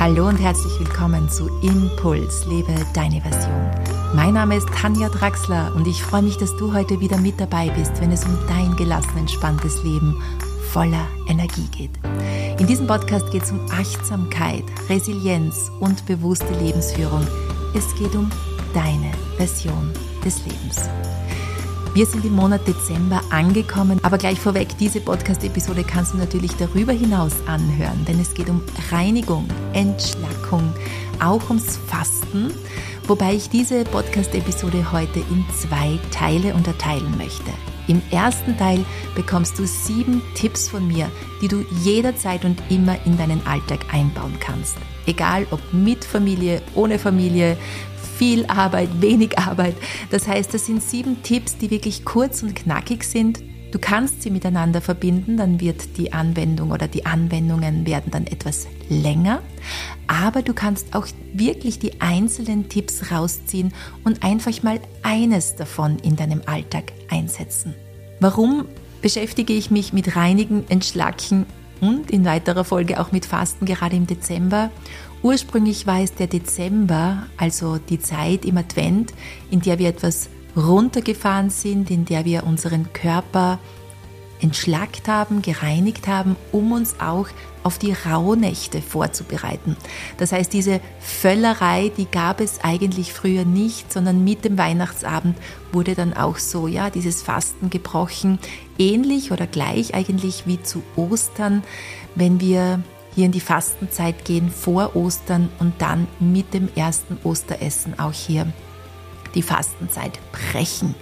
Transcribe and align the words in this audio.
Hallo 0.00 0.28
und 0.28 0.36
herzlich 0.36 0.78
willkommen 0.78 1.28
zu 1.28 1.48
Impuls, 1.60 2.46
lebe 2.46 2.72
deine 2.94 3.20
Version. 3.20 3.68
Mein 4.14 4.34
Name 4.34 4.54
ist 4.54 4.68
Tanja 4.68 5.08
Draxler 5.08 5.72
und 5.74 5.88
ich 5.88 6.04
freue 6.04 6.22
mich, 6.22 6.36
dass 6.36 6.56
du 6.56 6.72
heute 6.72 7.00
wieder 7.00 7.18
mit 7.18 7.40
dabei 7.40 7.68
bist, 7.70 8.00
wenn 8.00 8.12
es 8.12 8.24
um 8.24 8.38
dein 8.46 8.76
gelassen, 8.76 9.18
entspanntes 9.18 9.82
Leben 9.82 10.22
voller 10.70 11.04
Energie 11.26 11.66
geht. 11.76 11.90
In 12.60 12.68
diesem 12.68 12.86
Podcast 12.86 13.28
geht 13.32 13.42
es 13.42 13.50
um 13.50 13.58
Achtsamkeit, 13.72 14.62
Resilienz 14.88 15.68
und 15.80 16.06
bewusste 16.06 16.52
Lebensführung. 16.62 17.26
Es 17.74 17.92
geht 17.96 18.14
um 18.14 18.30
deine 18.72 19.10
Version 19.36 19.92
des 20.24 20.38
Lebens. 20.46 20.88
Wir 21.94 22.06
sind 22.06 22.24
im 22.24 22.34
Monat 22.34 22.68
Dezember 22.68 23.22
angekommen, 23.30 23.98
aber 24.02 24.18
gleich 24.18 24.38
vorweg, 24.38 24.68
diese 24.78 25.00
Podcast-Episode 25.00 25.82
kannst 25.84 26.12
du 26.12 26.18
natürlich 26.18 26.52
darüber 26.56 26.92
hinaus 26.92 27.32
anhören, 27.46 28.04
denn 28.06 28.20
es 28.20 28.34
geht 28.34 28.48
um 28.48 28.62
Reinigung, 28.90 29.48
Entschlackung, 29.72 30.72
auch 31.18 31.48
ums 31.48 31.78
Fasten, 31.88 32.52
wobei 33.06 33.34
ich 33.34 33.48
diese 33.48 33.84
Podcast-Episode 33.84 34.92
heute 34.92 35.18
in 35.18 35.44
zwei 35.56 35.98
Teile 36.10 36.54
unterteilen 36.54 37.16
möchte. 37.16 37.50
Im 37.88 38.02
ersten 38.10 38.56
Teil 38.58 38.84
bekommst 39.14 39.58
du 39.58 39.66
sieben 39.66 40.20
Tipps 40.34 40.68
von 40.68 40.86
mir, 40.86 41.10
die 41.40 41.48
du 41.48 41.64
jederzeit 41.82 42.44
und 42.44 42.62
immer 42.68 42.96
in 43.06 43.16
deinen 43.16 43.44
Alltag 43.46 43.80
einbauen 43.92 44.36
kannst. 44.38 44.76
Egal 45.06 45.46
ob 45.50 45.60
mit 45.72 46.04
Familie, 46.04 46.60
ohne 46.74 46.98
Familie, 46.98 47.56
viel 48.18 48.46
Arbeit, 48.46 48.88
wenig 49.00 49.38
Arbeit. 49.38 49.76
Das 50.10 50.26
heißt, 50.26 50.52
das 50.52 50.66
sind 50.66 50.82
sieben 50.82 51.22
Tipps, 51.22 51.56
die 51.56 51.70
wirklich 51.70 52.04
kurz 52.04 52.42
und 52.42 52.56
knackig 52.56 53.04
sind. 53.04 53.40
Du 53.70 53.78
kannst 53.78 54.22
sie 54.22 54.30
miteinander 54.30 54.80
verbinden, 54.80 55.36
dann 55.36 55.60
wird 55.60 55.98
die 55.98 56.12
Anwendung 56.12 56.70
oder 56.72 56.88
die 56.88 57.06
Anwendungen 57.06 57.86
werden 57.86 58.10
dann 58.10 58.26
etwas 58.26 58.66
länger. 58.88 59.40
Aber 60.06 60.42
du 60.42 60.54
kannst 60.54 60.94
auch 60.96 61.06
wirklich 61.34 61.78
die 61.78 62.00
einzelnen 62.00 62.68
Tipps 62.68 63.12
rausziehen 63.12 63.72
und 64.04 64.24
einfach 64.24 64.62
mal 64.62 64.80
eines 65.02 65.54
davon 65.54 65.98
in 65.98 66.16
deinem 66.16 66.40
Alltag 66.46 66.92
einsetzen. 67.10 67.74
Warum 68.20 68.64
beschäftige 69.00 69.52
ich 69.52 69.70
mich 69.70 69.92
mit 69.92 70.16
Reinigen, 70.16 70.64
Entschlacken 70.70 71.46
und 71.80 72.10
in 72.10 72.24
weiterer 72.24 72.64
Folge 72.64 72.98
auch 72.98 73.12
mit 73.12 73.26
Fasten 73.26 73.66
gerade 73.66 73.96
im 73.96 74.06
Dezember? 74.06 74.70
Ursprünglich 75.22 75.86
war 75.86 76.00
es 76.00 76.14
der 76.14 76.28
Dezember, 76.28 77.24
also 77.36 77.78
die 77.78 77.98
Zeit 77.98 78.44
im 78.44 78.56
Advent, 78.56 79.12
in 79.50 79.60
der 79.60 79.78
wir 79.78 79.88
etwas 79.88 80.28
runtergefahren 80.56 81.50
sind, 81.50 81.90
in 81.90 82.04
der 82.04 82.24
wir 82.24 82.44
unseren 82.44 82.92
Körper 82.92 83.58
entschlackt 84.40 85.08
haben, 85.08 85.42
gereinigt 85.42 86.06
haben, 86.06 86.36
um 86.52 86.70
uns 86.70 87.00
auch 87.00 87.26
auf 87.64 87.78
die 87.78 87.92
Rauhnächte 87.92 88.80
vorzubereiten. 88.80 89.76
Das 90.16 90.30
heißt, 90.30 90.52
diese 90.52 90.80
Völlerei, 91.00 91.90
die 91.96 92.06
gab 92.06 92.40
es 92.40 92.60
eigentlich 92.62 93.12
früher 93.12 93.44
nicht, 93.44 93.92
sondern 93.92 94.22
mit 94.22 94.44
dem 94.44 94.56
Weihnachtsabend 94.56 95.36
wurde 95.72 95.96
dann 95.96 96.14
auch 96.14 96.38
so, 96.38 96.68
ja, 96.68 96.90
dieses 96.90 97.22
Fasten 97.22 97.68
gebrochen, 97.68 98.38
ähnlich 98.78 99.32
oder 99.32 99.48
gleich 99.48 99.94
eigentlich 99.94 100.44
wie 100.46 100.62
zu 100.62 100.82
Ostern, 100.96 101.64
wenn 102.14 102.40
wir 102.40 102.80
hier 103.18 103.26
in 103.26 103.32
die 103.32 103.40
Fastenzeit 103.40 104.24
gehen 104.24 104.48
vor 104.48 104.94
Ostern 104.94 105.48
und 105.58 105.82
dann 105.82 106.06
mit 106.20 106.54
dem 106.54 106.68
ersten 106.76 107.18
Osteressen 107.24 107.98
auch 107.98 108.12
hier 108.12 108.46
die 109.34 109.42
Fastenzeit 109.42 110.20
brechen. 110.30 110.94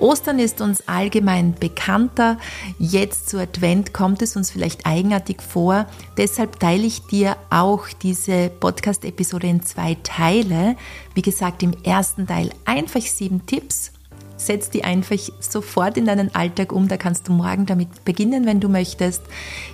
Ostern 0.00 0.40
ist 0.40 0.60
uns 0.60 0.88
allgemein 0.88 1.54
bekannter. 1.54 2.36
Jetzt 2.80 3.30
zu 3.30 3.38
Advent 3.38 3.94
kommt 3.94 4.22
es 4.22 4.34
uns 4.34 4.50
vielleicht 4.50 4.86
eigenartig 4.86 5.40
vor. 5.40 5.86
Deshalb 6.16 6.58
teile 6.58 6.84
ich 6.84 7.02
dir 7.02 7.36
auch 7.48 7.86
diese 8.02 8.50
Podcast-Episode 8.50 9.46
in 9.46 9.62
zwei 9.62 9.96
Teile. 10.02 10.74
Wie 11.14 11.22
gesagt, 11.22 11.62
im 11.62 11.74
ersten 11.84 12.26
Teil 12.26 12.50
einfach 12.64 13.02
sieben 13.02 13.46
Tipps 13.46 13.92
setz 14.46 14.70
die 14.70 14.84
einfach 14.84 15.18
sofort 15.40 15.96
in 15.96 16.06
deinen 16.06 16.34
Alltag 16.34 16.72
um. 16.72 16.88
Da 16.88 16.96
kannst 16.96 17.28
du 17.28 17.32
morgen 17.32 17.66
damit 17.66 18.04
beginnen, 18.04 18.46
wenn 18.46 18.60
du 18.60 18.68
möchtest. 18.68 19.22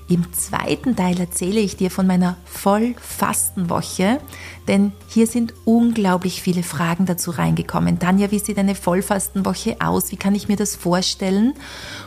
Im 0.08 0.32
zweiten 0.32 0.96
Teil 0.96 1.18
erzähle 1.20 1.60
ich 1.60 1.76
dir 1.76 1.90
von 1.90 2.06
meiner 2.06 2.36
Vollfastenwoche, 2.44 4.20
denn 4.66 4.92
hier 5.08 5.26
sind 5.26 5.54
unglaublich 5.64 6.42
viele 6.42 6.62
Fragen 6.62 7.06
dazu 7.06 7.30
reingekommen. 7.30 7.98
Tanja, 7.98 8.30
wie 8.30 8.38
sieht 8.38 8.58
eine 8.58 8.74
Vollfastenwoche 8.74 9.76
aus? 9.80 10.10
Wie 10.12 10.16
kann 10.16 10.34
ich 10.34 10.48
mir 10.48 10.56
das 10.56 10.76
vorstellen? 10.76 11.54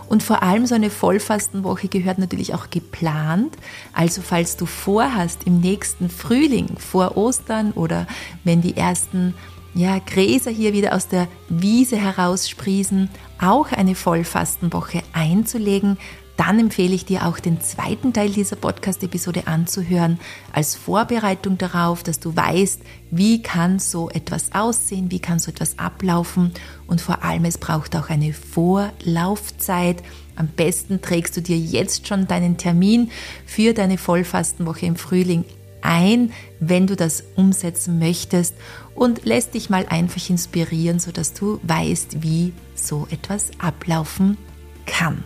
Und 0.07 0.23
vor 0.23 0.43
allem 0.43 0.65
so 0.65 0.75
eine 0.75 0.89
Vollfastenwoche 0.89 1.87
gehört 1.87 2.17
natürlich 2.17 2.53
auch 2.53 2.69
geplant. 2.69 3.55
Also 3.93 4.21
falls 4.21 4.57
du 4.57 4.65
vorhast, 4.65 5.43
im 5.45 5.59
nächsten 5.59 6.09
Frühling, 6.09 6.77
vor 6.77 7.17
Ostern 7.17 7.71
oder 7.71 8.07
wenn 8.43 8.61
die 8.61 8.75
ersten 8.75 9.33
ja, 9.73 9.99
Gräser 9.99 10.51
hier 10.51 10.73
wieder 10.73 10.95
aus 10.95 11.07
der 11.07 11.27
Wiese 11.49 11.97
heraussprießen, 11.97 13.09
auch 13.39 13.71
eine 13.71 13.95
Vollfastenwoche 13.95 15.01
einzulegen, 15.13 15.97
dann 16.37 16.57
empfehle 16.57 16.95
ich 16.95 17.05
dir 17.05 17.27
auch 17.27 17.39
den 17.39 17.61
zweiten 17.61 18.13
Teil 18.13 18.31
dieser 18.31 18.55
Podcast-Episode 18.55 19.45
anzuhören, 19.45 20.19
als 20.51 20.75
Vorbereitung 20.75 21.59
darauf, 21.59 22.01
dass 22.01 22.19
du 22.19 22.35
weißt, 22.35 22.81
wie 23.11 23.43
kann 23.43 23.77
so 23.77 24.09
etwas 24.09 24.51
aussehen, 24.53 25.11
wie 25.11 25.19
kann 25.19 25.37
so 25.37 25.51
etwas 25.51 25.77
ablaufen 25.77 26.51
und 26.87 26.99
vor 26.99 27.23
allem 27.23 27.45
es 27.45 27.59
braucht 27.59 27.95
auch 27.95 28.09
eine 28.09 28.33
Vorlaufzeit. 28.33 30.01
Am 30.35 30.47
besten 30.47 31.01
trägst 31.01 31.37
du 31.37 31.41
dir 31.41 31.59
jetzt 31.59 32.07
schon 32.07 32.27
deinen 32.27 32.57
Termin 32.57 33.11
für 33.45 33.73
deine 33.73 33.99
Vollfastenwoche 33.99 34.87
im 34.87 34.95
Frühling 34.95 35.45
ein, 35.81 36.31
wenn 36.59 36.87
du 36.87 36.95
das 36.95 37.23
umsetzen 37.35 37.99
möchtest 37.99 38.55
und 38.95 39.25
lässt 39.25 39.53
dich 39.53 39.69
mal 39.69 39.85
einfach 39.89 40.29
inspirieren, 40.29 40.99
sodass 40.99 41.33
du 41.33 41.59
weißt, 41.63 42.23
wie 42.23 42.53
so 42.75 43.07
etwas 43.11 43.51
ablaufen 43.59 44.37
kann. 44.85 45.23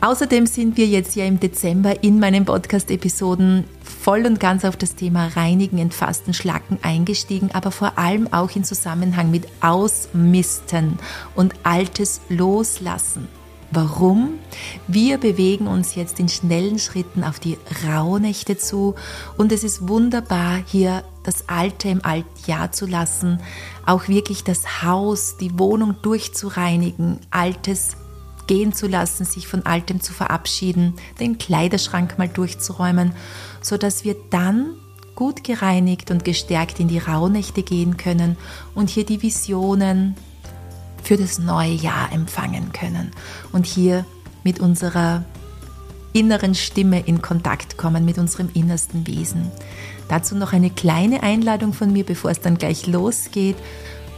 Außerdem 0.00 0.46
sind 0.46 0.76
wir 0.76 0.86
jetzt 0.86 1.16
ja 1.16 1.24
im 1.24 1.40
Dezember 1.40 2.02
in 2.02 2.20
meinen 2.20 2.44
Podcast-Episoden 2.44 3.64
voll 3.82 4.26
und 4.26 4.38
ganz 4.38 4.66
auf 4.66 4.76
das 4.76 4.96
Thema 4.96 5.28
Reinigen, 5.28 5.78
Entfasten, 5.78 6.34
Schlacken 6.34 6.78
eingestiegen, 6.82 7.48
aber 7.54 7.70
vor 7.70 7.98
allem 7.98 8.30
auch 8.30 8.54
in 8.54 8.64
Zusammenhang 8.64 9.30
mit 9.30 9.46
Ausmisten 9.62 10.98
und 11.34 11.54
Altes 11.62 12.20
loslassen. 12.28 13.28
Warum? 13.74 14.38
Wir 14.86 15.18
bewegen 15.18 15.66
uns 15.66 15.96
jetzt 15.96 16.20
in 16.20 16.28
schnellen 16.28 16.78
Schritten 16.78 17.24
auf 17.24 17.40
die 17.40 17.58
Rauhnächte 17.84 18.56
zu 18.56 18.94
und 19.36 19.50
es 19.50 19.64
ist 19.64 19.88
wunderbar, 19.88 20.60
hier 20.64 21.02
das 21.24 21.48
Alte 21.48 21.88
im 21.88 22.04
Altjahr 22.04 22.70
zu 22.70 22.86
lassen, 22.86 23.40
auch 23.84 24.06
wirklich 24.06 24.44
das 24.44 24.84
Haus, 24.84 25.38
die 25.38 25.58
Wohnung 25.58 25.96
durchzureinigen, 26.02 27.18
Altes 27.32 27.96
gehen 28.46 28.72
zu 28.72 28.86
lassen, 28.86 29.24
sich 29.24 29.48
von 29.48 29.66
Altem 29.66 30.00
zu 30.00 30.12
verabschieden, 30.12 30.94
den 31.18 31.38
Kleiderschrank 31.38 32.16
mal 32.16 32.28
durchzuräumen, 32.28 33.12
so 33.60 33.76
dass 33.76 34.04
wir 34.04 34.14
dann 34.30 34.76
gut 35.16 35.42
gereinigt 35.42 36.12
und 36.12 36.24
gestärkt 36.24 36.78
in 36.78 36.86
die 36.86 36.98
Rauhnächte 36.98 37.64
gehen 37.64 37.96
können 37.96 38.36
und 38.76 38.88
hier 38.88 39.04
die 39.04 39.20
Visionen, 39.20 40.14
für 41.04 41.16
das 41.16 41.38
neue 41.38 41.72
Jahr 41.72 42.10
empfangen 42.12 42.72
können 42.72 43.10
und 43.54 43.64
hier 43.64 44.04
mit 44.42 44.60
unserer 44.60 45.24
inneren 46.12 46.54
Stimme 46.54 47.00
in 47.00 47.22
Kontakt 47.22 47.78
kommen, 47.78 48.04
mit 48.04 48.18
unserem 48.18 48.50
innersten 48.52 49.06
Wesen. 49.06 49.50
Dazu 50.08 50.36
noch 50.36 50.52
eine 50.52 50.70
kleine 50.70 51.22
Einladung 51.22 51.72
von 51.72 51.92
mir, 51.92 52.04
bevor 52.04 52.30
es 52.30 52.40
dann 52.40 52.58
gleich 52.58 52.86
losgeht. 52.86 53.56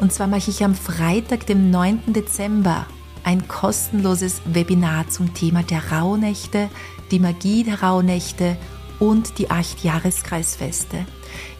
Und 0.01 0.13
zwar 0.13 0.27
mache 0.27 0.51
ich 0.51 0.65
am 0.65 0.75
Freitag, 0.75 1.47
dem 1.47 1.71
9. 1.71 2.13
Dezember, 2.13 2.87
ein 3.25 3.47
kostenloses 3.47 4.41
Webinar 4.45 5.09
zum 5.09 5.33
Thema 5.33 5.63
der 5.63 5.93
Rauhnächte, 5.93 6.69
die 7.11 7.19
Magie 7.19 7.63
der 7.63 7.83
Rauhnächte 7.83 8.57
und 8.99 9.39
die 9.39 9.51
acht 9.51 9.85
Jahreskreisfeste. 9.85 11.07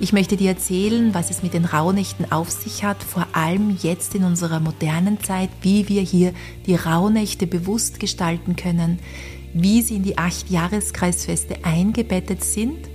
Ich 0.01 0.13
möchte 0.13 0.37
dir 0.37 0.51
erzählen, 0.51 1.15
was 1.15 1.31
es 1.31 1.43
mit 1.43 1.55
den 1.55 1.65
Rauhnächten 1.65 2.31
auf 2.33 2.51
sich 2.51 2.85
hat, 2.85 3.03
vor 3.03 3.27
allem 3.33 3.77
jetzt 3.83 4.15
in 4.15 4.25
unserer 4.25 4.61
modernen 4.61 5.21
Zeit, 5.21 5.51
wie 5.63 5.89
wir 5.89 6.03
hier 6.03 6.33
die 6.67 6.75
Rauhnächte 6.75 7.47
bewusst 7.47 8.01
gestalten 8.01 8.57
können, 8.57 8.99
wie 9.53 9.83
sie 9.83 9.97
in 9.97 10.03
die 10.03 10.19
acht 10.19 10.51
Jahreskreisfeste 10.51 11.65
eingebettet 11.65 12.45
sind 12.45 12.89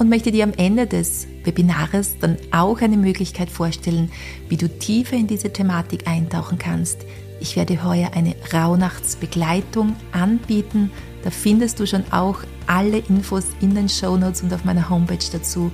und 0.00 0.08
möchte 0.08 0.32
dir 0.32 0.44
am 0.44 0.52
Ende 0.56 0.86
des 0.86 1.28
Webinars 1.44 2.16
dann 2.18 2.38
auch 2.50 2.80
eine 2.80 2.96
Möglichkeit 2.96 3.50
vorstellen, 3.50 4.10
wie 4.48 4.56
du 4.56 4.68
tiefer 4.68 5.16
in 5.16 5.26
diese 5.26 5.52
Thematik 5.52 6.08
eintauchen 6.08 6.58
kannst. 6.58 7.04
Ich 7.38 7.54
werde 7.56 7.84
heuer 7.84 8.10
eine 8.14 8.34
Rauhnachtsbegleitung 8.52 9.96
anbieten. 10.12 10.90
Da 11.22 11.30
findest 11.30 11.80
du 11.80 11.86
schon 11.86 12.04
auch 12.10 12.38
alle 12.66 12.98
Infos 12.98 13.44
in 13.60 13.74
den 13.74 13.88
Show 13.88 14.16
Notes 14.16 14.42
und 14.42 14.52
auf 14.54 14.64
meiner 14.64 14.88
Homepage 14.88 15.18
dazu. 15.32 15.72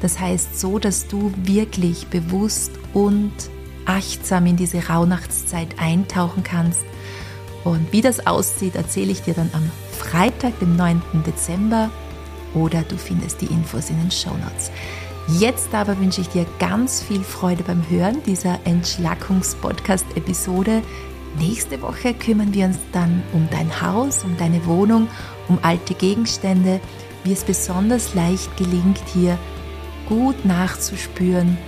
Das 0.00 0.20
heißt 0.20 0.58
so, 0.58 0.78
dass 0.78 1.06
du 1.08 1.32
wirklich 1.36 2.06
bewusst 2.06 2.70
und 2.94 3.32
achtsam 3.84 4.46
in 4.46 4.56
diese 4.56 4.88
Rauhnachtszeit 4.88 5.78
eintauchen 5.78 6.42
kannst. 6.44 6.84
Und 7.64 7.92
wie 7.92 8.00
das 8.00 8.26
aussieht, 8.26 8.76
erzähle 8.76 9.12
ich 9.12 9.20
dir 9.22 9.34
dann 9.34 9.50
am 9.52 9.70
Freitag, 9.92 10.58
dem 10.60 10.76
9. 10.76 11.02
Dezember. 11.26 11.90
oder 12.54 12.80
du 12.82 12.96
findest 12.96 13.42
die 13.42 13.46
Infos 13.46 13.90
in 13.90 13.98
den 13.98 14.10
Show 14.10 14.30
Notes. 14.30 14.70
Jetzt 15.38 15.74
aber 15.74 15.98
wünsche 15.98 16.22
ich 16.22 16.30
dir 16.30 16.46
ganz 16.58 17.02
viel 17.02 17.22
Freude 17.22 17.62
beim 17.62 17.86
Hören 17.90 18.22
dieser 18.22 18.58
Entschlackungs-Podcast-Episode. 18.64 20.80
Nächste 21.36 21.80
Woche 21.82 22.14
kümmern 22.14 22.54
wir 22.54 22.66
uns 22.66 22.78
dann 22.92 23.22
um 23.32 23.48
dein 23.50 23.82
Haus, 23.82 24.24
um 24.24 24.36
deine 24.36 24.64
Wohnung, 24.66 25.08
um 25.48 25.58
alte 25.62 25.94
Gegenstände, 25.94 26.80
wie 27.24 27.32
es 27.32 27.44
besonders 27.44 28.14
leicht 28.14 28.56
gelingt, 28.56 29.02
hier 29.12 29.38
gut 30.08 30.44
nachzuspüren, 30.44 31.58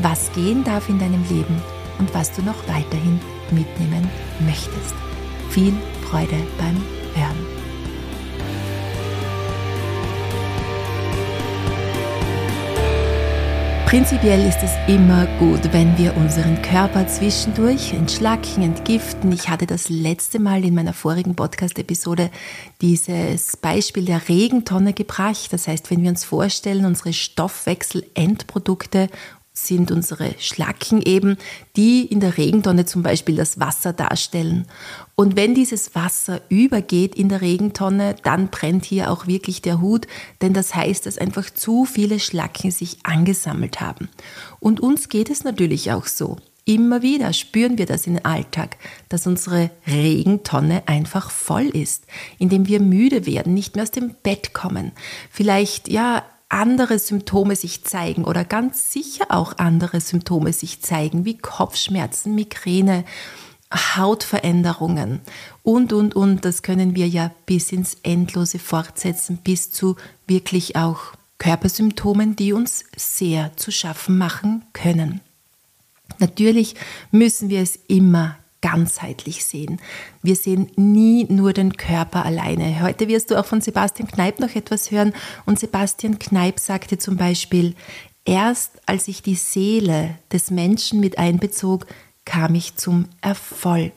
was 0.00 0.32
gehen 0.32 0.64
darf 0.64 0.88
in 0.88 0.98
deinem 0.98 1.22
Leben 1.28 1.60
und 1.98 2.12
was 2.14 2.32
du 2.32 2.42
noch 2.42 2.66
weiterhin 2.66 3.20
mitnehmen 3.50 4.08
möchtest. 4.40 4.94
Viel 5.50 5.74
Freude 6.08 6.36
beim 6.58 6.76
Hören. 7.14 7.49
Prinzipiell 13.90 14.46
ist 14.46 14.62
es 14.62 14.70
immer 14.86 15.26
gut, 15.40 15.72
wenn 15.72 15.98
wir 15.98 16.16
unseren 16.16 16.62
Körper 16.62 17.08
zwischendurch 17.08 17.92
entschlacken, 17.92 18.62
entgiften. 18.62 19.32
Ich 19.32 19.48
hatte 19.48 19.66
das 19.66 19.88
letzte 19.88 20.38
Mal 20.38 20.64
in 20.64 20.76
meiner 20.76 20.92
vorigen 20.92 21.34
Podcast-Episode 21.34 22.30
dieses 22.82 23.56
Beispiel 23.56 24.04
der 24.04 24.28
Regentonne 24.28 24.92
gebracht. 24.92 25.52
Das 25.52 25.66
heißt, 25.66 25.90
wenn 25.90 26.04
wir 26.04 26.10
uns 26.10 26.24
vorstellen, 26.24 26.84
unsere 26.84 27.12
Stoffwechselendprodukte 27.12 29.08
sind 29.66 29.90
unsere 29.90 30.34
Schlacken 30.38 31.02
eben, 31.02 31.36
die 31.76 32.04
in 32.04 32.20
der 32.20 32.36
Regentonne 32.36 32.84
zum 32.84 33.02
Beispiel 33.02 33.36
das 33.36 33.60
Wasser 33.60 33.92
darstellen. 33.92 34.66
Und 35.14 35.36
wenn 35.36 35.54
dieses 35.54 35.94
Wasser 35.94 36.40
übergeht 36.48 37.14
in 37.14 37.28
der 37.28 37.40
Regentonne, 37.40 38.16
dann 38.22 38.48
brennt 38.48 38.84
hier 38.84 39.10
auch 39.10 39.26
wirklich 39.26 39.62
der 39.62 39.80
Hut, 39.80 40.06
denn 40.40 40.54
das 40.54 40.74
heißt, 40.74 41.06
dass 41.06 41.18
einfach 41.18 41.50
zu 41.50 41.84
viele 41.84 42.20
Schlacken 42.20 42.70
sich 42.70 42.98
angesammelt 43.02 43.80
haben. 43.80 44.08
Und 44.58 44.80
uns 44.80 45.08
geht 45.08 45.30
es 45.30 45.44
natürlich 45.44 45.92
auch 45.92 46.06
so. 46.06 46.36
Immer 46.64 47.02
wieder 47.02 47.32
spüren 47.32 47.78
wir 47.78 47.86
das 47.86 48.06
im 48.06 48.20
Alltag, 48.22 48.76
dass 49.08 49.26
unsere 49.26 49.70
Regentonne 49.86 50.86
einfach 50.86 51.30
voll 51.30 51.66
ist, 51.66 52.04
indem 52.38 52.68
wir 52.68 52.80
müde 52.80 53.26
werden, 53.26 53.54
nicht 53.54 53.74
mehr 53.74 53.82
aus 53.82 53.90
dem 53.90 54.14
Bett 54.22 54.52
kommen, 54.52 54.92
vielleicht 55.30 55.88
ja 55.88 56.22
andere 56.50 56.98
Symptome 56.98 57.56
sich 57.56 57.84
zeigen 57.84 58.24
oder 58.24 58.44
ganz 58.44 58.92
sicher 58.92 59.26
auch 59.30 59.56
andere 59.58 60.00
Symptome 60.00 60.52
sich 60.52 60.82
zeigen, 60.82 61.24
wie 61.24 61.38
Kopfschmerzen, 61.38 62.34
Migräne, 62.34 63.04
Hautveränderungen 63.72 65.20
und, 65.62 65.92
und, 65.92 66.14
und. 66.14 66.44
Das 66.44 66.62
können 66.62 66.94
wir 66.94 67.08
ja 67.08 67.30
bis 67.46 67.72
ins 67.72 67.96
Endlose 68.02 68.58
fortsetzen, 68.58 69.38
bis 69.38 69.70
zu 69.70 69.96
wirklich 70.26 70.76
auch 70.76 71.12
Körpersymptomen, 71.38 72.36
die 72.36 72.52
uns 72.52 72.84
sehr 72.96 73.56
zu 73.56 73.70
schaffen 73.70 74.18
machen 74.18 74.64
können. 74.72 75.20
Natürlich 76.18 76.74
müssen 77.12 77.48
wir 77.48 77.62
es 77.62 77.76
immer 77.88 78.36
ganzheitlich 78.62 79.44
sehen. 79.44 79.80
Wir 80.22 80.36
sehen 80.36 80.70
nie 80.76 81.24
nur 81.28 81.52
den 81.52 81.76
Körper 81.76 82.24
alleine. 82.24 82.82
Heute 82.82 83.08
wirst 83.08 83.30
du 83.30 83.38
auch 83.38 83.46
von 83.46 83.60
Sebastian 83.60 84.08
Kneip 84.08 84.38
noch 84.38 84.54
etwas 84.54 84.90
hören. 84.90 85.14
Und 85.46 85.58
Sebastian 85.58 86.18
Kneip 86.18 86.60
sagte 86.60 86.98
zum 86.98 87.16
Beispiel, 87.16 87.74
erst 88.24 88.72
als 88.86 89.08
ich 89.08 89.22
die 89.22 89.34
Seele 89.34 90.18
des 90.32 90.50
Menschen 90.50 91.00
mit 91.00 91.18
einbezog, 91.18 91.86
kam 92.24 92.54
ich 92.54 92.76
zum 92.76 93.06
Erfolg. 93.22 93.92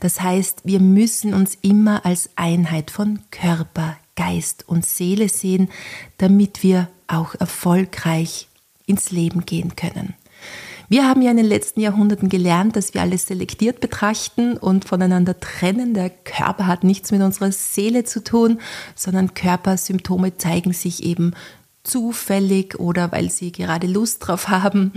Das 0.00 0.20
heißt, 0.20 0.62
wir 0.64 0.80
müssen 0.80 1.32
uns 1.32 1.56
immer 1.62 2.04
als 2.04 2.30
Einheit 2.36 2.90
von 2.90 3.20
Körper, 3.30 3.96
Geist 4.16 4.68
und 4.68 4.84
Seele 4.84 5.28
sehen, 5.28 5.70
damit 6.18 6.62
wir 6.62 6.88
auch 7.06 7.34
erfolgreich 7.36 8.48
ins 8.86 9.10
Leben 9.10 9.46
gehen 9.46 9.76
können. 9.76 10.14
Wir 10.90 11.06
haben 11.06 11.22
ja 11.22 11.30
in 11.30 11.36
den 11.36 11.46
letzten 11.46 11.78
Jahrhunderten 11.78 12.28
gelernt, 12.28 12.74
dass 12.74 12.94
wir 12.94 13.00
alles 13.00 13.26
selektiert 13.26 13.78
betrachten 13.78 14.56
und 14.56 14.84
voneinander 14.84 15.38
trennen. 15.38 15.94
Der 15.94 16.10
Körper 16.10 16.66
hat 16.66 16.82
nichts 16.82 17.12
mit 17.12 17.22
unserer 17.22 17.52
Seele 17.52 18.02
zu 18.02 18.24
tun, 18.24 18.60
sondern 18.96 19.34
Körpersymptome 19.34 20.36
zeigen 20.36 20.72
sich 20.72 21.04
eben 21.04 21.34
zufällig 21.84 22.80
oder 22.80 23.12
weil 23.12 23.30
sie 23.30 23.52
gerade 23.52 23.86
Lust 23.86 24.26
drauf 24.26 24.48
haben. 24.48 24.92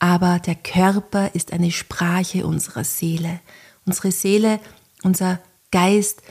Aber 0.00 0.40
der 0.40 0.56
Körper 0.56 1.30
ist 1.32 1.52
eine 1.52 1.70
Sprache 1.70 2.44
unserer 2.44 2.82
Seele. 2.82 3.38
Unsere 3.84 4.10
Seele, 4.10 4.58
unser 5.04 5.38
Geist, 5.70 6.22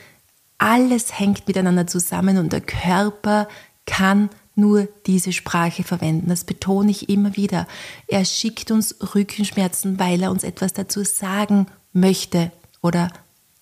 alles 0.58 1.18
hängt 1.18 1.48
miteinander 1.48 1.88
zusammen 1.88 2.38
und 2.38 2.52
der 2.52 2.60
Körper 2.60 3.48
kann 3.86 4.30
nur 4.56 4.88
diese 5.06 5.34
Sprache 5.34 5.84
verwenden. 5.84 6.30
Das 6.30 6.44
betone 6.44 6.92
ich 6.92 7.10
immer 7.10 7.36
wieder. 7.36 7.68
Er 8.08 8.26
schickt 8.26 8.72
uns 8.72 8.96
Rückenschmerzen, 9.14 10.00
weil 10.00 10.24
er 10.24 10.32
uns 10.32 10.44
etwas 10.44 10.74
dazu 10.74 11.04
sagen 11.04 11.68
möchte 11.94 12.52
oder 12.82 13.10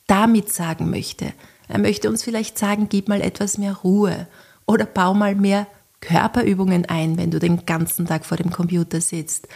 damit 0.07 0.51
sagen 0.51 0.89
möchte. 0.89 1.33
Er 1.67 1.79
möchte 1.79 2.09
uns 2.09 2.23
vielleicht 2.23 2.57
sagen, 2.57 2.87
gib 2.89 3.07
mal 3.07 3.21
etwas 3.21 3.57
mehr 3.57 3.73
Ruhe 3.73 4.27
oder 4.65 4.85
bau 4.85 5.13
mal 5.13 5.35
mehr 5.35 5.67
Körperübungen 6.01 6.85
ein, 6.85 7.17
wenn 7.17 7.31
du 7.31 7.39
den 7.39 7.65
ganzen 7.65 8.05
Tag 8.05 8.25
vor 8.25 8.37
dem 8.37 8.51
Computer 8.51 8.99
sitzt. 8.99 9.47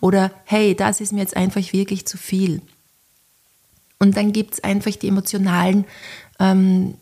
Oder 0.00 0.30
hey, 0.44 0.74
das 0.74 1.00
ist 1.00 1.12
mir 1.12 1.20
jetzt 1.20 1.36
einfach 1.36 1.72
wirklich 1.72 2.06
zu 2.06 2.18
viel. 2.18 2.60
Und 3.98 4.16
dann 4.16 4.32
gibt 4.32 4.54
es 4.54 4.64
einfach 4.64 4.92
die 4.92 5.08
emotionalen 5.08 5.86
ähm, 6.38 6.94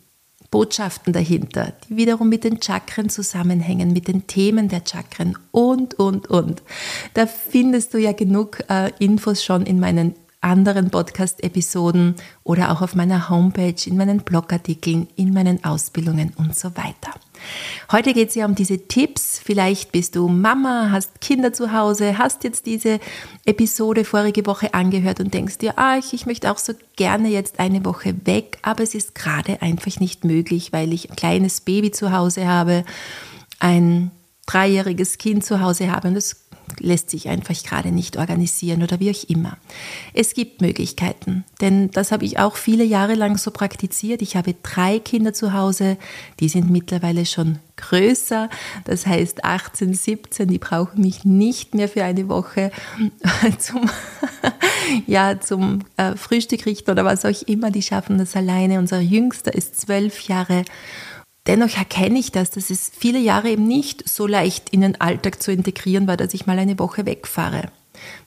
Botschaften 0.52 1.12
dahinter, 1.12 1.72
die 1.88 1.96
wiederum 1.96 2.28
mit 2.28 2.44
den 2.44 2.62
Chakren 2.62 3.08
zusammenhängen, 3.08 3.92
mit 3.92 4.06
den 4.06 4.28
Themen 4.28 4.68
der 4.68 4.82
Chakren 4.86 5.36
und, 5.50 5.94
und, 5.94 6.28
und. 6.28 6.62
Da 7.14 7.26
findest 7.26 7.94
du 7.94 7.98
ja 7.98 8.12
genug 8.12 8.62
äh, 8.68 8.92
Infos 9.00 9.42
schon 9.42 9.66
in 9.66 9.80
meinen 9.80 10.14
anderen 10.42 10.90
Podcast-Episoden 10.90 12.16
oder 12.44 12.70
auch 12.70 12.82
auf 12.82 12.94
meiner 12.94 13.30
Homepage, 13.30 13.74
in 13.86 13.96
meinen 13.96 14.20
Blogartikeln, 14.20 15.08
in 15.16 15.32
meinen 15.32 15.64
Ausbildungen 15.64 16.32
und 16.36 16.56
so 16.56 16.76
weiter. 16.76 17.12
Heute 17.90 18.12
geht 18.14 18.30
es 18.30 18.34
ja 18.34 18.46
um 18.46 18.54
diese 18.54 18.86
Tipps. 18.86 19.40
Vielleicht 19.42 19.92
bist 19.92 20.16
du 20.16 20.28
Mama, 20.28 20.88
hast 20.90 21.20
Kinder 21.20 21.52
zu 21.52 21.72
Hause, 21.72 22.18
hast 22.18 22.44
jetzt 22.44 22.66
diese 22.66 23.00
Episode 23.44 24.04
vorige 24.04 24.46
Woche 24.46 24.74
angehört 24.74 25.20
und 25.20 25.34
denkst 25.34 25.58
dir, 25.58 25.78
ah, 25.78 25.98
ich 25.98 26.26
möchte 26.26 26.50
auch 26.50 26.58
so 26.58 26.72
gerne 26.96 27.28
jetzt 27.28 27.58
eine 27.58 27.84
Woche 27.84 28.14
weg, 28.24 28.58
aber 28.62 28.82
es 28.82 28.94
ist 28.94 29.14
gerade 29.14 29.60
einfach 29.62 30.00
nicht 30.00 30.24
möglich, 30.24 30.72
weil 30.72 30.92
ich 30.92 31.10
ein 31.10 31.16
kleines 31.16 31.60
Baby 31.60 31.90
zu 31.90 32.12
Hause 32.12 32.46
habe, 32.46 32.84
ein 33.58 34.10
dreijähriges 34.46 35.18
Kind 35.18 35.44
zu 35.44 35.60
Hause 35.60 35.90
habe 35.90 36.08
und 36.08 36.14
das 36.14 36.42
lässt 36.78 37.10
sich 37.10 37.28
einfach 37.28 37.54
gerade 37.62 37.90
nicht 37.90 38.16
organisieren 38.16 38.82
oder 38.82 39.00
wie 39.00 39.10
auch 39.10 39.28
immer. 39.28 39.56
Es 40.14 40.34
gibt 40.34 40.60
Möglichkeiten, 40.60 41.44
denn 41.60 41.90
das 41.90 42.12
habe 42.12 42.24
ich 42.24 42.38
auch 42.38 42.56
viele 42.56 42.84
Jahre 42.84 43.14
lang 43.14 43.36
so 43.36 43.50
praktiziert. 43.50 44.22
Ich 44.22 44.36
habe 44.36 44.54
drei 44.62 44.98
Kinder 44.98 45.32
zu 45.32 45.52
Hause, 45.52 45.96
die 46.40 46.48
sind 46.48 46.70
mittlerweile 46.70 47.26
schon 47.26 47.58
größer, 47.76 48.48
das 48.84 49.06
heißt 49.06 49.44
18, 49.44 49.94
17, 49.94 50.48
die 50.48 50.58
brauchen 50.58 51.00
mich 51.00 51.24
nicht 51.24 51.74
mehr 51.74 51.88
für 51.88 52.04
eine 52.04 52.28
Woche 52.28 52.70
zum, 53.58 53.90
ja, 55.06 55.40
zum 55.40 55.80
äh, 55.96 56.16
Frühstück 56.16 56.66
richten 56.66 56.90
oder 56.90 57.04
was 57.04 57.24
auch 57.24 57.42
immer, 57.46 57.70
die 57.70 57.82
schaffen 57.82 58.18
das 58.18 58.36
alleine. 58.36 58.78
Unser 58.78 59.00
Jüngster 59.00 59.54
ist 59.54 59.80
zwölf 59.80 60.20
Jahre 60.22 60.64
Dennoch 61.46 61.76
erkenne 61.76 62.18
ich 62.18 62.30
das, 62.30 62.50
dass 62.50 62.70
es 62.70 62.90
viele 62.96 63.18
Jahre 63.18 63.50
eben 63.50 63.66
nicht 63.66 64.08
so 64.08 64.26
leicht 64.26 64.70
in 64.70 64.82
den 64.82 65.00
Alltag 65.00 65.42
zu 65.42 65.50
integrieren 65.50 66.06
war, 66.06 66.16
dass 66.16 66.34
ich 66.34 66.46
mal 66.46 66.58
eine 66.58 66.78
Woche 66.78 67.04
wegfahre. 67.04 67.70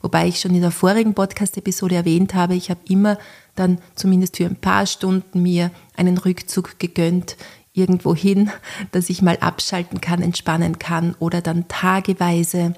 Wobei 0.02 0.28
ich 0.28 0.40
schon 0.40 0.54
in 0.54 0.62
der 0.62 0.72
vorigen 0.72 1.14
Podcast-Episode 1.14 1.96
erwähnt 1.96 2.34
habe, 2.34 2.56
ich 2.56 2.70
habe 2.70 2.82
immer 2.88 3.18
dann 3.56 3.80
zumindest 3.96 4.38
für 4.38 4.46
ein 4.46 4.58
paar 4.58 4.86
Stunden 4.86 5.42
mir 5.42 5.72
einen 5.96 6.18
Rückzug 6.18 6.78
gegönnt, 6.78 7.38
irgendwo 7.74 8.16
hin, 8.16 8.52
dass 8.92 9.10
ich 9.10 9.22
mal 9.22 9.38
abschalten 9.38 10.02
kann, 10.02 10.22
entspannen 10.22 10.78
kann 10.80 11.16
oder 11.20 11.42
dann 11.42 11.68
tageweise 11.68 12.76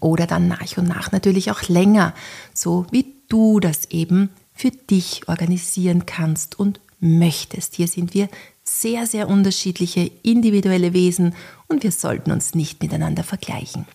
oder 0.00 0.26
dann 0.26 0.48
nach 0.48 0.76
und 0.78 0.88
nach 0.88 1.12
natürlich 1.12 1.50
auch 1.50 1.68
länger, 1.68 2.14
so 2.54 2.86
wie 2.90 3.14
du 3.28 3.60
das 3.60 3.90
eben 3.90 4.30
für 4.54 4.70
dich 4.70 5.28
organisieren 5.28 6.06
kannst 6.06 6.58
und 6.58 6.80
möchtest. 7.00 7.74
Hier 7.74 7.88
sind 7.88 8.14
wir 8.14 8.28
sehr, 8.64 9.06
sehr 9.06 9.28
unterschiedliche 9.28 10.10
individuelle 10.22 10.92
Wesen 10.92 11.34
und 11.68 11.82
wir 11.82 11.92
sollten 11.92 12.32
uns 12.32 12.54
nicht 12.54 12.82
miteinander 12.82 13.22
vergleichen. 13.22 13.86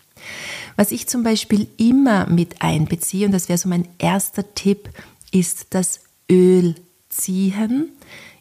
Was 0.76 0.92
ich 0.92 1.08
zum 1.08 1.24
Beispiel 1.24 1.68
immer 1.78 2.28
mit 2.28 2.62
einbeziehe, 2.62 3.26
und 3.26 3.32
das 3.32 3.50
wäre 3.50 3.58
so 3.58 3.70
mein 3.70 3.88
erster 3.98 4.54
Tipp, 4.54 4.90
ist 5.32 5.68
das 5.72 6.02
Öl 6.32 6.76
ziehen. 7.10 7.90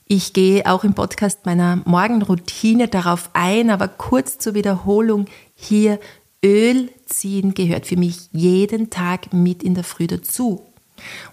Ich 0.07 0.33
gehe 0.33 0.67
auch 0.67 0.85
im 0.85 0.95
Podcast 0.95 1.47
meiner 1.47 1.83
Morgenroutine 1.85 2.89
darauf 2.89 3.31
ein, 3.33 3.71
aber 3.71 3.89
kurz 3.89 4.39
zur 4.39 4.55
Wiederholung 4.55 5.27
hier, 5.55 5.99
Öl 6.45 6.89
ziehen 7.07 7.55
gehört 7.55 7.87
für 7.87 7.97
mich 7.97 8.29
jeden 8.33 8.91
Tag 8.91 9.33
mit 9.33 9.63
in 9.63 9.75
der 9.75 9.85
Früh 9.85 10.07
dazu. 10.07 10.68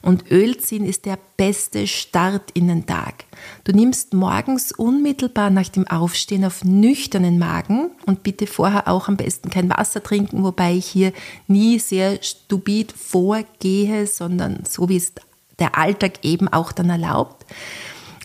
Und 0.02 0.32
Öl 0.32 0.58
ziehen 0.58 0.86
ist 0.86 1.06
der 1.06 1.18
beste 1.38 1.88
Start 1.88 2.52
in 2.52 2.68
den 2.68 2.86
Tag. 2.86 3.26
Du 3.64 3.72
nimmst 3.72 4.14
morgens 4.14 4.72
unmittelbar 4.72 5.50
nach 5.50 5.70
dem 5.70 5.88
Aufstehen 5.88 6.46
auf 6.46 6.64
nüchternen 6.64 7.40
Magen 7.40 7.92
und 8.06 8.24
bitte 8.24 8.48
vorher 8.48 8.88
auch 8.88 9.08
am 9.08 9.18
besten 9.18 9.50
kein 9.50 9.70
Wasser 9.70 10.02
trinken, 10.02 10.44
wobei 10.44 10.74
ich 10.76 10.86
hier 10.86 11.14
nie 11.48 11.80
sehr 11.80 12.22
stupid 12.22 12.92
vorgehe, 12.92 14.08
sondern 14.08 14.64
so 14.68 14.90
wie 14.90 14.98
es 14.98 15.14
der 15.60 15.78
Alltag 15.78 16.24
eben 16.24 16.48
auch 16.48 16.72
dann 16.72 16.90
erlaubt. 16.90 17.46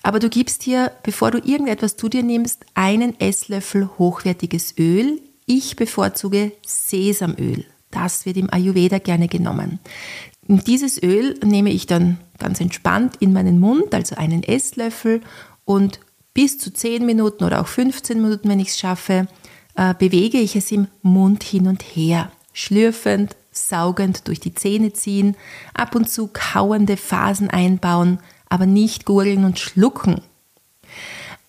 Aber 0.03 0.19
du 0.19 0.29
gibst 0.29 0.63
hier, 0.63 0.93
bevor 1.03 1.31
du 1.31 1.39
irgendetwas 1.39 1.97
zu 1.97 2.09
dir 2.09 2.23
nimmst, 2.23 2.65
einen 2.75 3.19
Esslöffel 3.21 3.91
hochwertiges 3.99 4.75
Öl. 4.79 5.21
Ich 5.47 5.77
bevorzuge 5.77 6.53
Sesamöl. 6.65 7.67
Das 7.91 8.25
wird 8.25 8.37
im 8.37 8.53
Ayurveda 8.53 8.99
gerne 8.99 9.27
genommen. 9.27 9.81
Und 10.51 10.67
dieses 10.67 11.01
Öl 11.01 11.39
nehme 11.45 11.71
ich 11.71 11.87
dann 11.87 12.19
ganz 12.41 12.61
entspannt 12.61 13.15
in 13.21 13.33
meinen 13.33 13.61
Mund, 13.61 13.95
also 13.95 14.17
einen 14.17 14.43
Esslöffel 14.43 15.21
und 15.65 16.01
bis 16.35 16.59
zu 16.59 16.73
10 16.73 17.07
Minuten 17.07 17.45
oder 17.45 17.61
auch 17.61 17.69
15 17.69 18.21
Minuten, 18.21 18.49
wenn 18.49 18.59
ich 18.59 18.71
es 18.71 18.79
schaffe, 18.81 19.29
äh, 19.77 19.95
bewege 19.95 20.39
ich 20.39 20.57
es 20.57 20.73
im 20.73 20.89
Mund 21.03 21.45
hin 21.45 21.69
und 21.69 21.83
her, 21.83 22.33
schlürfend, 22.53 23.37
saugend 23.53 24.27
durch 24.27 24.41
die 24.41 24.53
Zähne 24.53 24.93
ziehen, 24.93 25.37
ab 25.73 25.95
und 25.95 26.11
zu 26.11 26.29
kauende 26.33 26.97
Phasen 26.97 27.49
einbauen, 27.49 28.19
aber 28.49 28.67
nicht 28.67 29.05
gurgeln 29.05 29.45
und 29.45 29.61
schlucken. 29.61 30.21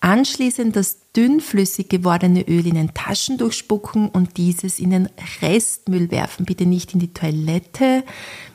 Anschließend 0.02 0.74
das 0.74 0.98
dünnflüssig 1.14 1.88
gewordene 1.88 2.42
Öl 2.48 2.66
in 2.66 2.74
den 2.74 2.92
Taschen 2.92 3.38
spucken 3.52 4.08
und 4.08 4.36
dieses 4.36 4.80
in 4.80 4.90
den 4.90 5.08
Restmüll 5.40 6.10
werfen. 6.10 6.44
Bitte 6.44 6.66
nicht 6.66 6.92
in 6.92 6.98
die 6.98 7.14
Toilette. 7.14 8.02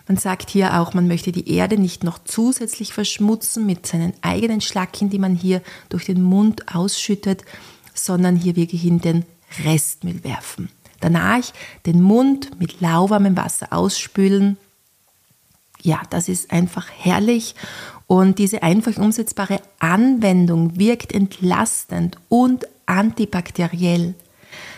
Man 0.09 0.17
sagt 0.17 0.49
hier 0.49 0.77
auch, 0.77 0.93
man 0.93 1.07
möchte 1.07 1.31
die 1.31 1.49
Erde 1.49 1.77
nicht 1.77 2.03
noch 2.03 2.19
zusätzlich 2.21 2.91
verschmutzen 2.91 3.65
mit 3.65 3.87
seinen 3.87 4.11
eigenen 4.21 4.59
Schlacken, 4.59 5.09
die 5.09 5.19
man 5.19 5.35
hier 5.35 5.61
durch 5.87 6.03
den 6.03 6.21
Mund 6.21 6.75
ausschüttet, 6.75 7.45
sondern 7.93 8.35
hier 8.35 8.57
wirklich 8.57 8.83
in 8.83 8.99
den 8.99 9.23
Restmüll 9.63 10.25
werfen. 10.25 10.67
Danach 10.99 11.45
den 11.85 12.01
Mund 12.01 12.59
mit 12.59 12.81
lauwarmem 12.81 13.37
Wasser 13.37 13.71
ausspülen. 13.71 14.57
Ja, 15.81 16.01
das 16.09 16.27
ist 16.27 16.51
einfach 16.51 16.89
herrlich 16.89 17.55
und 18.07 18.39
diese 18.39 18.63
einfach 18.63 18.97
umsetzbare 18.97 19.61
Anwendung 19.79 20.79
wirkt 20.79 21.11
entlastend 21.11 22.17
und 22.29 22.65
antibakteriell. 22.85 24.15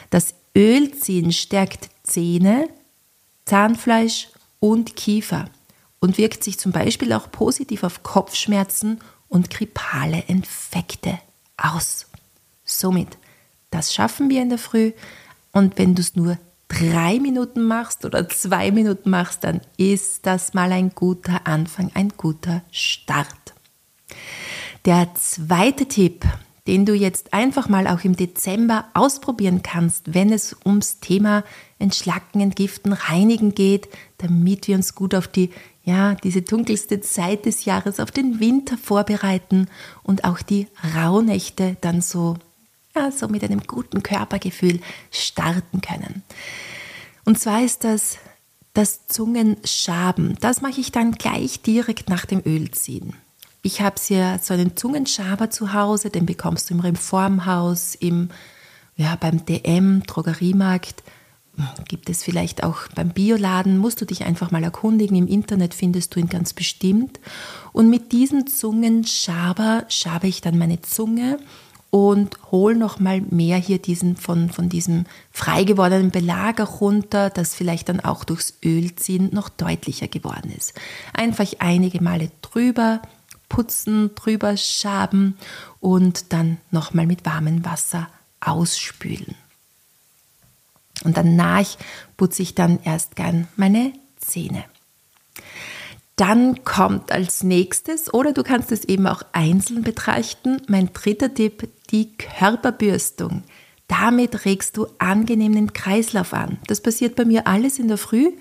Das 0.10 0.34
Ölziehen 0.56 1.32
stärkt 1.32 1.90
Zähne, 2.04 2.68
Zahnfleisch 3.46 4.30
und 4.60 4.96
Kiefer 4.96 5.46
und 6.00 6.18
wirkt 6.18 6.44
sich 6.44 6.60
zum 6.60 6.72
Beispiel 6.72 7.14
auch 7.14 7.32
positiv 7.32 7.84
auf 7.84 8.04
Kopfschmerzen 8.04 9.00
und 9.28 9.50
grippale 9.52 10.24
Infekte 10.28 11.20
aus. 11.56 12.08
Somit, 12.66 13.18
das 13.70 13.94
schaffen 13.94 14.30
wir 14.30 14.42
in 14.42 14.50
der 14.50 14.58
Früh 14.58 14.92
und 15.52 15.78
wenn 15.78 15.94
du 15.94 16.02
es 16.02 16.16
nur 16.16 16.38
drei 16.70 17.20
Minuten 17.20 17.64
machst 17.64 18.06
oder 18.06 18.30
zwei 18.30 18.72
Minuten 18.72 19.10
machst, 19.10 19.44
dann 19.44 19.60
ist 19.76 20.26
das 20.26 20.54
mal 20.54 20.72
ein 20.72 20.92
guter 20.92 21.46
Anfang, 21.46 21.92
ein 21.96 22.14
guter 22.16 22.62
Start. 22.72 23.54
Der 24.86 25.14
zweite 25.16 25.88
Tipp, 25.88 26.24
den 26.68 26.86
du 26.86 26.94
jetzt 26.94 27.34
einfach 27.34 27.68
mal 27.68 27.88
auch 27.88 28.04
im 28.06 28.16
Dezember 28.16 28.86
ausprobieren 28.94 29.62
kannst, 29.64 30.14
wenn 30.14 30.32
es 30.32 30.56
ums 30.66 31.00
Thema 31.00 31.44
Entschlacken, 31.80 32.40
Entgiften, 32.42 32.94
Reinigen 32.94 33.56
geht, 33.56 33.90
damit 34.20 34.68
wir 34.68 34.76
uns 34.76 34.96
gut 34.96 35.16
auf 35.16 35.28
die 35.28 35.50
ja, 35.84 36.14
diese 36.14 36.44
dunkelste 36.44 37.02
Zeit 37.02 37.46
des 37.46 37.66
Jahres 37.66 38.00
auf 38.00 38.12
den 38.12 38.40
Winter 38.40 38.78
vorbereiten 38.78 39.68
und 40.04 40.24
auch 40.24 40.42
die 40.42 40.68
Rauhnächte 40.96 41.78
dann 41.82 42.02
so 42.02 42.38
ja, 42.96 43.12
so 43.12 43.27
mit 43.27 43.43
einem 43.43 43.62
guten 43.62 44.03
Körpergefühl 44.03 44.79
starten 45.12 45.81
können. 45.81 46.24
Und 47.25 47.39
zwar 47.39 47.63
ist 47.63 47.84
das 47.84 48.17
das 48.74 49.08
Zungenschaben. 49.08 50.38
Das 50.39 50.62
mache 50.62 50.79
ich 50.79 50.91
dann 50.91 51.13
gleich 51.13 51.62
direkt 51.62 52.10
nach 52.10 52.25
dem 52.25 52.41
Ölziehen. 52.46 53.13
Ich 53.62 53.81
habe 53.81 53.96
hier 54.00 54.39
so 54.41 54.53
einen 54.53 54.77
Zungenschaber 54.77 55.50
zu 55.50 55.74
Hause, 55.74 56.10
den 56.10 56.25
bekommst 56.25 56.69
du 56.69 56.75
im 56.75 56.79
Reformhaus, 56.79 57.96
im, 57.96 58.29
ja, 58.96 59.15
beim 59.15 59.46
DM, 59.46 60.03
Drogeriemarkt. 60.03 61.03
Gibt 61.89 62.10
es 62.10 62.24
vielleicht 62.24 62.63
auch 62.63 62.88
beim 62.96 63.10
Bioladen, 63.10 63.77
musst 63.77 64.00
du 64.00 64.05
dich 64.05 64.24
einfach 64.24 64.51
mal 64.51 64.63
erkundigen. 64.63 65.17
Im 65.17 65.27
Internet 65.27 65.74
findest 65.74 66.15
du 66.15 66.22
ihn 66.22 66.29
ganz 66.29 66.53
bestimmt. 66.53 67.19
Und 67.74 67.89
mit 67.89 68.13
diesem 68.13 68.48
Zungenschaber 68.48 69.84
schabe 69.89 70.27
ich 70.27 70.39
dann 70.39 70.58
meine 70.58 70.81
Zunge 70.81 71.38
und 71.91 72.38
hol 72.51 72.75
noch 72.75 73.00
mal 73.00 73.22
mehr 73.22 73.58
hier 73.58 73.79
diesen 73.79 74.15
von, 74.15 74.50
von 74.50 74.69
diesem 74.69 75.05
frei 75.31 75.63
gewordenen 75.63 76.12
Belag 76.12 76.60
runter, 76.81 77.29
das 77.29 77.55
vielleicht 77.55 77.89
dann 77.89 78.00
auch 78.00 78.24
durchs 78.24 78.53
Ölziehen 78.63 79.29
noch 79.34 79.50
deutlicher 79.50 80.08
geworden 80.08 80.53
ist. 80.55 80.74
Einfach 81.13 81.48
einige 81.60 82.03
Male 82.03 82.31
drüber 82.41 83.01
putzen, 83.48 84.13
drüber 84.13 84.55
schaben 84.58 85.38
und 85.79 86.31
dann 86.31 86.58
noch 86.69 86.93
mal 86.93 87.08
mit 87.08 87.25
warmem 87.25 87.65
Wasser 87.65 88.08
ausspülen. 88.39 89.36
Und 91.03 91.17
danach 91.17 91.65
putze 92.17 92.43
ich 92.43 92.55
dann 92.55 92.79
erst 92.84 93.15
gern 93.15 93.48
meine 93.55 93.93
Zähne. 94.17 94.65
Dann 96.20 96.66
kommt 96.66 97.14
als 97.14 97.44
nächstes, 97.44 98.14
oder 98.14 98.34
du 98.34 98.44
kannst 98.44 98.74
es 98.74 98.84
eben 98.84 99.08
auch 99.08 99.22
einzeln 99.32 99.84
betrachten, 99.84 100.62
mein 100.68 100.92
dritter 100.92 101.34
Tipp, 101.34 101.70
die 101.92 102.12
Körperbürstung. 102.18 103.44
Damit 103.88 104.44
regst 104.44 104.76
du 104.76 104.88
angenehm 104.98 105.54
den 105.54 105.72
Kreislauf 105.72 106.34
an. 106.34 106.58
Das 106.68 106.82
passiert 106.82 107.16
bei 107.16 107.24
mir 107.24 107.48
alles 107.48 107.80
in 107.80 107.88
der 107.88 107.98
Früh. 107.98 108.34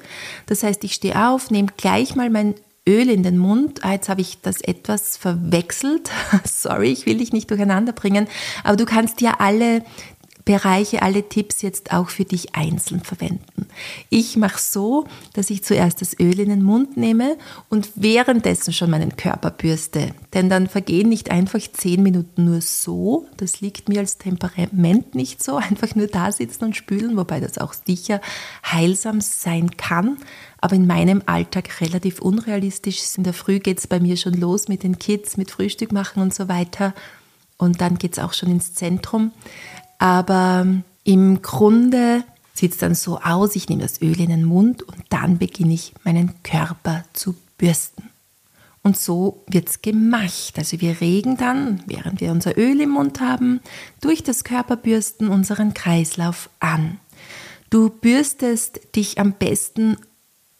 Das 0.46 0.64
heißt, 0.64 0.82
ich 0.82 0.92
stehe 0.92 1.28
auf, 1.28 1.52
nehme 1.52 1.68
gleich 1.76 2.16
mal 2.16 2.30
mein 2.30 2.56
Öl 2.84 3.08
in 3.08 3.22
den 3.22 3.38
Mund. 3.38 3.84
Ah, 3.84 3.92
jetzt 3.92 4.08
habe 4.08 4.22
ich 4.22 4.40
das 4.40 4.60
etwas 4.60 5.16
verwechselt. 5.16 6.10
Sorry, 6.44 6.90
ich 6.90 7.06
will 7.06 7.18
dich 7.18 7.32
nicht 7.32 7.48
durcheinander 7.48 7.92
bringen. 7.92 8.26
Aber 8.64 8.76
du 8.76 8.86
kannst 8.86 9.20
ja 9.20 9.36
alle 9.38 9.84
Bereiche, 10.48 11.02
alle 11.02 11.28
Tipps 11.28 11.60
jetzt 11.60 11.92
auch 11.92 12.08
für 12.08 12.24
dich 12.24 12.54
einzeln 12.54 13.02
verwenden. 13.02 13.66
Ich 14.08 14.38
mache 14.38 14.58
so, 14.58 15.06
dass 15.34 15.50
ich 15.50 15.62
zuerst 15.62 16.00
das 16.00 16.18
Öl 16.18 16.40
in 16.40 16.48
den 16.48 16.62
Mund 16.62 16.96
nehme 16.96 17.36
und 17.68 17.90
währenddessen 17.96 18.72
schon 18.72 18.88
meinen 18.88 19.14
Körper 19.16 19.50
bürste. 19.50 20.14
Denn 20.32 20.48
dann 20.48 20.66
vergehen 20.66 21.10
nicht 21.10 21.30
einfach 21.30 21.60
zehn 21.74 22.02
Minuten 22.02 22.46
nur 22.46 22.62
so. 22.62 23.26
Das 23.36 23.60
liegt 23.60 23.90
mir 23.90 24.00
als 24.00 24.16
Temperament 24.16 25.14
nicht 25.14 25.44
so. 25.44 25.56
Einfach 25.68 25.94
nur 25.94 26.06
da 26.06 26.32
sitzen 26.32 26.64
und 26.64 26.76
spülen, 26.76 27.18
wobei 27.18 27.40
das 27.40 27.58
auch 27.58 27.74
sicher 27.74 28.22
heilsam 28.64 29.20
sein 29.20 29.76
kann. 29.76 30.16
Aber 30.62 30.76
in 30.76 30.86
meinem 30.86 31.22
Alltag 31.26 31.82
relativ 31.82 32.22
unrealistisch 32.22 33.02
ist. 33.02 33.18
In 33.18 33.24
der 33.24 33.34
Früh 33.34 33.58
geht 33.58 33.80
es 33.80 33.86
bei 33.86 34.00
mir 34.00 34.16
schon 34.16 34.32
los 34.32 34.68
mit 34.68 34.82
den 34.82 34.98
Kids, 34.98 35.36
mit 35.36 35.50
Frühstück 35.50 35.92
machen 35.92 36.22
und 36.22 36.32
so 36.32 36.48
weiter. 36.48 36.94
Und 37.58 37.80
dann 37.80 37.98
geht 37.98 38.12
es 38.12 38.18
auch 38.20 38.32
schon 38.32 38.50
ins 38.50 38.72
Zentrum. 38.72 39.32
Aber 39.98 40.66
im 41.04 41.42
Grunde 41.42 42.24
sieht 42.54 42.72
es 42.72 42.78
dann 42.78 42.94
so 42.94 43.18
aus, 43.20 43.56
ich 43.56 43.68
nehme 43.68 43.82
das 43.82 44.00
Öl 44.02 44.20
in 44.20 44.30
den 44.30 44.44
Mund 44.44 44.82
und 44.82 45.02
dann 45.10 45.38
beginne 45.38 45.74
ich 45.74 45.92
meinen 46.04 46.42
Körper 46.42 47.04
zu 47.12 47.34
bürsten. 47.56 48.10
Und 48.82 48.96
so 48.96 49.42
wird 49.48 49.68
es 49.68 49.82
gemacht. 49.82 50.54
Also 50.56 50.80
wir 50.80 51.00
regen 51.00 51.36
dann, 51.36 51.82
während 51.86 52.20
wir 52.20 52.30
unser 52.30 52.56
Öl 52.56 52.80
im 52.80 52.90
Mund 52.90 53.20
haben, 53.20 53.60
durch 54.00 54.22
das 54.22 54.44
Körperbürsten 54.44 55.28
unseren 55.28 55.74
Kreislauf 55.74 56.48
an. 56.60 56.98
Du 57.70 57.90
bürstest 57.90 58.80
dich 58.96 59.18
am 59.18 59.32
besten 59.32 59.96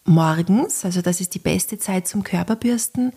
morgens, 0.05 0.85
also 0.85 1.01
das 1.01 1.21
ist 1.21 1.35
die 1.35 1.39
beste 1.39 1.79
Zeit 1.79 2.07
zum 2.07 2.23
Körperbürsten. 2.23 3.13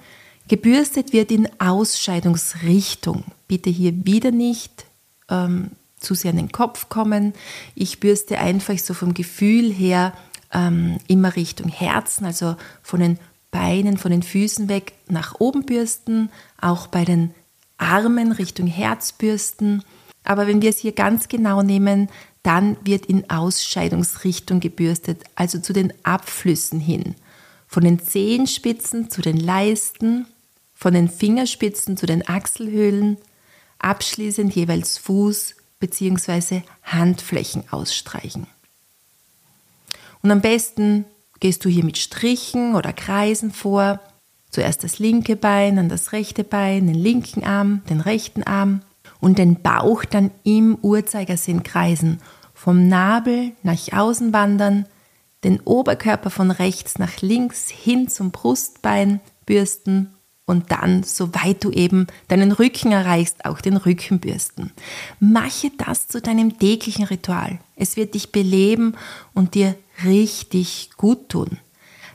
Gebürstet 0.47 1.13
wird 1.13 1.31
in 1.31 1.47
Ausscheidungsrichtung. 1.59 3.25
Bitte 3.47 3.69
hier 3.69 4.05
wieder 4.05 4.31
nicht 4.31 4.85
ähm, 5.29 5.71
zu 6.01 6.13
sehr 6.15 6.31
in 6.31 6.37
den 6.37 6.51
Kopf 6.51 6.89
kommen. 6.89 7.33
Ich 7.75 7.99
bürste 7.99 8.39
einfach 8.39 8.77
so 8.77 8.93
vom 8.93 9.13
Gefühl 9.13 9.71
her 9.71 10.13
ähm, 10.53 10.97
immer 11.07 11.35
Richtung 11.35 11.69
Herzen, 11.69 12.25
also 12.25 12.55
von 12.81 12.99
den 12.99 13.19
Beinen, 13.51 13.97
von 13.97 14.11
den 14.11 14.23
Füßen 14.23 14.69
weg 14.69 14.93
nach 15.07 15.35
oben 15.39 15.65
bürsten, 15.65 16.29
auch 16.59 16.87
bei 16.87 17.05
den 17.05 17.33
Armen 17.77 18.31
Richtung 18.31 18.67
Herz 18.67 19.11
bürsten. 19.11 19.83
Aber 20.23 20.47
wenn 20.47 20.61
wir 20.61 20.69
es 20.69 20.79
hier 20.79 20.93
ganz 20.93 21.27
genau 21.27 21.61
nehmen, 21.61 22.09
dann 22.43 22.77
wird 22.83 23.05
in 23.05 23.29
Ausscheidungsrichtung 23.29 24.59
gebürstet, 24.59 25.23
also 25.35 25.59
zu 25.59 25.73
den 25.73 25.93
Abflüssen 26.03 26.79
hin. 26.79 27.15
Von 27.67 27.83
den 27.83 27.99
Zehenspitzen 27.99 29.09
zu 29.09 29.21
den 29.21 29.37
Leisten, 29.37 30.27
von 30.73 30.93
den 30.93 31.09
Fingerspitzen 31.09 31.97
zu 31.97 32.05
den 32.05 32.27
Achselhöhlen, 32.27 33.17
abschließend 33.79 34.55
jeweils 34.55 34.97
Fuß, 34.97 35.55
bzw. 35.81 36.61
Handflächen 36.83 37.65
ausstreichen. 37.69 38.47
Und 40.23 40.31
am 40.31 40.39
besten 40.39 41.03
gehst 41.41 41.65
du 41.65 41.69
hier 41.69 41.83
mit 41.83 41.97
Strichen 41.97 42.75
oder 42.75 42.93
Kreisen 42.93 43.51
vor. 43.51 43.99
Zuerst 44.49 44.83
das 44.83 44.99
linke 44.99 45.35
Bein, 45.35 45.75
dann 45.75 45.89
das 45.89 46.13
rechte 46.13 46.45
Bein, 46.45 46.87
den 46.87 46.95
linken 46.95 47.43
Arm, 47.43 47.81
den 47.89 47.99
rechten 47.99 48.43
Arm 48.43 48.81
und 49.19 49.37
den 49.37 49.61
Bauch 49.61 50.05
dann 50.05 50.31
im 50.43 50.77
Uhrzeigersinn 50.81 51.63
kreisen. 51.63 52.21
Vom 52.53 52.87
Nabel 52.87 53.51
nach 53.63 53.91
außen 53.91 54.31
wandern, 54.31 54.85
den 55.43 55.59
Oberkörper 55.61 56.29
von 56.29 56.51
rechts 56.51 56.99
nach 56.99 57.21
links 57.21 57.69
hin 57.69 58.07
zum 58.07 58.31
Brustbein 58.31 59.19
bürsten 59.45 60.13
und 60.51 60.69
dann, 60.69 61.03
soweit 61.03 61.63
du 61.63 61.71
eben 61.71 62.07
deinen 62.27 62.51
Rücken 62.51 62.91
erreichst, 62.91 63.45
auch 63.45 63.61
den 63.61 63.77
Rücken 63.77 64.19
bürsten. 64.19 64.71
Mache 65.21 65.71
das 65.77 66.09
zu 66.09 66.21
deinem 66.21 66.59
täglichen 66.59 67.05
Ritual. 67.05 67.59
Es 67.77 67.95
wird 67.95 68.13
dich 68.13 68.33
beleben 68.33 68.95
und 69.33 69.55
dir 69.55 69.75
richtig 70.03 70.89
gut 70.97 71.29
tun. 71.29 71.57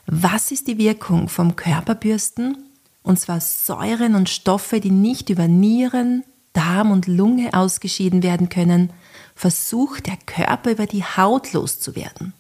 Was 0.07 0.53
ist 0.53 0.69
die 0.69 0.77
Wirkung 0.77 1.31
vom 1.31 1.57
Körperbürsten? 1.57 2.59
Und 3.03 3.19
zwar 3.19 3.41
Säuren 3.41 4.15
und 4.15 4.29
Stoffe, 4.29 4.81
die 4.81 4.91
nicht 4.91 5.31
über 5.31 5.49
Nieren, 5.49 6.23
Darm 6.53 6.91
und 6.91 7.07
Lunge 7.07 7.55
ausgeschieden 7.55 8.23
werden 8.23 8.51
können, 8.51 8.93
versucht 9.35 10.09
der 10.09 10.19
Körper 10.27 10.73
über 10.73 10.87
die 10.87 11.05
Haut 11.05 11.55
loszuwerden. 11.55 12.35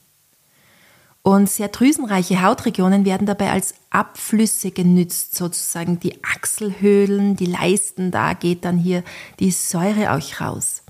Und 1.26 1.50
sehr 1.50 1.66
drüsenreiche 1.66 2.40
Hautregionen 2.40 3.04
werden 3.04 3.26
dabei 3.26 3.50
als 3.50 3.74
Abflüsse 3.90 4.70
genützt, 4.70 5.34
sozusagen 5.34 5.98
die 5.98 6.22
Achselhöhlen, 6.22 7.34
die 7.34 7.46
Leisten, 7.46 8.12
da 8.12 8.32
geht 8.32 8.64
dann 8.64 8.78
hier 8.78 9.02
die 9.40 9.50
Säure 9.50 10.12
auch 10.12 10.40
raus. 10.40 10.84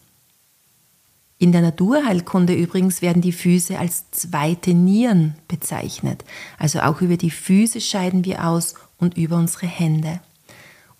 In 1.38 1.52
der 1.52 1.62
Naturheilkunde 1.62 2.52
übrigens 2.52 3.00
werden 3.00 3.22
die 3.22 3.32
Füße 3.32 3.78
als 3.78 4.10
zweite 4.10 4.74
Nieren 4.74 5.36
bezeichnet. 5.48 6.22
Also 6.58 6.80
auch 6.80 7.00
über 7.00 7.16
die 7.16 7.30
Füße 7.30 7.80
scheiden 7.80 8.26
wir 8.26 8.46
aus 8.46 8.74
und 8.98 9.16
über 9.16 9.36
unsere 9.36 9.66
Hände. 9.66 10.20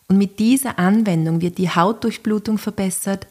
Und 0.09 0.17
mit 0.17 0.39
dieser 0.39 0.79
Anwendung 0.79 1.43
wird 1.43 1.59
die 1.59 1.69
Hautdurchblutung 1.69 2.57
verbessert, 2.57 3.27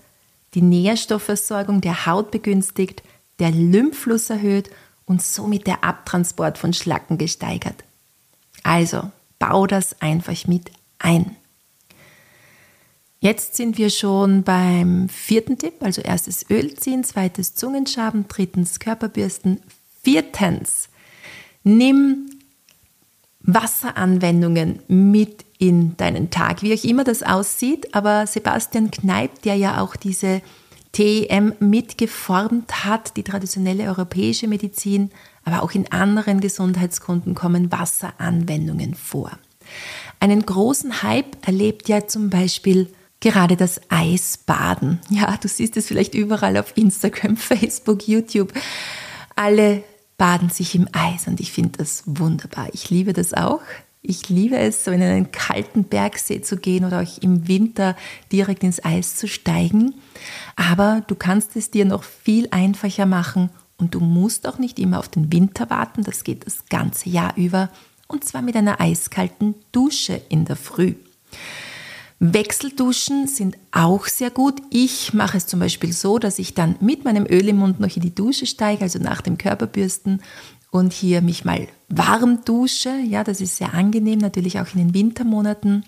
die 0.54 0.62
Nährstoffversorgung 0.62 1.82
der 1.82 2.06
Haut 2.06 2.30
begünstigt, 2.30 3.02
der 3.40 3.50
Lymphfluss 3.50 4.30
erhöht 4.30 4.70
und 5.06 5.22
somit 5.22 5.68
der 5.68 5.84
Abtransport 5.84 6.58
von 6.58 6.74
Schlacken 6.74 7.18
gesteigert. 7.18 7.84
Also 8.64 9.12
bau 9.40 9.68
das 9.68 10.02
einfach 10.02 10.48
mit 10.48 10.72
ein. 11.00 11.36
Jetzt 13.20 13.56
sind 13.56 13.78
wir 13.78 13.90
schon 13.90 14.44
beim 14.44 15.10
vierten 15.10 15.58
Tipp, 15.58 15.76
also 15.80 16.02
erstes 16.02 16.50
Öl 16.50 16.76
ziehen, 16.76 17.04
zweites 17.04 17.56
Zungenschaben, 17.56 18.26
drittens 18.28 18.80
Körperbürsten, 18.80 19.62
viertens 20.04 20.90
nimm 21.66 22.30
Wasseranwendungen 23.42 24.80
mit 24.88 25.46
in 25.58 25.98
deinen 25.98 26.30
Tag, 26.32 26.62
wie 26.62 26.74
auch 26.74 26.84
immer 26.84 27.04
das 27.04 27.24
aussieht. 27.24 27.94
Aber 27.94 28.26
Sebastian 28.28 28.92
Kneip, 28.92 29.42
der 29.42 29.56
ja 29.56 29.82
auch 29.82 29.96
diese 29.96 30.42
TEM 30.96 31.54
mitgeformt 31.60 32.86
hat, 32.86 33.18
die 33.18 33.24
traditionelle 33.24 33.84
europäische 33.84 34.48
Medizin, 34.48 35.12
aber 35.44 35.62
auch 35.62 35.72
in 35.72 35.92
anderen 35.92 36.40
Gesundheitskunden 36.40 37.36
kommen 37.36 37.70
Wasseranwendungen 37.70 38.96
vor. 38.96 39.38
Einen 40.22 40.46
großen 40.46 41.04
Hype 41.04 41.46
erlebt 41.46 41.90
ja 41.90 42.08
zum 42.08 42.30
Beispiel 42.30 42.90
gerade 43.20 43.58
das 43.58 43.82
Eisbaden. 43.90 45.02
Ja, 45.10 45.36
du 45.36 45.50
siehst 45.50 45.76
es 45.76 45.88
vielleicht 45.88 46.16
überall 46.16 46.56
auf 46.56 46.78
Instagram, 46.78 47.36
Facebook, 47.38 48.08
YouTube. 48.08 48.54
Alle 49.36 49.84
baden 50.18 50.50
sich 50.50 50.76
im 50.76 50.88
Eis 50.94 51.28
und 51.28 51.42
ich 51.42 51.52
finde 51.52 51.80
das 51.80 52.04
wunderbar. 52.06 52.70
Ich 52.72 52.90
liebe 52.90 53.12
das 53.12 53.34
auch. 53.34 53.60
Ich 54.02 54.30
liebe 54.30 54.58
es, 54.58 54.86
so 54.86 54.92
in 54.92 55.02
einen 55.02 55.34
kalten 55.34 55.84
Bergsee 55.84 56.42
zu 56.42 56.56
gehen 56.56 56.86
oder 56.86 57.02
auch 57.02 57.22
im 57.22 57.50
Winter 57.50 57.98
direkt 58.32 58.64
ins 58.64 58.86
Eis 58.86 59.18
zu 59.18 59.28
steigen. 59.28 59.96
Aber 60.56 61.04
du 61.08 61.16
kannst 61.16 61.56
es 61.56 61.72
dir 61.72 61.86
noch 61.86 62.04
viel 62.04 62.48
einfacher 62.52 63.06
machen 63.06 63.50
und 63.78 63.96
du 63.96 64.00
musst 64.00 64.48
auch 64.48 64.58
nicht 64.58 64.80
immer 64.80 65.00
auf 65.00 65.10
den 65.10 65.32
Winter 65.32 65.70
warten. 65.70 66.04
Das 66.04 66.24
geht 66.24 66.46
das 66.46 66.66
ganze 66.70 67.10
Jahr 67.10 67.34
über 67.36 67.70
und 68.08 68.24
zwar 68.24 68.42
mit 68.42 68.56
einer 68.56 68.80
eiskalten 68.80 69.56
Dusche 69.72 70.22
in 70.30 70.46
der 70.46 70.56
Früh. 70.56 70.96
Wechselduschen 72.20 73.28
sind 73.28 73.58
auch 73.72 74.08
sehr 74.08 74.30
gut. 74.30 74.62
Ich 74.70 75.14
mache 75.14 75.38
es 75.38 75.48
zum 75.48 75.60
Beispiel 75.60 75.92
so, 75.92 76.18
dass 76.18 76.40
ich 76.40 76.54
dann 76.54 76.76
mit 76.80 77.04
meinem 77.04 77.26
Öl 77.26 77.50
im 77.50 77.58
Mund 77.58 77.80
noch 77.80 77.94
in 77.94 78.02
die 78.02 78.16
Dusche 78.16 78.46
steige, 78.46 78.84
also 78.84 79.00
nach 79.00 79.22
dem 79.22 79.38
Körperbürsten 79.38 80.22
und 80.72 80.94
hier 80.94 81.22
mich 81.22 81.44
mal 81.44 81.68
warm 81.90 82.44
dusche. 82.46 82.90
Ja, 82.90 83.24
das 83.24 83.42
ist 83.42 83.58
sehr 83.58 83.74
angenehm, 83.74 84.20
natürlich 84.20 84.60
auch 84.60 84.68
in 84.74 84.80
den 84.80 84.94
Wintermonaten. 84.94 85.84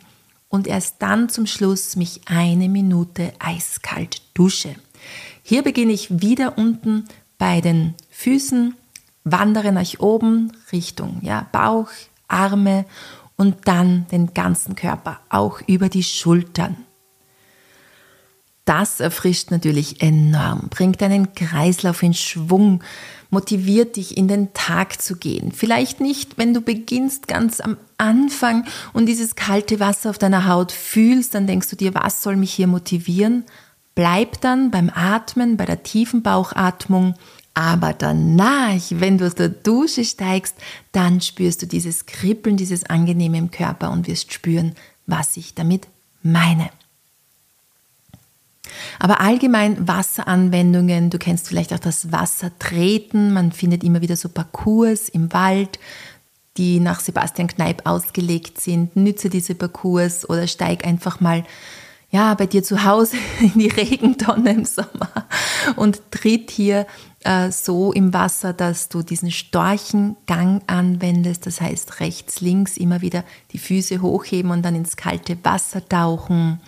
Und 0.49 0.67
erst 0.67 1.01
dann 1.01 1.29
zum 1.29 1.45
Schluss 1.45 1.95
mich 1.95 2.21
eine 2.25 2.69
Minute 2.69 3.33
eiskalt 3.39 4.21
dusche. 4.33 4.75
Hier 5.43 5.61
beginne 5.63 5.93
ich 5.93 6.21
wieder 6.21 6.57
unten 6.57 7.05
bei 7.37 7.61
den 7.61 7.95
Füßen, 8.09 8.75
wandere 9.23 9.71
nach 9.71 9.99
oben 9.99 10.51
Richtung 10.71 11.19
ja, 11.21 11.47
Bauch, 11.51 11.89
Arme 12.27 12.85
und 13.35 13.67
dann 13.67 14.07
den 14.11 14.33
ganzen 14.33 14.75
Körper, 14.75 15.19
auch 15.29 15.61
über 15.67 15.89
die 15.89 16.03
Schultern. 16.03 16.77
Das 18.65 18.99
erfrischt 18.99 19.49
natürlich 19.49 20.01
enorm, 20.01 20.67
bringt 20.69 20.99
deinen 21.01 21.33
Kreislauf 21.33 22.03
in 22.03 22.13
Schwung, 22.13 22.83
motiviert 23.29 23.95
dich 23.95 24.17
in 24.17 24.27
den 24.27 24.53
Tag 24.53 25.01
zu 25.01 25.15
gehen. 25.15 25.51
Vielleicht 25.51 25.99
nicht, 25.99 26.37
wenn 26.37 26.53
du 26.53 26.61
beginnst 26.61 27.27
ganz 27.27 27.59
am 27.59 27.77
Anfang 27.97 28.65
und 28.93 29.05
dieses 29.05 29.35
kalte 29.35 29.79
Wasser 29.79 30.09
auf 30.09 30.17
deiner 30.17 30.47
Haut 30.47 30.71
fühlst, 30.71 31.33
dann 31.33 31.47
denkst 31.47 31.69
du 31.69 31.75
dir, 31.75 31.93
was 31.93 32.21
soll 32.21 32.35
mich 32.35 32.53
hier 32.53 32.67
motivieren? 32.67 33.43
Bleib 33.95 34.41
dann 34.41 34.71
beim 34.71 34.91
Atmen, 34.93 35.57
bei 35.57 35.65
der 35.65 35.83
tiefen 35.83 36.21
Bauchatmung 36.21 37.15
aber 37.57 37.91
danach, 37.93 38.79
wenn 38.91 39.17
du 39.17 39.25
aus 39.25 39.33
der 39.33 39.49
Dusche 39.49 40.05
steigst, 40.05 40.55
dann 40.91 41.21
spürst 41.21 41.63
du 41.63 41.65
dieses 41.65 42.05
Kribbeln, 42.05 42.55
dieses 42.55 42.83
Angenehme 42.83 43.39
im 43.39 43.49
Körper 43.49 43.89
und 43.89 44.07
wirst 44.07 44.31
spüren, 44.31 44.75
was 45.07 45.35
ich 45.37 45.55
damit 45.55 45.87
meine. 46.21 46.69
Aber 48.99 49.21
allgemein 49.21 49.87
Wasseranwendungen, 49.87 51.09
du 51.09 51.17
kennst 51.17 51.47
vielleicht 51.47 51.73
auch 51.73 51.79
das 51.79 52.11
Wassertreten, 52.11 53.33
man 53.33 53.51
findet 53.51 53.83
immer 53.83 54.01
wieder 54.01 54.15
so 54.15 54.29
Parcours 54.29 55.09
im 55.09 55.33
Wald, 55.33 55.79
die 56.57 56.79
nach 56.79 56.99
Sebastian 56.99 57.47
Kneip 57.47 57.83
ausgelegt 57.85 58.59
sind. 58.59 58.95
Nütze 58.95 59.29
diese 59.29 59.55
Parcours 59.55 60.27
oder 60.29 60.47
steig 60.47 60.85
einfach 60.85 61.19
mal 61.19 61.43
ja, 62.09 62.33
bei 62.35 62.45
dir 62.45 62.63
zu 62.63 62.83
Hause 62.83 63.17
in 63.41 63.59
die 63.59 63.67
Regentonne 63.67 64.51
im 64.51 64.65
Sommer 64.65 65.27
und 65.75 66.01
tritt 66.11 66.51
hier 66.51 66.87
äh, 67.23 67.51
so 67.51 67.91
im 67.91 68.13
Wasser, 68.13 68.53
dass 68.53 68.89
du 68.89 69.03
diesen 69.03 69.31
Storchengang 69.31 70.61
anwendest. 70.67 71.45
Das 71.45 71.59
heißt, 71.59 71.99
rechts, 71.99 72.39
links 72.39 72.77
immer 72.77 73.01
wieder 73.01 73.23
die 73.51 73.59
Füße 73.59 74.01
hochheben 74.01 74.51
und 74.51 74.63
dann 74.63 74.75
ins 74.75 74.95
kalte 74.95 75.37
Wasser 75.43 75.87
tauchen. 75.87 76.61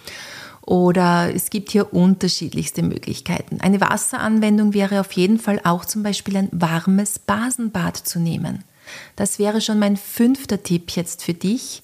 Oder 0.70 1.34
es 1.34 1.50
gibt 1.50 1.72
hier 1.72 1.96
unterschiedlichste 1.96 2.84
Möglichkeiten. 2.84 3.60
Eine 3.60 3.82
Wasseranwendung 3.82 4.76
wäre 4.76 5.00
auf 5.00 5.12
jeden 5.14 5.40
Fall 5.40 5.60
auch 5.64 5.84
zum 5.84 6.04
Beispiel 6.04 6.38
ein 6.38 6.50
warmes 6.52 7.18
Basenbad 7.18 7.98
zu 7.98 8.20
nehmen. 8.20 8.64
Das 9.16 9.40
wäre 9.40 9.62
schon 9.62 9.80
mein 9.80 9.98
fünfter 9.98 10.62
Tipp 10.62 10.92
jetzt 10.92 11.24
für 11.24 11.34
dich. 11.34 11.82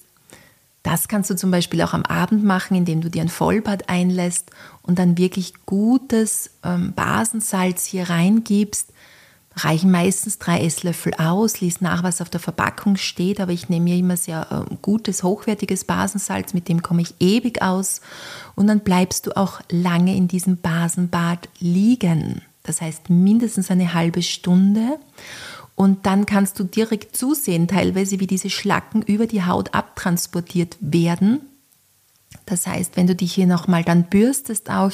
Das 0.84 1.08
kannst 1.08 1.30
du 1.30 1.34
zum 1.34 1.50
Beispiel 1.50 1.82
auch 1.82 1.94
am 1.94 2.04
Abend 2.04 2.44
machen, 2.44 2.76
indem 2.76 3.00
du 3.00 3.10
dir 3.10 3.22
ein 3.22 3.28
Vollbad 3.28 3.88
einlässt 3.88 4.52
und 4.82 5.00
dann 5.00 5.18
wirklich 5.18 5.54
gutes 5.66 6.50
ähm, 6.62 6.92
Basensalz 6.94 7.86
hier 7.86 8.08
reingibst. 8.08 8.92
Reichen 9.58 9.90
meistens 9.90 10.38
drei 10.38 10.60
Esslöffel 10.60 11.14
aus, 11.14 11.60
lies 11.62 11.80
nach, 11.80 12.02
was 12.02 12.20
auf 12.20 12.28
der 12.28 12.40
Verpackung 12.40 12.96
steht, 12.96 13.40
aber 13.40 13.52
ich 13.52 13.70
nehme 13.70 13.84
mir 13.84 13.96
immer 13.96 14.18
sehr 14.18 14.66
äh, 14.70 14.74
gutes, 14.82 15.22
hochwertiges 15.22 15.84
Basensalz, 15.84 16.52
mit 16.52 16.68
dem 16.68 16.82
komme 16.82 17.00
ich 17.00 17.14
ewig 17.20 17.62
aus 17.62 18.02
und 18.54 18.66
dann 18.66 18.80
bleibst 18.80 19.26
du 19.26 19.36
auch 19.36 19.60
lange 19.70 20.14
in 20.14 20.28
diesem 20.28 20.58
Basenbad 20.58 21.48
liegen. 21.58 22.42
Das 22.64 22.82
heißt 22.82 23.08
mindestens 23.08 23.70
eine 23.70 23.94
halbe 23.94 24.22
Stunde 24.22 24.98
und 25.74 26.04
dann 26.04 26.26
kannst 26.26 26.58
du 26.58 26.64
direkt 26.64 27.16
zusehen, 27.16 27.66
teilweise 27.66 28.20
wie 28.20 28.26
diese 28.26 28.50
Schlacken 28.50 29.00
über 29.02 29.26
die 29.26 29.44
Haut 29.44 29.74
abtransportiert 29.74 30.76
werden. 30.80 31.40
Das 32.44 32.66
heißt, 32.66 32.96
wenn 32.96 33.06
du 33.06 33.14
dich 33.14 33.32
hier 33.32 33.46
nochmal 33.46 33.84
dann 33.84 34.04
bürstest 34.04 34.70
auch, 34.70 34.92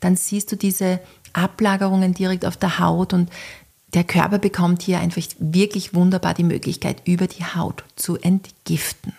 dann 0.00 0.16
siehst 0.16 0.52
du 0.52 0.56
diese 0.56 1.00
Ablagerungen 1.32 2.14
direkt 2.14 2.46
auf 2.46 2.56
der 2.56 2.78
Haut 2.78 3.12
und 3.12 3.30
der 3.94 4.04
Körper 4.04 4.38
bekommt 4.38 4.82
hier 4.82 4.98
einfach 4.98 5.22
wirklich 5.38 5.94
wunderbar 5.94 6.34
die 6.34 6.44
Möglichkeit, 6.44 7.02
über 7.06 7.26
die 7.26 7.44
Haut 7.44 7.84
zu 7.96 8.16
entgiften. 8.16 9.14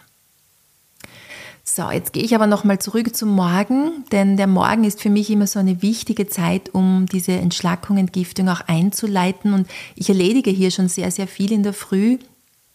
So, 1.67 1.89
jetzt 1.89 2.13
gehe 2.13 2.23
ich 2.23 2.35
aber 2.35 2.45
nochmal 2.45 2.77
zurück 2.77 3.15
zum 3.15 3.29
Morgen, 3.29 4.05
denn 4.11 4.37
der 4.37 4.45
Morgen 4.45 4.83
ist 4.83 5.01
für 5.01 5.09
mich 5.09 5.31
immer 5.31 5.47
so 5.47 5.57
eine 5.57 5.81
wichtige 5.81 6.27
Zeit, 6.27 6.73
um 6.73 7.07
diese 7.07 7.31
Entschlackung, 7.31 7.97
Entgiftung 7.97 8.49
auch 8.49 8.61
einzuleiten. 8.67 9.51
Und 9.53 9.67
ich 9.95 10.07
erledige 10.07 10.51
hier 10.51 10.69
schon 10.69 10.89
sehr, 10.89 11.09
sehr 11.09 11.27
viel 11.27 11.51
in 11.51 11.63
der 11.63 11.73
Früh. 11.73 12.19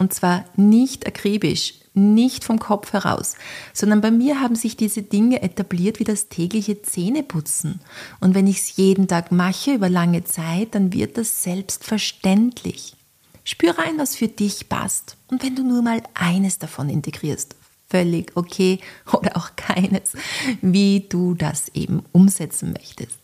Und 0.01 0.15
zwar 0.15 0.47
nicht 0.57 1.07
akribisch, 1.07 1.75
nicht 1.93 2.43
vom 2.43 2.59
Kopf 2.59 2.95
heraus, 2.95 3.35
sondern 3.75 4.01
bei 4.01 4.11
mir 4.11 4.41
haben 4.41 4.57
sich 4.57 4.75
diese 4.75 5.03
Dinge 5.03 5.43
etabliert 5.43 5.99
wie 5.99 6.05
das 6.05 6.31
tägliche 6.31 6.81
Zähneputzen. 6.81 7.81
Und 8.19 8.35
wenn 8.35 8.47
ich 8.47 8.61
es 8.61 8.77
jeden 8.77 9.09
Tag 9.09 9.31
mache 9.31 9.75
über 9.75 9.91
lange 9.91 10.25
Zeit, 10.25 10.75
dann 10.75 10.95
wird 10.95 11.19
das 11.19 11.43
selbstverständlich. 11.43 12.97
Spür 13.45 13.77
rein, 13.77 13.99
was 13.99 14.17
für 14.17 14.29
dich 14.29 14.71
passt. 14.71 15.19
Und 15.29 15.43
wenn 15.43 15.55
du 15.55 15.65
nur 15.65 15.83
mal 15.83 16.03
eines 16.15 16.59
davon 16.59 16.89
integrierst, 16.89 17.55
völlig 17.87 18.35
okay 18.37 18.81
oder 19.13 19.37
auch 19.37 19.51
keines, 19.55 20.15
wie 20.63 21.07
du 21.11 21.35
das 21.35 21.69
eben 21.75 22.05
umsetzen 22.13 22.73
möchtest. 22.73 23.19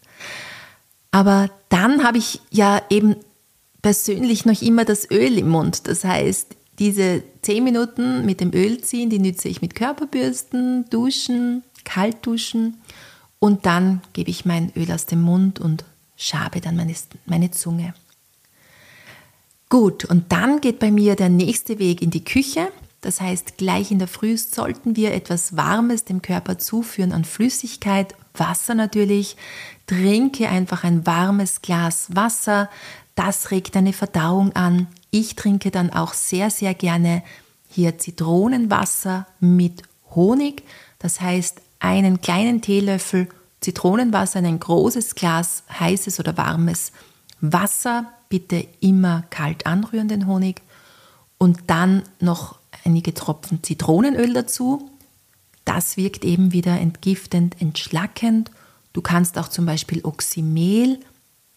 Aber 1.10 1.48
dann 1.70 2.04
habe 2.04 2.18
ich 2.18 2.42
ja 2.50 2.82
eben 2.90 3.16
persönlich 3.80 4.44
noch 4.44 4.60
immer 4.60 4.84
das 4.84 5.10
Öl 5.10 5.38
im 5.38 5.48
Mund. 5.48 5.86
Das 5.88 6.04
heißt, 6.04 6.56
diese 6.78 7.22
10 7.42 7.64
Minuten 7.64 8.26
mit 8.26 8.40
dem 8.40 8.52
Öl 8.52 8.80
ziehen, 8.80 9.10
die 9.10 9.18
nütze 9.18 9.48
ich 9.48 9.62
mit 9.62 9.74
Körperbürsten, 9.74 10.88
Duschen, 10.90 11.62
Kaltduschen 11.84 12.78
und 13.38 13.66
dann 13.66 14.02
gebe 14.12 14.30
ich 14.30 14.44
mein 14.44 14.72
Öl 14.76 14.90
aus 14.92 15.06
dem 15.06 15.22
Mund 15.22 15.60
und 15.60 15.84
schabe 16.16 16.60
dann 16.60 16.76
meine, 16.76 16.94
meine 17.26 17.50
Zunge. 17.50 17.94
Gut, 19.68 20.04
und 20.04 20.30
dann 20.32 20.60
geht 20.60 20.78
bei 20.78 20.90
mir 20.90 21.16
der 21.16 21.28
nächste 21.28 21.78
Weg 21.78 22.00
in 22.00 22.10
die 22.10 22.24
Küche. 22.24 22.68
Das 23.00 23.20
heißt, 23.20 23.56
gleich 23.56 23.90
in 23.90 23.98
der 23.98 24.08
Früh 24.08 24.36
sollten 24.36 24.96
wir 24.96 25.12
etwas 25.12 25.56
Warmes 25.56 26.04
dem 26.04 26.22
Körper 26.22 26.58
zuführen 26.58 27.12
an 27.12 27.24
Flüssigkeit, 27.24 28.14
Wasser 28.34 28.74
natürlich. 28.74 29.36
Trinke 29.86 30.48
einfach 30.48 30.84
ein 30.84 31.06
warmes 31.06 31.62
Glas 31.62 32.08
Wasser. 32.14 32.68
Das 33.14 33.50
regt 33.50 33.74
deine 33.74 33.92
Verdauung 33.92 34.54
an. 34.54 34.88
Ich 35.18 35.35
trinke 35.35 35.70
dann 35.70 35.88
auch 35.88 36.12
sehr, 36.12 36.50
sehr 36.50 36.74
gerne 36.74 37.22
hier 37.70 37.96
Zitronenwasser 37.96 39.26
mit 39.40 39.81
Honig. 40.14 40.62
Das 40.98 41.22
heißt, 41.22 41.62
einen 41.79 42.20
kleinen 42.20 42.61
Teelöffel 42.61 43.26
Zitronenwasser 43.62 44.40
in 44.40 44.44
ein 44.44 44.61
großes 44.61 45.14
Glas 45.14 45.62
heißes 45.70 46.20
oder 46.20 46.37
warmes 46.37 46.92
Wasser. 47.40 48.12
Bitte 48.29 48.68
immer 48.81 49.24
kalt 49.31 49.64
anrühren, 49.64 50.09
den 50.09 50.26
Honig. 50.26 50.61
Und 51.38 51.61
dann 51.68 52.02
noch 52.20 52.57
einige 52.85 53.14
Tropfen 53.14 53.62
Zitronenöl 53.62 54.35
dazu. 54.35 54.90
Das 55.64 55.96
wirkt 55.96 56.26
eben 56.26 56.52
wieder 56.52 56.79
entgiftend, 56.79 57.59
entschlackend. 57.59 58.50
Du 58.92 59.00
kannst 59.00 59.38
auch 59.38 59.48
zum 59.48 59.64
Beispiel 59.64 60.05
Oxymel 60.05 61.00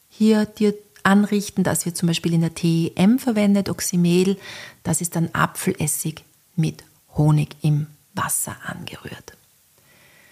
hier 0.07 0.45
dir 0.45 0.73
anrichten. 1.03 1.63
Das 1.63 1.85
wird 1.85 1.97
zum 1.97 2.07
Beispiel 2.07 2.33
in 2.33 2.41
der 2.41 2.55
TEM 2.55 3.19
verwendet, 3.19 3.69
Oxymel. 3.69 4.37
Das 4.83 5.01
ist 5.01 5.15
dann 5.15 5.29
Apfelessig 5.33 6.23
mit 6.55 6.83
Honig 7.15 7.55
im 7.61 7.87
Wasser 8.13 8.55
angerührt. 8.65 9.33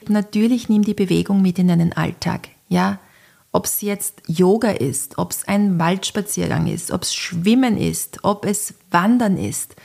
Natürlich 0.08 0.70
nimm 0.70 0.84
die 0.84 0.94
Bewegung 0.94 1.42
mit 1.42 1.60
in 1.60 1.68
deinen 1.68 1.94
Alltag. 1.94 2.50
Ja, 2.70 3.00
ob 3.52 3.66
es 3.66 3.82
jetzt 3.82 4.22
Yoga 4.28 4.72
ist, 4.72 5.18
ob 5.18 5.32
es 5.32 5.48
ein 5.48 5.80
Waldspaziergang 5.80 6.68
ist, 6.68 6.92
ob 6.92 7.04
es 7.04 7.16
Schwimmen 7.16 7.78
ist, 7.78 8.20
ob 8.24 8.46
es 8.46 8.76
Wandern 8.92 9.38
ist, 9.38 9.76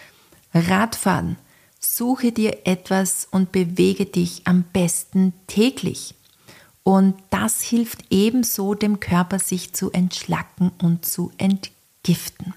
Radfahren. 0.52 1.36
Suche 1.80 2.32
dir 2.32 2.58
etwas 2.64 3.26
und 3.30 3.50
bewege 3.50 4.06
dich 4.06 4.42
am 4.46 4.64
besten 4.72 5.32
täglich. 5.46 6.14
Und 6.84 7.14
das 7.30 7.62
hilft 7.62 8.04
ebenso 8.10 8.74
dem 8.74 8.98
Körper, 9.00 9.38
sich 9.38 9.72
zu 9.72 9.92
entschlacken 9.92 10.72
und 10.82 11.04
zu 11.04 11.30
entgiften. 11.38 12.54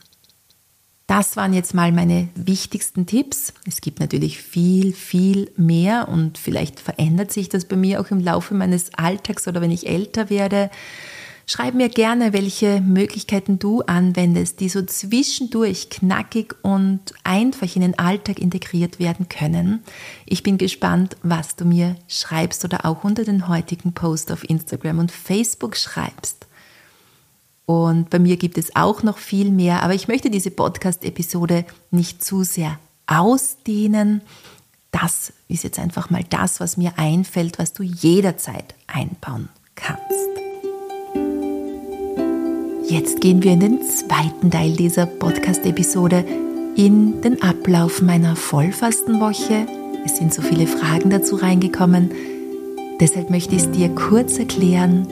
Das 1.08 1.38
waren 1.38 1.54
jetzt 1.54 1.76
mal 1.76 1.92
meine 1.92 2.30
wichtigsten 2.34 3.06
Tipps. 3.06 3.54
Es 3.68 3.82
gibt 3.82 4.00
natürlich 4.00 4.40
viel, 4.40 4.92
viel 4.94 5.52
mehr 5.56 6.08
und 6.08 6.40
vielleicht 6.40 6.80
verändert 6.80 7.32
sich 7.32 7.48
das 7.48 7.66
bei 7.66 7.76
mir 7.76 8.02
auch 8.02 8.10
im 8.10 8.20
Laufe 8.20 8.56
meines 8.56 8.92
Alltags 8.96 9.48
oder 9.48 9.62
wenn 9.62 9.70
ich 9.70 9.88
älter 9.88 10.32
werde. 10.32 10.72
Schreib 11.48 11.76
mir 11.76 11.90
gerne, 11.90 12.34
welche 12.34 12.82
Möglichkeiten 12.82 13.60
du 13.60 13.82
anwendest, 13.82 14.60
die 14.60 14.70
so 14.70 14.82
zwischendurch 14.82 15.92
knackig 15.92 16.56
und 16.64 17.14
einfach 17.24 17.76
in 17.76 17.84
den 17.84 18.00
Alltag 18.00 18.40
integriert 18.40 18.98
werden 18.98 19.30
können. 19.30 19.84
Ich 20.26 20.42
bin 20.42 20.58
gespannt, 20.58 21.18
was 21.22 21.56
du 21.56 21.66
mir 21.66 21.98
schreibst 22.08 22.66
oder 22.66 22.86
auch 22.86 23.04
unter 23.04 23.24
den 23.24 23.48
heutigen 23.48 23.94
Post 23.94 24.32
auf 24.32 24.50
Instagram 24.50 24.98
und 24.98 25.12
Facebook 25.12 25.78
schreibst. 25.78 26.48
Und 27.68 28.10
bei 28.10 28.18
mir 28.18 28.38
gibt 28.38 28.58
es 28.58 28.76
auch 28.76 29.04
noch 29.04 29.20
viel 29.20 29.52
mehr, 29.52 29.84
aber 29.84 29.94
ich 29.94 30.08
möchte 30.08 30.32
diese 30.32 30.52
Podcast-Episode 30.52 31.66
nicht 31.92 32.24
zu 32.24 32.44
sehr 32.44 32.80
ausdehnen. 33.06 34.22
Das 34.90 35.32
ist 35.48 35.64
jetzt 35.64 35.78
einfach 35.78 36.10
mal 36.10 36.24
das, 36.28 36.60
was 36.60 36.78
mir 36.78 36.94
einfällt, 36.98 37.60
was 37.60 37.74
du 37.74 37.84
jederzeit 37.84 38.74
einbauen 38.88 39.50
kannst. 39.76 40.25
Jetzt 42.88 43.20
gehen 43.20 43.42
wir 43.42 43.54
in 43.54 43.60
den 43.60 43.82
zweiten 43.82 44.52
Teil 44.52 44.74
dieser 44.74 45.08
Podcast-Episode, 45.08 46.24
in 46.76 47.20
den 47.22 47.42
Ablauf 47.42 48.02
meiner 48.02 48.36
Vollfastenwoche. 48.36 49.66
Es 50.06 50.18
sind 50.18 50.32
so 50.32 50.44
viele 50.44 50.68
Fragen 50.68 51.10
dazu 51.10 51.36
reingekommen. 51.36 52.12
Deshalb 53.00 53.32
möchte 53.32 53.56
ich 53.56 53.64
es 53.64 53.72
dir 53.72 53.90
kurz 53.90 54.38
erklären. 54.38 55.08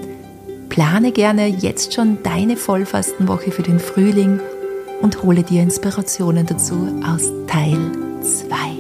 Plane 0.69 1.11
gerne 1.11 1.47
jetzt 1.47 1.93
schon 1.93 2.19
deine 2.21 2.57
Vollfastenwoche 2.57 3.51
für 3.51 3.63
den 3.63 3.79
Frühling 3.79 4.39
und 5.01 5.23
hole 5.23 5.43
dir 5.43 5.63
Inspirationen 5.63 6.45
dazu 6.45 6.75
aus 7.05 7.31
Teil 7.47 7.91
2. 8.21 8.72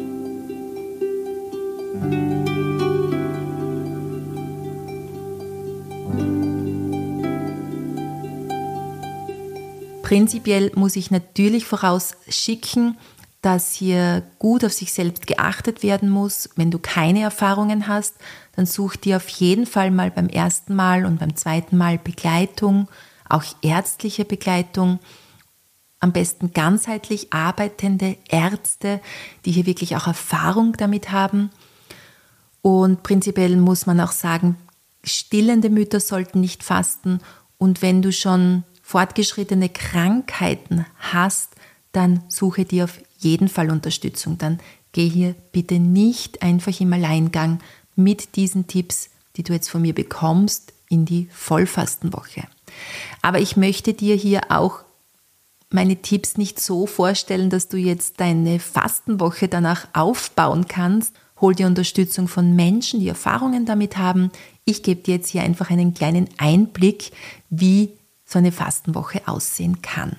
Prinzipiell 10.13 10.71
muss 10.75 10.95
ich 10.95 11.09
natürlich 11.09 11.65
vorausschicken, 11.65 12.99
dass 13.41 13.73
hier 13.73 14.21
gut 14.37 14.63
auf 14.63 14.71
sich 14.71 14.93
selbst 14.93 15.25
geachtet 15.25 15.81
werden 15.81 16.11
muss. 16.11 16.51
Wenn 16.55 16.69
du 16.69 16.77
keine 16.77 17.21
Erfahrungen 17.21 17.87
hast, 17.87 18.13
dann 18.55 18.67
such 18.67 18.95
dir 18.95 19.17
auf 19.17 19.27
jeden 19.27 19.65
Fall 19.65 19.89
mal 19.89 20.11
beim 20.11 20.29
ersten 20.29 20.75
Mal 20.75 21.05
und 21.05 21.19
beim 21.19 21.35
zweiten 21.35 21.77
Mal 21.77 21.97
Begleitung, 21.97 22.89
auch 23.27 23.43
ärztliche 23.63 24.23
Begleitung. 24.23 24.99
Am 25.99 26.11
besten 26.11 26.53
ganzheitlich 26.53 27.33
arbeitende 27.33 28.15
Ärzte, 28.29 29.01
die 29.45 29.51
hier 29.51 29.65
wirklich 29.65 29.95
auch 29.95 30.05
Erfahrung 30.05 30.73
damit 30.73 31.11
haben. 31.11 31.49
Und 32.61 33.01
prinzipiell 33.01 33.57
muss 33.57 33.87
man 33.87 33.99
auch 33.99 34.11
sagen, 34.11 34.57
stillende 35.03 35.71
Mütter 35.71 35.99
sollten 35.99 36.39
nicht 36.39 36.63
fasten. 36.63 37.19
Und 37.57 37.81
wenn 37.81 38.03
du 38.03 38.11
schon 38.11 38.63
fortgeschrittene 38.83 39.69
Krankheiten 39.69 40.85
hast, 40.99 41.49
dann 41.93 42.21
suche 42.27 42.65
dir 42.65 42.83
auf 42.83 42.99
jeden 43.17 43.47
Fall 43.47 43.71
Unterstützung. 43.71 44.37
Dann 44.37 44.59
geh 44.91 45.09
hier 45.09 45.33
bitte 45.51 45.79
nicht 45.79 46.43
einfach 46.43 46.79
im 46.79 46.93
Alleingang 46.93 47.59
mit 47.95 48.35
diesen 48.35 48.67
Tipps, 48.67 49.09
die 49.35 49.43
du 49.43 49.53
jetzt 49.53 49.69
von 49.69 49.81
mir 49.81 49.95
bekommst, 49.95 50.73
in 50.89 51.05
die 51.05 51.27
Vollfastenwoche. 51.31 52.43
Aber 53.21 53.39
ich 53.39 53.57
möchte 53.57 53.93
dir 53.93 54.15
hier 54.15 54.41
auch 54.49 54.83
meine 55.69 55.95
Tipps 55.95 56.37
nicht 56.37 56.59
so 56.59 56.85
vorstellen, 56.85 57.49
dass 57.49 57.67
du 57.67 57.77
jetzt 57.77 58.19
deine 58.19 58.59
Fastenwoche 58.59 59.47
danach 59.47 59.87
aufbauen 59.93 60.67
kannst. 60.67 61.15
Hol 61.41 61.55
dir 61.55 61.65
Unterstützung 61.65 62.27
von 62.27 62.55
Menschen, 62.55 62.99
die 62.99 63.07
Erfahrungen 63.07 63.65
damit 63.65 63.97
haben. 63.97 64.31
Ich 64.65 64.83
gebe 64.83 65.01
dir 65.01 65.15
jetzt 65.15 65.29
hier 65.29 65.41
einfach 65.41 65.71
einen 65.71 65.93
kleinen 65.95 66.29
Einblick, 66.37 67.11
wie 67.49 67.93
so 68.25 68.39
eine 68.39 68.51
Fastenwoche 68.51 69.27
aussehen 69.27 69.81
kann. 69.81 70.17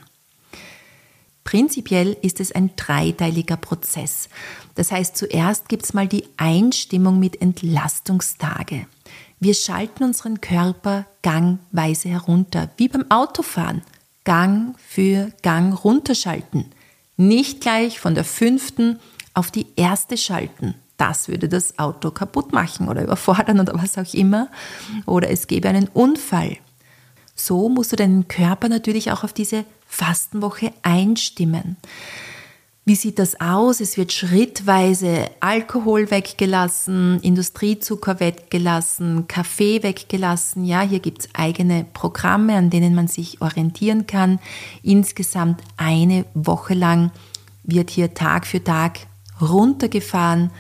Prinzipiell 1.45 2.17
ist 2.23 2.41
es 2.41 2.53
ein 2.53 2.71
dreiteiliger 2.75 3.59
Prozess. 3.59 4.29
Das 4.75 4.91
heißt, 4.91 5.17
zuerst 5.17 5.69
gibt 5.69 5.85
es 5.85 5.93
mal 5.93 6.09
die 6.09 6.25
Einstimmung 6.39 7.21
mit 7.21 7.41
Entlastungstage. 7.43 8.87
Wir 9.41 9.55
schalten 9.55 10.05
unseren 10.05 10.41
Körper 10.41 11.05
gangweise 11.23 12.09
herunter, 12.09 12.71
wie 12.79 12.89
beim 12.89 13.11
Autofahren. 13.11 13.83
Gang 14.25 14.75
für 14.79 15.33
Gang 15.43 15.85
runterschalten. 15.85 16.73
Nicht 17.19 17.61
gleich 17.61 18.01
von 18.01 18.15
der 18.15 18.25
fünften 18.25 18.99
auf 19.35 19.51
die 19.51 19.67
erste 19.77 20.17
schalten. 20.17 20.75
Das 20.97 21.29
würde 21.29 21.49
das 21.49 21.79
Auto 21.79 22.11
kaputt 22.11 22.53
machen 22.53 22.89
oder 22.89 23.03
überfordern 23.03 23.61
oder 23.61 23.75
was 23.75 23.99
auch 23.99 24.15
immer. 24.15 24.49
Oder 25.05 25.29
es 25.29 25.47
gäbe 25.47 25.69
einen 25.69 25.89
Unfall. 25.89 26.57
So 27.35 27.69
musst 27.69 27.93
du 27.93 27.97
deinen 27.97 28.29
Körper 28.29 28.69
natürlich 28.69 29.11
auch 29.13 29.25
auf 29.25 29.33
diese 29.33 29.65
Fastenwoche 29.87 30.73
einstimmen. 30.83 31.77
Wie 32.87 32.97
sieht 32.97 33.19
das 33.19 33.41
aus? 33.41 33.81
Es 33.81 33.97
wird 33.97 34.13
schrittweise 34.13 35.31
Alkohol 35.41 36.11
weggelassen, 36.11 37.19
Industriezucker 37.21 38.21
weggelassen, 38.21 39.27
Kaffee 39.27 39.83
weggelassen. 39.83 40.67
Ja, 40.67 40.83
hier 40.83 41.01
gibt 41.01 41.23
es 41.23 41.29
eigene 41.33 41.87
Programme, 41.95 42.57
an 42.57 42.69
denen 42.69 42.95
man 42.95 43.09
sich 43.09 43.41
orientieren 43.41 44.07
kann. 44.07 44.39
Insgesamt 44.83 45.63
eine 45.79 46.27
Woche 46.35 46.75
lang 46.75 47.11
wird 47.63 47.89
hier 47.89 48.13
Tag 48.13 48.47
für 48.47 48.63
Tag 48.63 48.99
runtergefahren, 49.41 50.51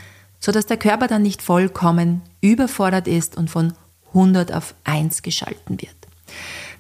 sodass 0.41 0.65
der 0.65 0.79
Körper 0.79 1.09
dann 1.09 1.23
nicht 1.23 1.43
vollkommen 1.43 2.23
überfordert 2.41 3.07
ist 3.07 3.37
und 3.37 3.51
von 3.51 3.75
100 4.15 4.51
auf 4.55 4.75
1 4.85 5.21
geschalten 5.21 5.79
wird. 5.83 6.04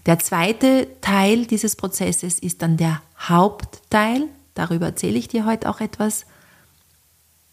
Der 0.06 0.18
zweite 0.18 0.88
Teil 1.00 1.46
dieses 1.46 1.76
Prozesses 1.76 2.38
ist 2.38 2.62
dann 2.62 2.76
der 2.76 3.00
Hauptteil. 3.18 4.28
Darüber 4.54 4.86
erzähle 4.86 5.18
ich 5.18 5.28
dir 5.28 5.46
heute 5.46 5.68
auch 5.68 5.80
etwas, 5.80 6.26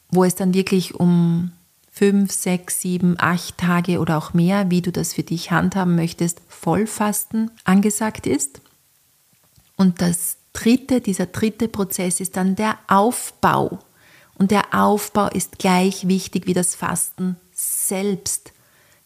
wo 0.09 0.23
es 0.25 0.35
dann 0.35 0.53
wirklich 0.53 0.95
um 0.95 1.51
fünf, 1.91 2.31
sechs, 2.31 2.81
sieben, 2.81 3.15
acht 3.19 3.57
Tage 3.57 3.99
oder 3.99 4.17
auch 4.17 4.33
mehr, 4.33 4.69
wie 4.69 4.81
du 4.81 4.91
das 4.91 5.13
für 5.13 5.23
dich 5.23 5.51
handhaben 5.51 5.95
möchtest, 5.95 6.41
Vollfasten 6.49 7.51
angesagt 7.63 8.27
ist. 8.27 8.61
Und 9.77 10.01
das 10.01 10.37
dritte, 10.53 11.01
dieser 11.01 11.27
dritte 11.27 11.67
Prozess 11.67 12.19
ist 12.19 12.35
dann 12.35 12.55
der 12.55 12.77
Aufbau. 12.87 13.79
Und 14.35 14.51
der 14.51 14.73
Aufbau 14.73 15.27
ist 15.27 15.59
gleich 15.59 16.07
wichtig 16.07 16.47
wie 16.47 16.53
das 16.53 16.75
Fasten 16.75 17.37
selbst 17.53 18.51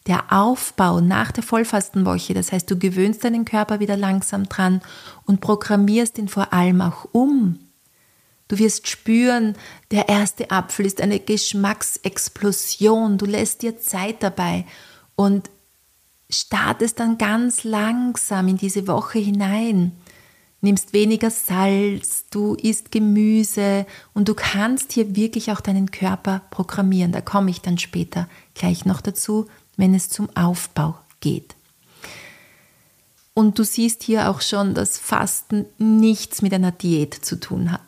der 0.06 0.32
Aufbau 0.32 1.00
nach 1.00 1.32
der 1.32 1.42
Vollfastenwoche, 1.42 2.34
das 2.34 2.52
heißt, 2.52 2.70
du 2.70 2.78
gewöhnst 2.78 3.24
deinen 3.24 3.44
Körper 3.44 3.80
wieder 3.80 3.96
langsam 3.96 4.48
dran 4.48 4.80
und 5.24 5.40
programmierst 5.40 6.18
ihn 6.18 6.28
vor 6.28 6.52
allem 6.52 6.80
auch 6.80 7.08
um. 7.12 7.58
Du 8.48 8.58
wirst 8.58 8.86
spüren, 8.86 9.56
der 9.90 10.08
erste 10.08 10.52
Apfel 10.52 10.86
ist 10.86 11.00
eine 11.00 11.18
Geschmacksexplosion, 11.18 13.18
du 13.18 13.26
lässt 13.26 13.62
dir 13.62 13.80
Zeit 13.80 14.22
dabei 14.22 14.64
und 15.16 15.50
startest 16.30 17.00
dann 17.00 17.18
ganz 17.18 17.64
langsam 17.64 18.48
in 18.48 18.56
diese 18.56 18.86
Woche 18.86 19.18
hinein. 19.18 19.92
Nimmst 20.60 20.92
weniger 20.92 21.30
Salz, 21.30 22.24
du 22.30 22.54
isst 22.54 22.90
Gemüse 22.90 23.86
und 24.14 24.28
du 24.28 24.34
kannst 24.34 24.92
hier 24.92 25.14
wirklich 25.14 25.52
auch 25.52 25.60
deinen 25.60 25.90
Körper 25.90 26.42
programmieren. 26.50 27.12
Da 27.12 27.20
komme 27.20 27.50
ich 27.50 27.60
dann 27.60 27.78
später 27.78 28.28
gleich 28.54 28.84
noch 28.84 29.00
dazu, 29.00 29.46
wenn 29.76 29.94
es 29.94 30.08
zum 30.08 30.28
Aufbau 30.36 30.98
geht. 31.20 31.54
Und 33.34 33.58
du 33.58 33.64
siehst 33.64 34.02
hier 34.02 34.30
auch 34.30 34.40
schon, 34.40 34.72
dass 34.72 34.98
Fasten 34.98 35.66
nichts 35.76 36.40
mit 36.40 36.54
einer 36.54 36.72
Diät 36.72 37.14
zu 37.14 37.38
tun 37.38 37.70
hat. 37.70 37.82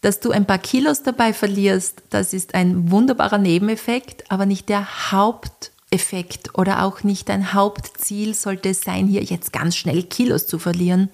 Dass 0.00 0.20
du 0.20 0.30
ein 0.30 0.46
paar 0.46 0.58
Kilos 0.58 1.02
dabei 1.02 1.32
verlierst, 1.32 2.02
das 2.10 2.32
ist 2.32 2.54
ein 2.54 2.90
wunderbarer 2.92 3.38
Nebeneffekt, 3.38 4.30
aber 4.30 4.46
nicht 4.46 4.68
der 4.68 5.10
Haupteffekt 5.10 6.56
oder 6.56 6.84
auch 6.84 7.02
nicht 7.02 7.28
dein 7.28 7.52
Hauptziel 7.52 8.34
sollte 8.34 8.68
es 8.68 8.82
sein, 8.82 9.08
hier 9.08 9.24
jetzt 9.24 9.52
ganz 9.52 9.74
schnell 9.74 10.04
Kilos 10.04 10.46
zu 10.46 10.60
verlieren, 10.60 11.10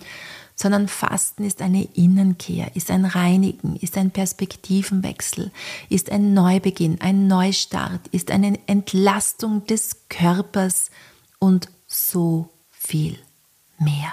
sondern 0.55 0.89
Fasten 0.89 1.45
ist 1.45 1.63
eine 1.63 1.85
Innenkehr, 1.95 2.75
ist 2.77 2.91
ein 2.91 3.05
Reinigen, 3.05 3.77
ist 3.77 3.97
ein 3.97 4.11
Perspektivenwechsel, 4.11 5.51
ist 5.89 6.11
ein 6.11 6.35
Neubeginn, 6.35 7.01
ein 7.01 7.27
Neustart, 7.27 8.07
ist 8.09 8.31
eine 8.31 8.59
Entlastung 8.67 9.67
des 9.67 10.09
Körpers 10.09 10.91
und 11.39 11.69
so 11.87 12.49
viel 12.71 13.19
mehr. 13.79 14.13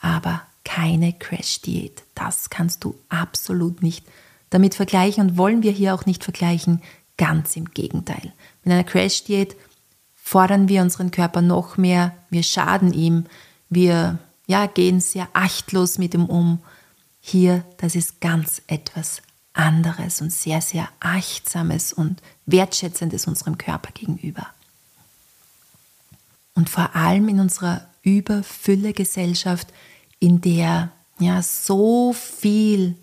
Aber 0.00 0.42
keine 0.64 1.12
Crash-Diät, 1.12 2.02
das 2.14 2.50
kannst 2.50 2.84
du 2.84 2.94
absolut 3.08 3.82
nicht 3.82 4.06
damit 4.50 4.74
vergleichen 4.74 5.30
und 5.30 5.36
wollen 5.36 5.62
wir 5.62 5.72
hier 5.72 5.94
auch 5.94 6.06
nicht 6.06 6.24
vergleichen, 6.24 6.82
ganz 7.16 7.56
im 7.56 7.66
Gegenteil. 7.66 8.32
Mit 8.64 8.72
einer 8.72 8.84
Crash-Diät 8.84 9.56
fordern 10.14 10.68
wir 10.68 10.82
unseren 10.82 11.10
Körper 11.10 11.42
noch 11.42 11.76
mehr, 11.76 12.14
wir 12.30 12.42
schaden 12.42 12.92
ihm, 12.92 13.26
wir 13.68 14.18
ja, 14.50 14.66
gehen 14.66 15.00
sehr 15.00 15.28
achtlos 15.32 15.96
mit 15.96 16.12
ihm 16.12 16.24
um. 16.24 16.58
Hier, 17.20 17.64
das 17.76 17.94
ist 17.94 18.20
ganz 18.20 18.62
etwas 18.66 19.22
anderes 19.52 20.20
und 20.20 20.32
sehr, 20.32 20.60
sehr 20.60 20.88
achtsames 20.98 21.92
und 21.92 22.20
wertschätzendes 22.46 23.28
unserem 23.28 23.58
Körper 23.58 23.92
gegenüber. 23.92 24.48
Und 26.56 26.68
vor 26.68 26.96
allem 26.96 27.28
in 27.28 27.38
unserer 27.38 27.86
Überfülle-Gesellschaft, 28.02 29.68
in 30.18 30.40
der 30.40 30.90
ja 31.20 31.42
so 31.42 32.12
viel 32.12 32.96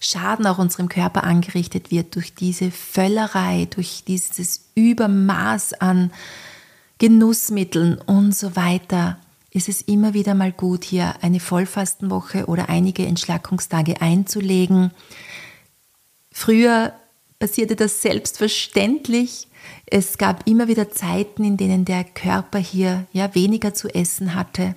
Schaden 0.00 0.46
auch 0.46 0.56
unserem 0.56 0.88
Körper 0.88 1.24
angerichtet 1.24 1.90
wird 1.90 2.14
durch 2.14 2.34
diese 2.34 2.70
Völlerei, 2.70 3.66
durch 3.68 4.02
dieses 4.06 4.70
Übermaß 4.74 5.74
an 5.74 6.10
Genussmitteln 6.96 7.98
und 7.98 8.34
so 8.34 8.56
weiter, 8.56 9.18
ist 9.54 9.70
es 9.70 9.80
immer 9.80 10.12
wieder 10.14 10.34
mal 10.34 10.52
gut, 10.52 10.84
hier 10.84 11.14
eine 11.22 11.40
Vollfastenwoche 11.40 12.44
oder 12.46 12.68
einige 12.68 13.06
Entschlackungstage 13.06 14.02
einzulegen. 14.02 14.90
Früher 16.32 16.92
passierte 17.38 17.76
das 17.76 18.02
selbstverständlich. 18.02 19.46
Es 19.86 20.18
gab 20.18 20.48
immer 20.48 20.66
wieder 20.66 20.90
Zeiten, 20.90 21.44
in 21.44 21.56
denen 21.56 21.84
der 21.84 22.02
Körper 22.02 22.58
hier 22.58 23.06
ja 23.12 23.32
weniger 23.36 23.74
zu 23.74 23.86
essen 23.88 24.34
hatte. 24.34 24.74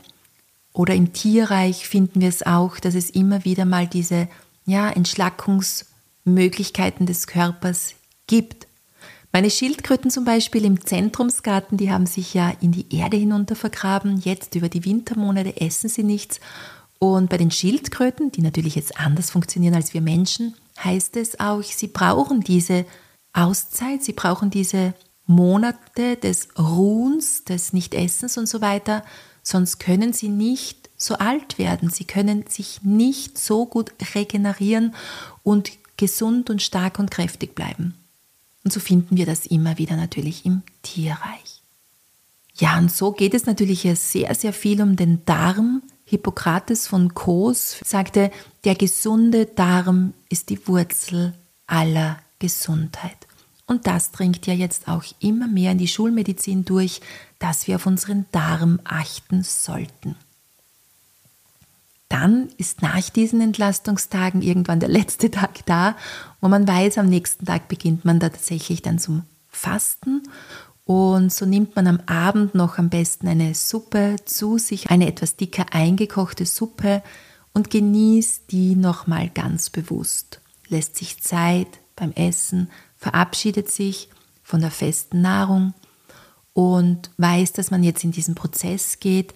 Oder 0.73 0.93
im 0.93 1.11
Tierreich 1.11 1.87
finden 1.87 2.21
wir 2.21 2.29
es 2.29 2.45
auch, 2.45 2.79
dass 2.79 2.93
es 2.93 3.09
immer 3.09 3.45
wieder 3.45 3.65
mal 3.65 3.87
diese 3.87 4.27
ja, 4.67 4.91
Entschlackungsmöglichkeiten 4.91 7.07
des 7.07 7.25
Körpers 7.25 7.95
gibt. 8.27 8.67
Meine 9.37 9.51
Schildkröten 9.51 10.09
zum 10.09 10.25
Beispiel 10.25 10.65
im 10.65 10.83
Zentrumsgarten, 10.83 11.77
die 11.77 11.91
haben 11.91 12.07
sich 12.07 12.33
ja 12.33 12.51
in 12.59 12.71
die 12.71 12.87
Erde 12.89 13.17
hinunter 13.17 13.55
vergraben. 13.55 14.17
Jetzt 14.17 14.55
über 14.55 14.67
die 14.67 14.83
Wintermonate 14.83 15.61
essen 15.61 15.89
sie 15.89 16.01
nichts. 16.01 16.39
Und 16.97 17.29
bei 17.29 17.37
den 17.37 17.51
Schildkröten, 17.51 18.31
die 18.31 18.41
natürlich 18.41 18.73
jetzt 18.73 18.99
anders 18.99 19.29
funktionieren 19.29 19.75
als 19.75 19.93
wir 19.93 20.01
Menschen, 20.01 20.55
heißt 20.83 21.17
es 21.17 21.39
auch, 21.39 21.61
sie 21.61 21.85
brauchen 21.85 22.41
diese 22.41 22.83
Auszeit, 23.31 24.03
sie 24.03 24.13
brauchen 24.13 24.49
diese 24.49 24.95
Monate 25.27 26.15
des 26.15 26.47
Ruhens, 26.57 27.43
des 27.43 27.73
Nichtessens 27.73 28.39
und 28.39 28.49
so 28.49 28.59
weiter, 28.59 29.03
sonst 29.43 29.77
können 29.77 30.13
sie 30.13 30.29
nicht 30.29 30.89
so 30.97 31.13
alt 31.13 31.59
werden, 31.59 31.91
sie 31.91 32.05
können 32.05 32.45
sich 32.49 32.81
nicht 32.81 33.37
so 33.37 33.67
gut 33.67 33.91
regenerieren 34.15 34.95
und 35.43 35.73
gesund 35.95 36.49
und 36.49 36.63
stark 36.63 36.97
und 36.97 37.11
kräftig 37.11 37.53
bleiben. 37.53 37.93
Und 38.67 38.73
so 38.73 38.81
finden 38.81 39.15
wir 39.15 39.25
das 39.25 39.45
immer 39.45 39.77
wieder 39.77 39.95
natürlich 39.95 40.45
im 40.45 40.61
Tierreich. 40.81 41.63
Ja, 42.55 42.77
und 42.77 42.91
so 42.91 43.13
geht 43.13 43.33
es 43.33 43.45
natürlich 43.45 43.87
sehr, 43.95 44.35
sehr 44.35 44.51
viel 44.51 44.81
um 44.81 44.97
den 44.97 45.23
Darm. 45.23 45.83
Hippokrates 46.03 46.85
von 46.85 47.13
Kos 47.13 47.77
sagte, 47.85 48.29
der 48.65 48.75
gesunde 48.75 49.45
Darm 49.45 50.13
ist 50.27 50.49
die 50.49 50.67
Wurzel 50.67 51.33
aller 51.65 52.19
Gesundheit. 52.39 53.15
Und 53.67 53.87
das 53.87 54.11
dringt 54.11 54.45
ja 54.47 54.53
jetzt 54.53 54.89
auch 54.89 55.05
immer 55.21 55.47
mehr 55.47 55.71
in 55.71 55.77
die 55.77 55.87
Schulmedizin 55.87 56.65
durch, 56.65 56.99
dass 57.39 57.67
wir 57.67 57.77
auf 57.77 57.85
unseren 57.85 58.25
Darm 58.33 58.81
achten 58.83 59.43
sollten 59.43 60.17
dann 62.09 62.49
ist 62.57 62.81
nach 62.81 63.09
diesen 63.09 63.41
Entlastungstagen 63.41 64.41
irgendwann 64.41 64.79
der 64.79 64.89
letzte 64.89 65.29
Tag 65.29 65.65
da, 65.65 65.95
wo 66.39 66.47
man 66.47 66.67
weiß, 66.67 66.97
am 66.97 67.07
nächsten 67.07 67.45
Tag 67.45 67.67
beginnt 67.67 68.05
man 68.05 68.19
da 68.19 68.29
tatsächlich 68.29 68.81
dann 68.81 68.99
zum 68.99 69.23
Fasten. 69.49 70.23
Und 70.85 71.33
so 71.33 71.45
nimmt 71.45 71.75
man 71.75 71.87
am 71.87 71.99
Abend 72.05 72.55
noch 72.55 72.77
am 72.77 72.89
besten 72.89 73.27
eine 73.27 73.53
Suppe 73.55 74.15
zu 74.23 74.57
sich, 74.57 74.89
eine 74.89 75.07
etwas 75.07 75.35
dicker 75.35 75.65
eingekochte 75.71 76.45
Suppe 76.45 77.03
und 77.53 77.69
genießt 77.69 78.43
die 78.51 78.75
nochmal 78.75 79.29
ganz 79.29 79.69
bewusst. 79.69 80.39
Lässt 80.69 80.95
sich 80.95 81.21
Zeit 81.21 81.79
beim 81.97 82.13
Essen, 82.13 82.69
verabschiedet 82.95 83.69
sich 83.69 84.09
von 84.43 84.61
der 84.61 84.71
festen 84.71 85.21
Nahrung 85.21 85.73
und 86.53 87.11
weiß, 87.17 87.51
dass 87.51 87.69
man 87.69 87.83
jetzt 87.83 88.05
in 88.05 88.11
diesen 88.11 88.35
Prozess 88.35 88.99
geht 89.01 89.33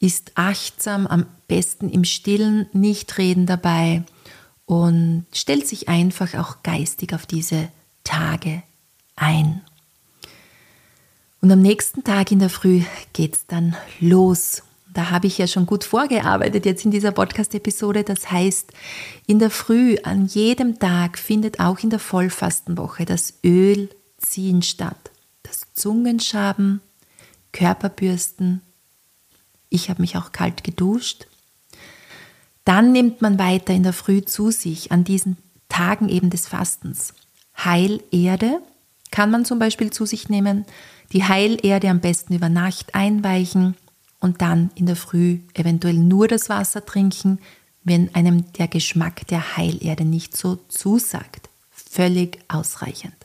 ist 0.00 0.32
achtsam, 0.34 1.06
am 1.06 1.26
besten 1.48 1.88
im 1.88 2.04
Stillen, 2.04 2.68
nicht 2.72 3.18
reden 3.18 3.46
dabei 3.46 4.04
und 4.66 5.26
stellt 5.32 5.66
sich 5.66 5.88
einfach 5.88 6.34
auch 6.34 6.62
geistig 6.62 7.14
auf 7.14 7.26
diese 7.26 7.68
Tage 8.04 8.62
ein. 9.14 9.62
Und 11.40 11.50
am 11.52 11.62
nächsten 11.62 12.02
Tag 12.02 12.32
in 12.32 12.40
der 12.40 12.50
Früh 12.50 12.82
geht 13.12 13.34
es 13.34 13.46
dann 13.46 13.76
los. 14.00 14.62
Da 14.92 15.10
habe 15.10 15.26
ich 15.26 15.38
ja 15.38 15.46
schon 15.46 15.66
gut 15.66 15.84
vorgearbeitet 15.84 16.64
jetzt 16.64 16.84
in 16.84 16.90
dieser 16.90 17.12
Podcast-Episode. 17.12 18.02
Das 18.02 18.30
heißt, 18.30 18.72
in 19.26 19.38
der 19.38 19.50
Früh 19.50 19.98
an 20.02 20.26
jedem 20.26 20.78
Tag 20.78 21.18
findet 21.18 21.60
auch 21.60 21.78
in 21.80 21.90
der 21.90 21.98
Vollfastenwoche 21.98 23.04
das 23.04 23.34
Ölziehen 23.44 24.62
statt. 24.62 25.10
Das 25.42 25.66
Zungenschaben, 25.74 26.80
Körperbürsten, 27.52 28.62
ich 29.68 29.90
habe 29.90 30.02
mich 30.02 30.16
auch 30.16 30.32
kalt 30.32 30.64
geduscht. 30.64 31.26
Dann 32.64 32.92
nimmt 32.92 33.22
man 33.22 33.38
weiter 33.38 33.72
in 33.72 33.82
der 33.82 33.92
Früh 33.92 34.24
zu 34.24 34.50
sich 34.50 34.92
an 34.92 35.04
diesen 35.04 35.36
Tagen 35.68 36.08
eben 36.08 36.30
des 36.30 36.48
Fastens. 36.48 37.14
Heilerde 37.56 38.60
kann 39.10 39.30
man 39.30 39.44
zum 39.44 39.58
Beispiel 39.58 39.90
zu 39.90 40.04
sich 40.04 40.28
nehmen, 40.28 40.66
die 41.12 41.24
Heilerde 41.24 41.88
am 41.88 42.00
besten 42.00 42.34
über 42.34 42.48
Nacht 42.48 42.94
einweichen 42.94 43.76
und 44.20 44.42
dann 44.42 44.70
in 44.74 44.86
der 44.86 44.96
Früh 44.96 45.40
eventuell 45.54 45.94
nur 45.94 46.28
das 46.28 46.48
Wasser 46.48 46.84
trinken, 46.84 47.38
wenn 47.84 48.14
einem 48.14 48.52
der 48.54 48.68
Geschmack 48.68 49.26
der 49.28 49.56
Heilerde 49.56 50.04
nicht 50.04 50.36
so 50.36 50.56
zusagt. 50.68 51.48
Völlig 51.70 52.38
ausreichend. 52.48 53.15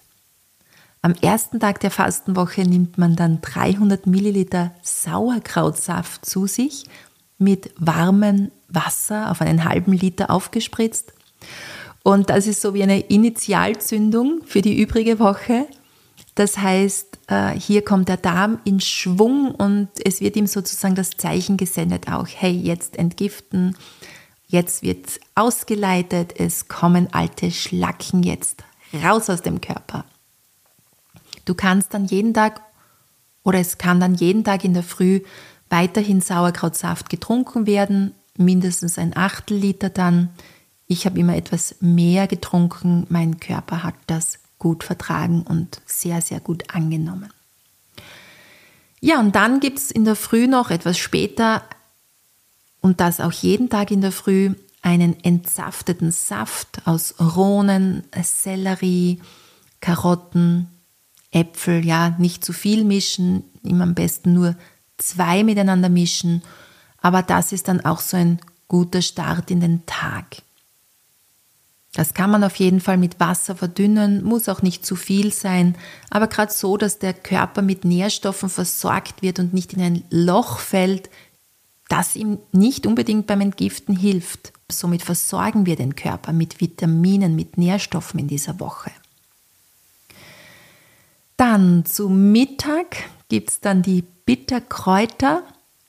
Am 1.03 1.15
ersten 1.15 1.59
Tag 1.59 1.79
der 1.79 1.89
Fastenwoche 1.89 2.61
nimmt 2.61 2.99
man 2.99 3.15
dann 3.15 3.41
300 3.41 4.05
Milliliter 4.05 4.71
Sauerkrautsaft 4.83 6.23
zu 6.25 6.45
sich 6.45 6.83
mit 7.39 7.73
warmem 7.77 8.51
Wasser 8.67 9.31
auf 9.31 9.41
einen 9.41 9.65
halben 9.65 9.93
Liter 9.93 10.29
aufgespritzt. 10.29 11.13
Und 12.03 12.29
das 12.29 12.45
ist 12.45 12.61
so 12.61 12.75
wie 12.75 12.83
eine 12.83 12.99
Initialzündung 12.99 14.41
für 14.45 14.61
die 14.61 14.79
übrige 14.79 15.17
Woche. 15.17 15.65
Das 16.35 16.59
heißt, 16.59 17.17
äh, 17.27 17.49
hier 17.59 17.83
kommt 17.83 18.07
der 18.07 18.17
Darm 18.17 18.59
in 18.63 18.79
Schwung 18.79 19.55
und 19.55 19.89
es 20.05 20.21
wird 20.21 20.35
ihm 20.35 20.45
sozusagen 20.45 20.95
das 20.95 21.11
Zeichen 21.11 21.57
gesendet 21.57 22.11
auch, 22.11 22.27
hey, 22.27 22.51
jetzt 22.51 22.97
entgiften, 22.97 23.75
jetzt 24.47 24.83
wird 24.83 25.19
ausgeleitet, 25.33 26.33
es 26.37 26.67
kommen 26.67 27.07
alte 27.11 27.49
Schlacken 27.49 28.21
jetzt 28.21 28.63
raus 29.03 29.31
aus 29.31 29.41
dem 29.41 29.61
Körper. 29.61 30.05
Du 31.45 31.55
kannst 31.55 31.93
dann 31.93 32.05
jeden 32.05 32.33
Tag 32.33 32.61
oder 33.43 33.59
es 33.59 33.77
kann 33.77 33.99
dann 33.99 34.15
jeden 34.15 34.43
Tag 34.43 34.63
in 34.63 34.73
der 34.73 34.83
Früh 34.83 35.21
weiterhin 35.69 36.21
Sauerkrautsaft 36.21 37.09
getrunken 37.09 37.65
werden, 37.65 38.13
mindestens 38.37 38.97
ein 38.97 39.15
Achtel 39.15 39.57
Liter 39.57 39.89
dann. 39.89 40.29
Ich 40.87 41.05
habe 41.05 41.19
immer 41.19 41.35
etwas 41.35 41.75
mehr 41.79 42.27
getrunken, 42.27 43.05
mein 43.09 43.39
Körper 43.39 43.83
hat 43.83 43.95
das 44.07 44.39
gut 44.59 44.83
vertragen 44.83 45.41
und 45.41 45.81
sehr, 45.85 46.21
sehr 46.21 46.39
gut 46.39 46.75
angenommen. 46.75 47.31
Ja, 48.99 49.19
und 49.19 49.35
dann 49.35 49.59
gibt 49.59 49.79
es 49.79 49.89
in 49.89 50.05
der 50.05 50.15
Früh 50.15 50.47
noch 50.47 50.69
etwas 50.69 50.99
später 50.99 51.63
und 52.81 52.99
das 52.99 53.19
auch 53.19 53.31
jeden 53.31 53.69
Tag 53.69 53.89
in 53.89 54.01
der 54.01 54.11
Früh 54.11 54.53
einen 54.83 55.19
entsafteten 55.23 56.11
Saft 56.11 56.81
aus 56.85 57.15
Rohnen, 57.19 58.03
Sellerie, 58.21 59.21
Karotten, 59.79 60.70
Äpfel, 61.31 61.85
ja, 61.85 62.15
nicht 62.17 62.43
zu 62.43 62.53
viel 62.53 62.83
mischen, 62.83 63.43
immer 63.63 63.83
am 63.83 63.95
besten 63.95 64.33
nur 64.33 64.55
zwei 64.97 65.43
miteinander 65.43 65.89
mischen, 65.89 66.41
aber 67.01 67.23
das 67.23 67.51
ist 67.51 67.67
dann 67.67 67.81
auch 67.81 67.99
so 67.99 68.17
ein 68.17 68.39
guter 68.67 69.01
Start 69.01 69.49
in 69.49 69.59
den 69.59 69.85
Tag. 69.85 70.43
Das 71.93 72.13
kann 72.13 72.31
man 72.31 72.43
auf 72.43 72.55
jeden 72.55 72.79
Fall 72.79 72.97
mit 72.97 73.19
Wasser 73.19 73.55
verdünnen, 73.55 74.23
muss 74.23 74.47
auch 74.47 74.61
nicht 74.61 74.85
zu 74.85 74.95
viel 74.95 75.33
sein, 75.33 75.75
aber 76.09 76.27
gerade 76.27 76.51
so, 76.51 76.77
dass 76.77 76.99
der 76.99 77.13
Körper 77.13 77.61
mit 77.61 77.83
Nährstoffen 77.83 78.49
versorgt 78.49 79.21
wird 79.21 79.39
und 79.39 79.53
nicht 79.53 79.73
in 79.73 79.81
ein 79.81 80.03
Loch 80.09 80.59
fällt, 80.59 81.09
das 81.89 82.15
ihm 82.15 82.39
nicht 82.53 82.87
unbedingt 82.87 83.27
beim 83.27 83.41
Entgiften 83.41 83.97
hilft. 83.97 84.53
Somit 84.71 85.01
versorgen 85.01 85.65
wir 85.65 85.75
den 85.75 85.97
Körper 85.97 86.31
mit 86.31 86.61
Vitaminen, 86.61 87.35
mit 87.35 87.57
Nährstoffen 87.57 88.21
in 88.21 88.29
dieser 88.29 88.61
Woche. 88.61 88.91
Dann 91.41 91.85
zu 91.85 92.07
Mittag 92.07 92.97
gibt 93.27 93.49
es 93.49 93.59
dann 93.61 93.81
die 93.81 94.03
Bitterkräuter. 94.03 95.41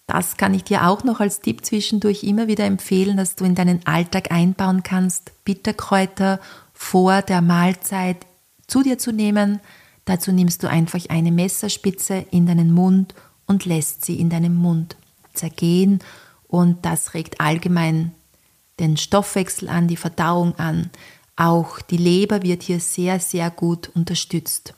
Das 0.07 0.39
kann 0.39 0.55
ich 0.55 0.65
dir 0.65 0.89
auch 0.89 1.05
noch 1.05 1.21
als 1.21 1.43
Tipp 1.43 1.63
zwischendurch 1.63 2.25
immer 2.25 2.47
wieder 2.47 2.65
empfehlen, 2.65 3.19
dass 3.19 3.37
du 3.37 3.45
in 3.45 3.55
deinen 3.55 3.87
Alltag 3.87 4.33
einbauen 4.33 4.83
kannst, 4.83 5.45
Bitterkräuter 5.45 6.41
vor 6.73 7.21
der 7.21 7.43
Mahlzeit 7.43 8.25
zu 8.67 8.83
dir 8.83 8.97
zu 8.97 9.13
nehmen. 9.13 9.61
Dazu 10.07 10.33
nimmst 10.33 10.63
du 10.63 10.71
einfach 10.71 11.01
eine 11.11 11.31
Messerspitze 11.31 12.25
in 12.31 12.47
deinen 12.47 12.73
Mund 12.73 13.15
und 13.45 13.67
lässt 13.67 14.07
sie 14.07 14.19
in 14.19 14.31
deinem 14.31 14.55
Mund 14.55 14.97
zergehen 15.35 15.99
und 16.49 16.87
das 16.87 17.13
regt 17.13 17.43
allgemein 17.43 18.13
den 18.81 18.97
Stoffwechsel 18.97 19.69
an, 19.69 19.87
die 19.87 19.99
Verdauung 19.99 20.55
an. 20.57 20.89
Auch 21.37 21.83
die 21.83 21.99
Leber 21.99 22.43
wird 22.43 22.63
hier 22.63 22.81
sehr, 22.81 23.21
sehr 23.21 23.51
gut 23.51 23.91
unterstützt. 23.95 24.73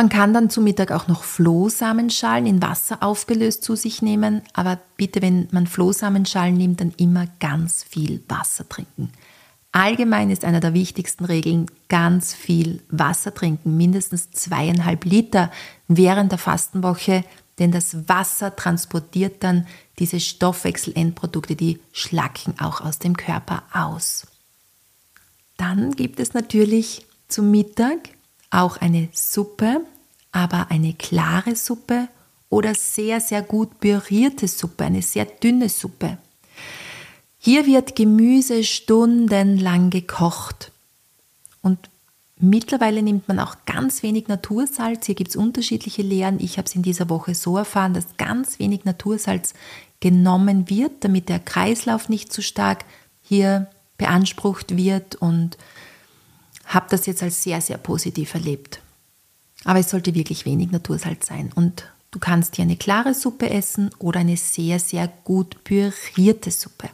Man 0.00 0.08
kann 0.08 0.32
dann 0.32 0.48
zu 0.48 0.62
Mittag 0.62 0.92
auch 0.92 1.08
noch 1.08 1.24
Flohsamenschalen 1.24 2.46
in 2.46 2.62
Wasser 2.62 3.02
aufgelöst 3.02 3.62
zu 3.62 3.76
sich 3.76 4.00
nehmen, 4.00 4.40
aber 4.54 4.78
bitte, 4.96 5.20
wenn 5.20 5.46
man 5.50 5.66
Flohsamenschalen 5.66 6.54
nimmt, 6.54 6.80
dann 6.80 6.94
immer 6.96 7.26
ganz 7.38 7.82
viel 7.82 8.24
Wasser 8.26 8.66
trinken. 8.66 9.12
Allgemein 9.72 10.30
ist 10.30 10.46
einer 10.46 10.60
der 10.60 10.72
wichtigsten 10.72 11.26
Regeln 11.26 11.66
ganz 11.90 12.32
viel 12.32 12.82
Wasser 12.88 13.34
trinken, 13.34 13.76
mindestens 13.76 14.30
zweieinhalb 14.30 15.04
Liter 15.04 15.50
während 15.86 16.32
der 16.32 16.38
Fastenwoche, 16.38 17.22
denn 17.58 17.70
das 17.70 18.08
Wasser 18.08 18.56
transportiert 18.56 19.44
dann 19.44 19.66
diese 19.98 20.18
Stoffwechselendprodukte, 20.18 21.56
die 21.56 21.78
Schlacken 21.92 22.54
auch 22.58 22.80
aus 22.80 23.00
dem 23.00 23.18
Körper 23.18 23.64
aus. 23.74 24.26
Dann 25.58 25.90
gibt 25.90 26.20
es 26.20 26.32
natürlich 26.32 27.04
zum 27.28 27.50
Mittag 27.50 27.98
auch 28.50 28.76
eine 28.78 29.08
Suppe, 29.12 29.80
aber 30.32 30.70
eine 30.70 30.94
klare 30.94 31.56
Suppe 31.56 32.08
oder 32.48 32.74
sehr, 32.74 33.20
sehr 33.20 33.42
gut 33.42 33.80
pürierte 33.80 34.48
Suppe, 34.48 34.84
eine 34.84 35.02
sehr 35.02 35.24
dünne 35.24 35.68
Suppe. 35.68 36.18
Hier 37.38 37.66
wird 37.66 37.96
Gemüse 37.96 38.64
stundenlang 38.64 39.88
gekocht. 39.90 40.72
Und 41.62 41.88
mittlerweile 42.36 43.02
nimmt 43.02 43.28
man 43.28 43.38
auch 43.38 43.56
ganz 43.64 44.02
wenig 44.02 44.28
Natursalz. 44.28 45.06
Hier 45.06 45.14
gibt 45.14 45.30
es 45.30 45.36
unterschiedliche 45.36 46.02
Lehren. 46.02 46.38
Ich 46.40 46.58
habe 46.58 46.66
es 46.66 46.74
in 46.74 46.82
dieser 46.82 47.08
Woche 47.08 47.34
so 47.34 47.56
erfahren, 47.56 47.94
dass 47.94 48.16
ganz 48.18 48.58
wenig 48.58 48.84
Natursalz 48.84 49.54
genommen 50.00 50.68
wird, 50.68 51.04
damit 51.04 51.28
der 51.28 51.38
Kreislauf 51.38 52.08
nicht 52.08 52.32
zu 52.32 52.42
stark 52.42 52.84
hier 53.22 53.68
beansprucht 53.96 54.76
wird 54.76 55.14
und 55.16 55.56
habe 56.70 56.86
das 56.88 57.06
jetzt 57.06 57.22
als 57.22 57.42
sehr, 57.42 57.60
sehr 57.60 57.78
positiv 57.78 58.34
erlebt. 58.34 58.80
Aber 59.64 59.80
es 59.80 59.90
sollte 59.90 60.14
wirklich 60.14 60.46
wenig 60.46 60.70
Natursalz 60.70 61.26
sein. 61.26 61.50
Und 61.54 61.84
du 62.12 62.18
kannst 62.18 62.56
hier 62.56 62.62
eine 62.62 62.76
klare 62.76 63.12
Suppe 63.12 63.50
essen 63.50 63.90
oder 63.98 64.20
eine 64.20 64.36
sehr, 64.36 64.78
sehr 64.78 65.08
gut 65.24 65.62
pürierte 65.64 66.50
Suppe. 66.50 66.88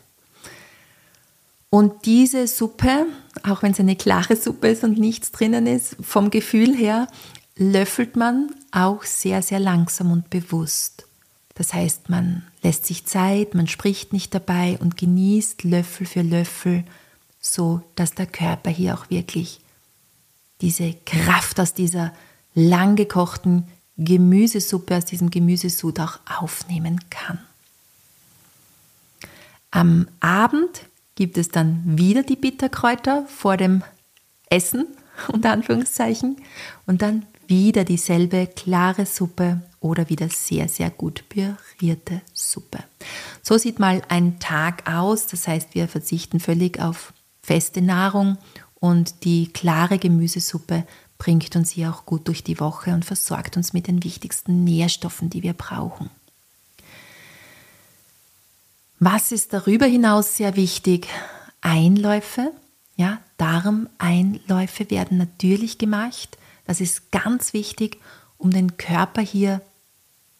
Und 1.69 2.07
diese 2.07 2.47
Suppe, 2.47 3.07
auch 3.43 3.63
wenn 3.63 3.73
es 3.73 3.81
eine 3.81 3.97
klare 3.97 4.37
Suppe 4.37 4.69
ist 4.69 4.83
und 4.83 4.99
nichts 4.99 5.31
drinnen 5.31 5.67
ist, 5.67 5.97
vom 6.01 6.31
Gefühl 6.31 6.75
her 6.75 7.07
löffelt 7.57 8.17
man 8.17 8.51
auch 8.71 9.03
sehr, 9.05 9.43
sehr 9.43 9.61
langsam 9.61 10.11
und 10.11 10.31
bewusst. 10.31 11.07
Das 11.55 11.73
heißt, 11.73 12.09
man 12.09 12.45
lässt 12.63 12.87
sich 12.87 13.07
Zeit, 13.07 13.55
man 13.55 13.67
spricht 13.67 14.13
nicht 14.13 14.35
dabei 14.35 14.79
und 14.81 14.97
genießt 14.97 15.65
Löffel 15.65 16.07
für 16.07 16.23
Löffel, 16.23 16.85
so 17.41 17.83
dass 17.95 18.15
der 18.15 18.27
Körper 18.27 18.71
hier 18.71 18.95
auch 18.95 19.11
wirklich 19.11 19.61
diese 20.61 20.95
Kraft 21.05 21.61
aus 21.61 21.75
dieser 21.75 22.13
lang 22.55 22.97
gekochten 22.97 23.69
Gemüsesuppe, 23.99 24.97
aus 24.97 25.05
diesem 25.05 25.31
Gemüsesud 25.31 26.01
auch 26.01 26.19
aufnehmen 26.27 27.01
kann. 27.11 27.39
Am 29.71 30.09
Abend 30.21 30.83
gibt 31.15 31.39
es 31.39 31.49
dann 31.49 31.83
wieder 31.85 32.23
die 32.23 32.37
Bitterkräuter 32.37 33.27
vor 33.27 33.57
dem 33.57 33.83
Essen, 34.49 34.87
unter 35.29 35.53
Anführungszeichen, 35.53 36.37
und 36.87 37.03
dann 37.03 37.27
wieder 37.47 37.85
dieselbe 37.85 38.47
klare 38.49 39.07
Suppe 39.07 39.63
oder 39.81 40.09
wieder 40.09 40.29
sehr, 40.29 40.69
sehr 40.69 40.91
gut 40.91 41.25
pürierte 41.29 42.23
Suppe. 42.33 42.79
So 43.43 43.57
sieht 43.57 43.79
mal 43.79 44.03
ein 44.09 44.41
Tag 44.41 44.91
aus. 44.91 45.27
Das 45.27 45.47
heißt, 45.47 45.75
wir 45.75 45.89
verzichten 45.89 46.41
völlig 46.41 46.81
auf 46.81 47.13
feste 47.43 47.83
Nahrung 47.83 48.39
und 48.81 49.25
die 49.25 49.53
klare 49.53 49.99
Gemüsesuppe 49.99 50.87
bringt 51.19 51.57
uns 51.57 51.71
hier 51.71 51.91
auch 51.91 52.05
gut 52.05 52.29
durch 52.29 52.45
die 52.45 52.61
Woche 52.61 52.93
und 52.93 53.05
versorgt 53.05 53.57
uns 53.57 53.73
mit 53.73 53.87
den 53.87 54.05
wichtigsten 54.05 54.65
Nährstoffen, 54.65 55.31
die 55.31 55.43
wir 55.43 55.55
brauchen. 55.55 56.11
Was 58.99 59.33
ist 59.33 59.53
darüber 59.53 59.87
hinaus 59.87 60.37
sehr 60.37 60.57
wichtig? 60.57 61.09
Einläufe, 61.61 62.53
ja, 62.97 63.19
Darmeinläufe 63.37 64.91
werden 64.91 65.19
natürlich 65.19 65.79
gemacht. 65.79 66.39
Das 66.67 66.81
ist 66.81 67.13
ganz 67.13 67.53
wichtig, 67.53 67.99
um 68.39 68.51
den 68.51 68.77
Körper 68.77 69.21
hier 69.21 69.61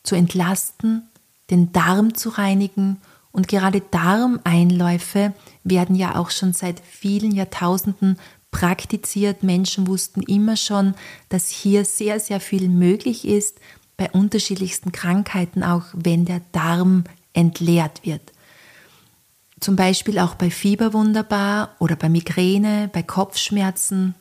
zu 0.03 0.15
entlasten, 0.15 1.03
den 1.51 1.73
Darm 1.73 2.15
zu 2.15 2.31
reinigen. 2.31 3.01
Und 3.37 3.49
gerade 3.49 3.83
Darmeinläufe 3.83 5.35
werden 5.63 5.95
ja 5.95 6.17
auch 6.17 6.31
schon 6.31 6.55
seit 6.55 6.81
vielen 6.81 7.33
Jahrtausenden 7.33 8.19
praktiziert. 8.51 9.43
Menschen 9.43 9.87
wussten 9.87 10.23
immer 10.23 10.57
schon, 10.57 10.95
dass 11.29 11.51
hier 11.51 11.85
sehr, 11.85 12.19
sehr 12.19 12.41
viel 12.41 12.71
möglich 12.71 13.29
ist, 13.29 13.61
bei 13.99 14.11
unterschiedlichsten 14.11 14.91
Krankheiten, 14.91 15.63
auch 15.63 15.83
wenn 15.93 16.25
der 16.25 16.41
Darm 16.53 17.05
entleert 17.35 18.07
wird. 18.07 18.23
Zum 19.61 19.77
Beispiel 19.77 20.19
auch 20.19 20.37
bei 20.37 20.51
Fieber 20.51 20.95
wunderbar 20.95 21.77
oder 21.79 21.95
bei 21.95 22.09
Migräne, 22.09 22.89
bei 22.91 23.03
Kopfschmerzen. 23.03 24.15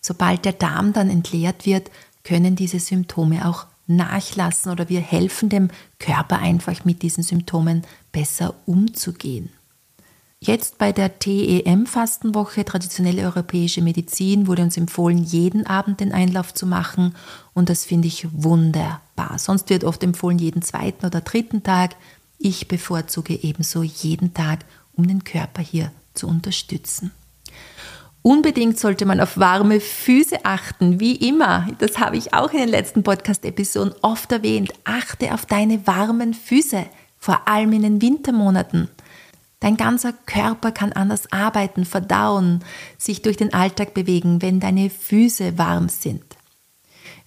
Sobald 0.00 0.44
der 0.44 0.54
Darm 0.54 0.92
dann 0.92 1.08
entleert 1.08 1.66
wird, 1.66 1.88
können 2.24 2.56
diese 2.56 2.80
Symptome 2.80 3.48
auch 3.48 3.66
nachlassen 3.88 4.70
oder 4.70 4.88
wir 4.88 5.00
helfen 5.00 5.48
dem 5.48 5.70
Körper 5.98 6.38
einfach 6.38 6.84
mit 6.84 7.02
diesen 7.02 7.22
Symptomen 7.22 7.84
besser 8.12 8.54
umzugehen. 8.66 9.50
Jetzt 10.40 10.78
bei 10.78 10.92
der 10.92 11.18
TEM-Fastenwoche, 11.18 12.64
traditionelle 12.64 13.24
europäische 13.24 13.82
Medizin, 13.82 14.46
wurde 14.46 14.62
uns 14.62 14.76
empfohlen, 14.76 15.18
jeden 15.18 15.66
Abend 15.66 15.98
den 15.98 16.12
Einlauf 16.12 16.54
zu 16.54 16.64
machen 16.64 17.16
und 17.54 17.68
das 17.68 17.84
finde 17.84 18.06
ich 18.06 18.28
wunderbar. 18.32 19.38
Sonst 19.38 19.68
wird 19.68 19.82
oft 19.82 20.02
empfohlen, 20.04 20.38
jeden 20.38 20.62
zweiten 20.62 21.04
oder 21.04 21.22
dritten 21.22 21.64
Tag. 21.64 21.96
Ich 22.38 22.68
bevorzuge 22.68 23.34
ebenso 23.34 23.82
jeden 23.82 24.32
Tag, 24.32 24.60
um 24.94 25.08
den 25.08 25.24
Körper 25.24 25.60
hier 25.60 25.90
zu 26.14 26.28
unterstützen. 26.28 27.10
Unbedingt 28.22 28.78
sollte 28.78 29.06
man 29.06 29.20
auf 29.20 29.38
warme 29.38 29.80
Füße 29.80 30.44
achten, 30.44 31.00
wie 31.00 31.16
immer. 31.16 31.68
Das 31.78 31.98
habe 31.98 32.16
ich 32.16 32.34
auch 32.34 32.52
in 32.52 32.58
den 32.58 32.68
letzten 32.68 33.02
Podcast-Episoden 33.02 33.94
oft 34.02 34.30
erwähnt. 34.30 34.72
Achte 34.84 35.34
auf 35.34 35.46
deine 35.46 35.86
warmen 35.86 36.34
Füße, 36.34 36.86
vor 37.18 37.48
allem 37.48 37.72
in 37.72 37.82
den 37.82 38.02
Wintermonaten. 38.02 38.88
Dein 39.60 39.76
ganzer 39.76 40.12
Körper 40.12 40.70
kann 40.70 40.92
anders 40.92 41.32
arbeiten, 41.32 41.84
verdauen, 41.84 42.64
sich 42.96 43.22
durch 43.22 43.36
den 43.36 43.52
Alltag 43.52 43.92
bewegen, 43.92 44.40
wenn 44.40 44.60
deine 44.60 44.88
Füße 44.88 45.58
warm 45.58 45.88
sind. 45.88 46.22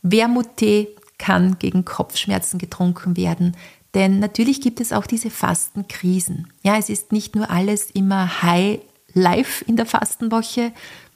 Wermuttee 0.02 0.88
kann 1.18 1.60
gegen 1.60 1.86
Kopfschmerzen 1.86 2.58
getrunken 2.58 3.18
werden, 3.18 3.56
denn 3.94 4.20
natürlich 4.20 4.62
gibt 4.62 4.80
es 4.80 4.94
auch 4.94 5.06
diese 5.06 5.30
Fastenkrisen. 5.30 6.48
Ja, 6.64 6.78
es 6.78 6.90
ist 6.90 7.12
nicht 7.12 7.36
nur 7.36 7.52
alles 7.52 7.92
immer 7.92 8.42
High 8.42 8.80
Life 9.14 9.66
in 9.66 9.76
der 9.76 9.86
Fastenwoche. 9.86 10.72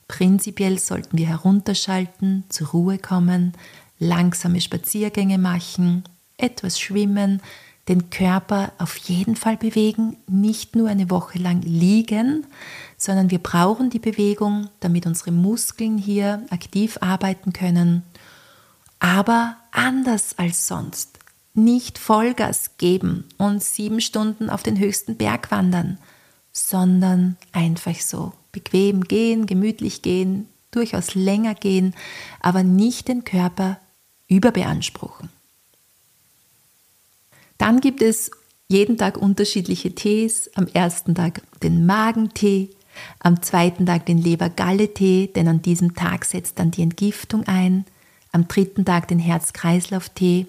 Prinzipiell 0.07 0.77
sollten 0.77 1.17
wir 1.17 1.27
herunterschalten, 1.27 2.43
zur 2.49 2.67
Ruhe 2.67 2.97
kommen, 2.97 3.53
langsame 3.97 4.59
Spaziergänge 4.59 5.37
machen, 5.37 6.03
etwas 6.37 6.79
schwimmen, 6.79 7.41
den 7.87 8.09
Körper 8.09 8.71
auf 8.79 8.97
jeden 8.97 9.35
Fall 9.35 9.57
bewegen, 9.57 10.17
nicht 10.27 10.75
nur 10.75 10.89
eine 10.89 11.09
Woche 11.11 11.37
lang 11.37 11.61
liegen, 11.61 12.45
sondern 12.97 13.29
wir 13.29 13.39
brauchen 13.39 13.89
die 13.89 13.99
Bewegung, 13.99 14.69
damit 14.79 15.05
unsere 15.05 15.31
Muskeln 15.31 15.97
hier 15.97 16.45
aktiv 16.49 16.97
arbeiten 17.01 17.53
können. 17.53 18.03
Aber 18.99 19.57
anders 19.71 20.37
als 20.37 20.67
sonst. 20.67 21.19
Nicht 21.53 21.97
Vollgas 21.99 22.71
geben 22.77 23.25
und 23.37 23.63
sieben 23.63 24.01
Stunden 24.01 24.49
auf 24.49 24.63
den 24.63 24.79
höchsten 24.79 25.15
Berg 25.15 25.51
wandern, 25.51 25.99
sondern 26.51 27.37
einfach 27.51 27.95
so 27.99 28.33
bequem 28.51 29.03
gehen, 29.03 29.45
gemütlich 29.45 30.01
gehen, 30.01 30.47
durchaus 30.71 31.15
länger 31.15 31.53
gehen, 31.53 31.93
aber 32.41 32.63
nicht 32.63 33.07
den 33.07 33.23
Körper 33.23 33.79
überbeanspruchen. 34.27 35.29
Dann 37.57 37.81
gibt 37.81 38.01
es 38.01 38.31
jeden 38.67 38.97
Tag 38.97 39.17
unterschiedliche 39.17 39.93
Tees. 39.93 40.49
Am 40.55 40.67
ersten 40.67 41.15
Tag 41.15 41.41
den 41.61 41.85
Magentee, 41.85 42.69
am 43.19 43.41
zweiten 43.41 43.85
Tag 43.85 44.05
den 44.05 44.17
Leber-Galle-Tee, 44.17 45.27
denn 45.27 45.47
an 45.47 45.61
diesem 45.61 45.95
Tag 45.95 46.25
setzt 46.25 46.59
dann 46.59 46.71
die 46.71 46.81
Entgiftung 46.81 47.43
ein. 47.43 47.85
Am 48.31 48.47
dritten 48.47 48.83
Tag 48.85 49.07
den 49.07 49.19
Herz-Kreislauf-Tee, 49.19 50.47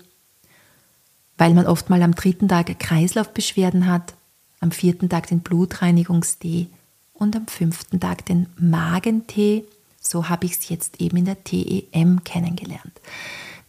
weil 1.39 1.55
man 1.55 1.67
oft 1.67 1.91
mal 1.91 2.03
am 2.03 2.15
dritten 2.15 2.49
Tag 2.49 2.79
Kreislaufbeschwerden 2.79 3.87
hat. 3.87 4.15
Am 4.59 4.73
vierten 4.73 5.09
Tag 5.09 5.29
den 5.29 5.41
Blutreinigungstee 5.41 6.69
und 7.13 7.37
am 7.37 7.47
fünften 7.47 8.01
Tag 8.01 8.25
den 8.25 8.47
Magentee. 8.59 9.65
So 10.01 10.29
habe 10.29 10.47
ich 10.47 10.53
es 10.53 10.69
jetzt 10.69 11.01
eben 11.01 11.19
in 11.19 11.27
der 11.27 11.45
TEM 11.45 12.25
kennengelernt. 12.25 13.01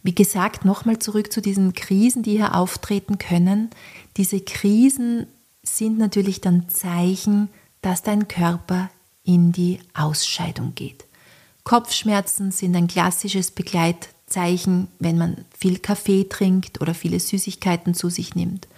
Wie 0.02 0.14
gesagt, 0.14 0.64
nochmal 0.64 0.98
zurück 0.98 1.32
zu 1.32 1.40
diesen 1.40 1.74
Krisen, 1.74 2.22
die 2.22 2.32
hier 2.32 2.54
auftreten 2.54 3.18
können. 3.18 3.70
Diese 4.16 4.40
Krisen 4.40 5.26
sind 5.62 5.98
natürlich 5.98 6.40
dann 6.40 6.68
Zeichen, 6.68 7.48
dass 7.82 8.02
dein 8.02 8.28
Körper 8.28 8.90
in 9.24 9.52
die 9.52 9.80
Ausscheidung 9.94 10.74
geht. 10.74 11.04
Kopfschmerzen 11.64 12.50
sind 12.50 12.74
ein 12.76 12.86
klassisches 12.86 13.50
Begleitzeichen, 13.50 14.88
wenn 14.98 15.18
man 15.18 15.44
viel 15.56 15.78
Kaffee 15.78 16.24
trinkt 16.24 16.80
oder 16.80 16.94
viele 16.94 17.20
Süßigkeiten 17.20 17.92
zu 17.92 18.08
sich 18.08 18.34
nimmt. 18.34 18.68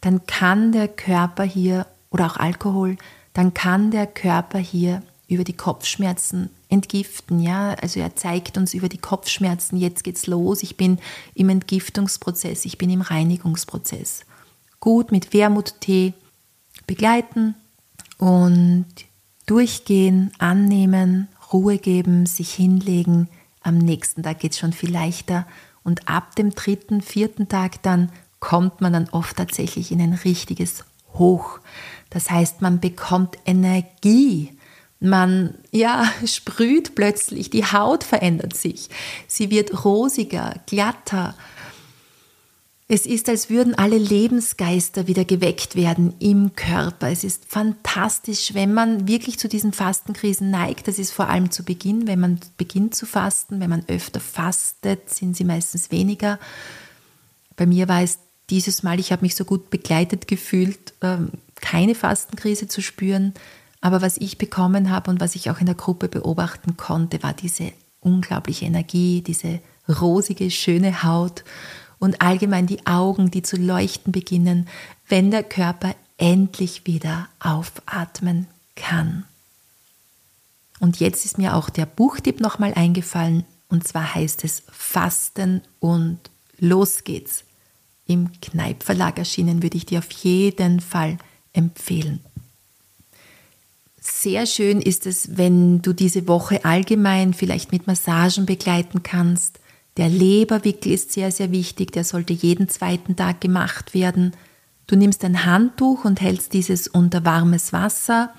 Dann 0.00 0.26
kann 0.26 0.70
der 0.70 0.86
Körper 0.86 1.42
hier, 1.42 1.86
oder 2.10 2.26
auch 2.26 2.36
Alkohol, 2.36 2.96
dann 3.34 3.54
kann 3.54 3.90
der 3.90 4.06
Körper 4.06 4.58
hier 4.58 5.02
über 5.26 5.44
die 5.44 5.56
Kopfschmerzen 5.56 6.50
entgiften. 6.68 7.40
Ja, 7.40 7.74
also 7.74 8.00
er 8.00 8.16
zeigt 8.16 8.56
uns 8.56 8.74
über 8.74 8.88
die 8.88 8.98
Kopfschmerzen, 8.98 9.76
jetzt 9.76 10.04
geht's 10.04 10.26
los, 10.26 10.62
ich 10.62 10.76
bin 10.76 10.98
im 11.34 11.48
Entgiftungsprozess, 11.48 12.64
ich 12.64 12.78
bin 12.78 12.90
im 12.90 13.00
Reinigungsprozess. 13.00 14.24
Gut 14.80 15.10
mit 15.10 15.32
Wermuttee 15.32 16.14
begleiten 16.86 17.54
und 18.18 18.86
durchgehen, 19.46 20.32
annehmen, 20.38 21.28
Ruhe 21.52 21.78
geben, 21.78 22.26
sich 22.26 22.52
hinlegen. 22.52 23.28
Am 23.62 23.78
nächsten 23.78 24.22
Tag 24.22 24.40
geht 24.40 24.52
es 24.52 24.58
schon 24.58 24.72
viel 24.72 24.92
leichter 24.92 25.46
und 25.82 26.08
ab 26.08 26.36
dem 26.36 26.50
dritten, 26.50 27.00
vierten 27.00 27.48
Tag 27.48 27.82
dann 27.82 28.10
kommt 28.40 28.80
man 28.80 28.92
dann 28.92 29.08
oft 29.08 29.36
tatsächlich 29.36 29.90
in 29.90 30.00
ein 30.00 30.12
richtiges 30.12 30.84
Hoch. 31.14 31.58
Das 32.10 32.30
heißt, 32.30 32.62
man 32.62 32.80
bekommt 32.80 33.36
Energie 33.46 34.57
man 35.00 35.54
ja 35.70 36.10
sprüht 36.24 36.94
plötzlich, 36.94 37.50
die 37.50 37.64
Haut 37.64 38.04
verändert 38.04 38.56
sich, 38.56 38.88
sie 39.26 39.50
wird 39.50 39.84
rosiger, 39.84 40.56
glatter. 40.66 41.34
Es 42.90 43.04
ist, 43.04 43.28
als 43.28 43.50
würden 43.50 43.74
alle 43.74 43.98
Lebensgeister 43.98 45.06
wieder 45.06 45.26
geweckt 45.26 45.76
werden 45.76 46.14
im 46.20 46.54
Körper. 46.56 47.10
Es 47.10 47.22
ist 47.22 47.44
fantastisch, 47.46 48.54
wenn 48.54 48.72
man 48.72 49.06
wirklich 49.06 49.38
zu 49.38 49.46
diesen 49.46 49.74
Fastenkrisen 49.74 50.50
neigt. 50.50 50.88
Das 50.88 50.98
ist 50.98 51.12
vor 51.12 51.28
allem 51.28 51.50
zu 51.50 51.64
Beginn, 51.64 52.06
wenn 52.06 52.18
man 52.18 52.40
beginnt 52.56 52.94
zu 52.94 53.04
fasten. 53.04 53.60
Wenn 53.60 53.68
man 53.68 53.84
öfter 53.88 54.20
fastet, 54.20 55.10
sind 55.10 55.36
sie 55.36 55.44
meistens 55.44 55.90
weniger. 55.90 56.38
Bei 57.56 57.66
mir 57.66 57.88
war 57.88 58.02
es 58.02 58.20
dieses 58.48 58.82
Mal, 58.82 58.98
ich 58.98 59.12
habe 59.12 59.20
mich 59.20 59.34
so 59.34 59.44
gut 59.44 59.68
begleitet 59.68 60.26
gefühlt, 60.26 60.94
ähm, 61.02 61.32
keine 61.56 61.94
Fastenkrise 61.94 62.68
zu 62.68 62.80
spüren. 62.80 63.34
Aber 63.80 64.02
was 64.02 64.16
ich 64.16 64.38
bekommen 64.38 64.90
habe 64.90 65.10
und 65.10 65.20
was 65.20 65.34
ich 65.34 65.50
auch 65.50 65.60
in 65.60 65.66
der 65.66 65.74
Gruppe 65.74 66.08
beobachten 66.08 66.76
konnte, 66.76 67.22
war 67.22 67.32
diese 67.32 67.72
unglaubliche 68.00 68.64
Energie, 68.64 69.22
diese 69.22 69.60
rosige, 69.88 70.50
schöne 70.50 71.02
Haut 71.02 71.44
und 71.98 72.20
allgemein 72.20 72.66
die 72.66 72.86
Augen, 72.86 73.30
die 73.30 73.42
zu 73.42 73.56
leuchten 73.56 74.12
beginnen, 74.12 74.68
wenn 75.08 75.30
der 75.30 75.42
Körper 75.42 75.94
endlich 76.16 76.86
wieder 76.86 77.28
aufatmen 77.40 78.46
kann. 78.74 79.24
Und 80.80 81.00
jetzt 81.00 81.24
ist 81.24 81.38
mir 81.38 81.54
auch 81.54 81.70
der 81.70 81.86
Buchtipp 81.86 82.40
nochmal 82.40 82.74
eingefallen, 82.74 83.44
und 83.68 83.86
zwar 83.86 84.14
heißt 84.14 84.44
es 84.44 84.62
Fasten 84.70 85.62
und 85.80 86.18
los 86.58 87.04
geht's. 87.04 87.44
Im 88.06 88.30
Kneipverlag 88.40 89.18
erschienen 89.18 89.62
würde 89.62 89.76
ich 89.76 89.86
dir 89.86 89.98
auf 89.98 90.10
jeden 90.10 90.80
Fall 90.80 91.18
empfehlen. 91.52 92.20
Sehr 94.10 94.46
schön 94.46 94.80
ist 94.80 95.06
es, 95.06 95.36
wenn 95.36 95.82
du 95.82 95.92
diese 95.92 96.26
Woche 96.26 96.64
allgemein 96.64 97.34
vielleicht 97.34 97.72
mit 97.72 97.86
Massagen 97.86 98.46
begleiten 98.46 99.02
kannst. 99.02 99.60
Der 99.96 100.08
Leberwickel 100.08 100.92
ist 100.92 101.12
sehr, 101.12 101.30
sehr 101.30 101.52
wichtig, 101.52 101.92
der 101.92 102.04
sollte 102.04 102.32
jeden 102.32 102.68
zweiten 102.68 103.16
Tag 103.16 103.40
gemacht 103.40 103.94
werden. 103.94 104.32
Du 104.86 104.96
nimmst 104.96 105.24
ein 105.24 105.44
Handtuch 105.44 106.04
und 106.04 106.20
hältst 106.20 106.54
dieses 106.54 106.88
unter 106.88 107.24
warmes 107.24 107.72
Wasser, 107.72 108.32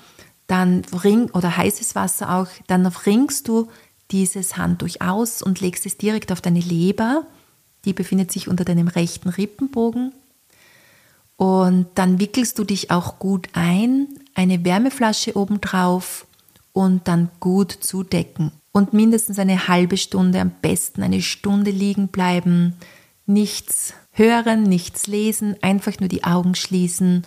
dann 0.48 0.82
ring 1.04 1.30
oder 1.30 1.56
heißes 1.56 1.94
Wasser 1.94 2.34
auch, 2.34 2.48
dann 2.66 2.84
ringst 2.86 3.46
du 3.46 3.68
dieses 4.10 4.56
Handtuch 4.56 5.00
aus 5.00 5.40
und 5.40 5.60
legst 5.60 5.86
es 5.86 5.96
direkt 5.96 6.32
auf 6.32 6.40
deine 6.40 6.60
Leber. 6.60 7.26
Die 7.84 7.92
befindet 7.92 8.32
sich 8.32 8.48
unter 8.48 8.64
deinem 8.64 8.88
rechten 8.88 9.28
Rippenbogen. 9.28 10.12
Und 11.36 11.86
dann 11.94 12.18
wickelst 12.18 12.58
du 12.58 12.64
dich 12.64 12.90
auch 12.90 13.18
gut 13.18 13.48
ein, 13.54 14.08
eine 14.40 14.64
Wärmeflasche 14.64 15.36
obendrauf 15.36 16.26
und 16.72 17.06
dann 17.08 17.28
gut 17.40 17.72
zudecken. 17.72 18.52
Und 18.72 18.94
mindestens 18.94 19.38
eine 19.38 19.68
halbe 19.68 19.98
Stunde, 19.98 20.40
am 20.40 20.50
besten 20.62 21.02
eine 21.02 21.20
Stunde 21.20 21.70
liegen 21.70 22.08
bleiben, 22.08 22.74
nichts 23.26 23.92
hören, 24.12 24.62
nichts 24.62 25.06
lesen, 25.06 25.56
einfach 25.62 26.00
nur 26.00 26.08
die 26.08 26.24
Augen 26.24 26.54
schließen 26.54 27.26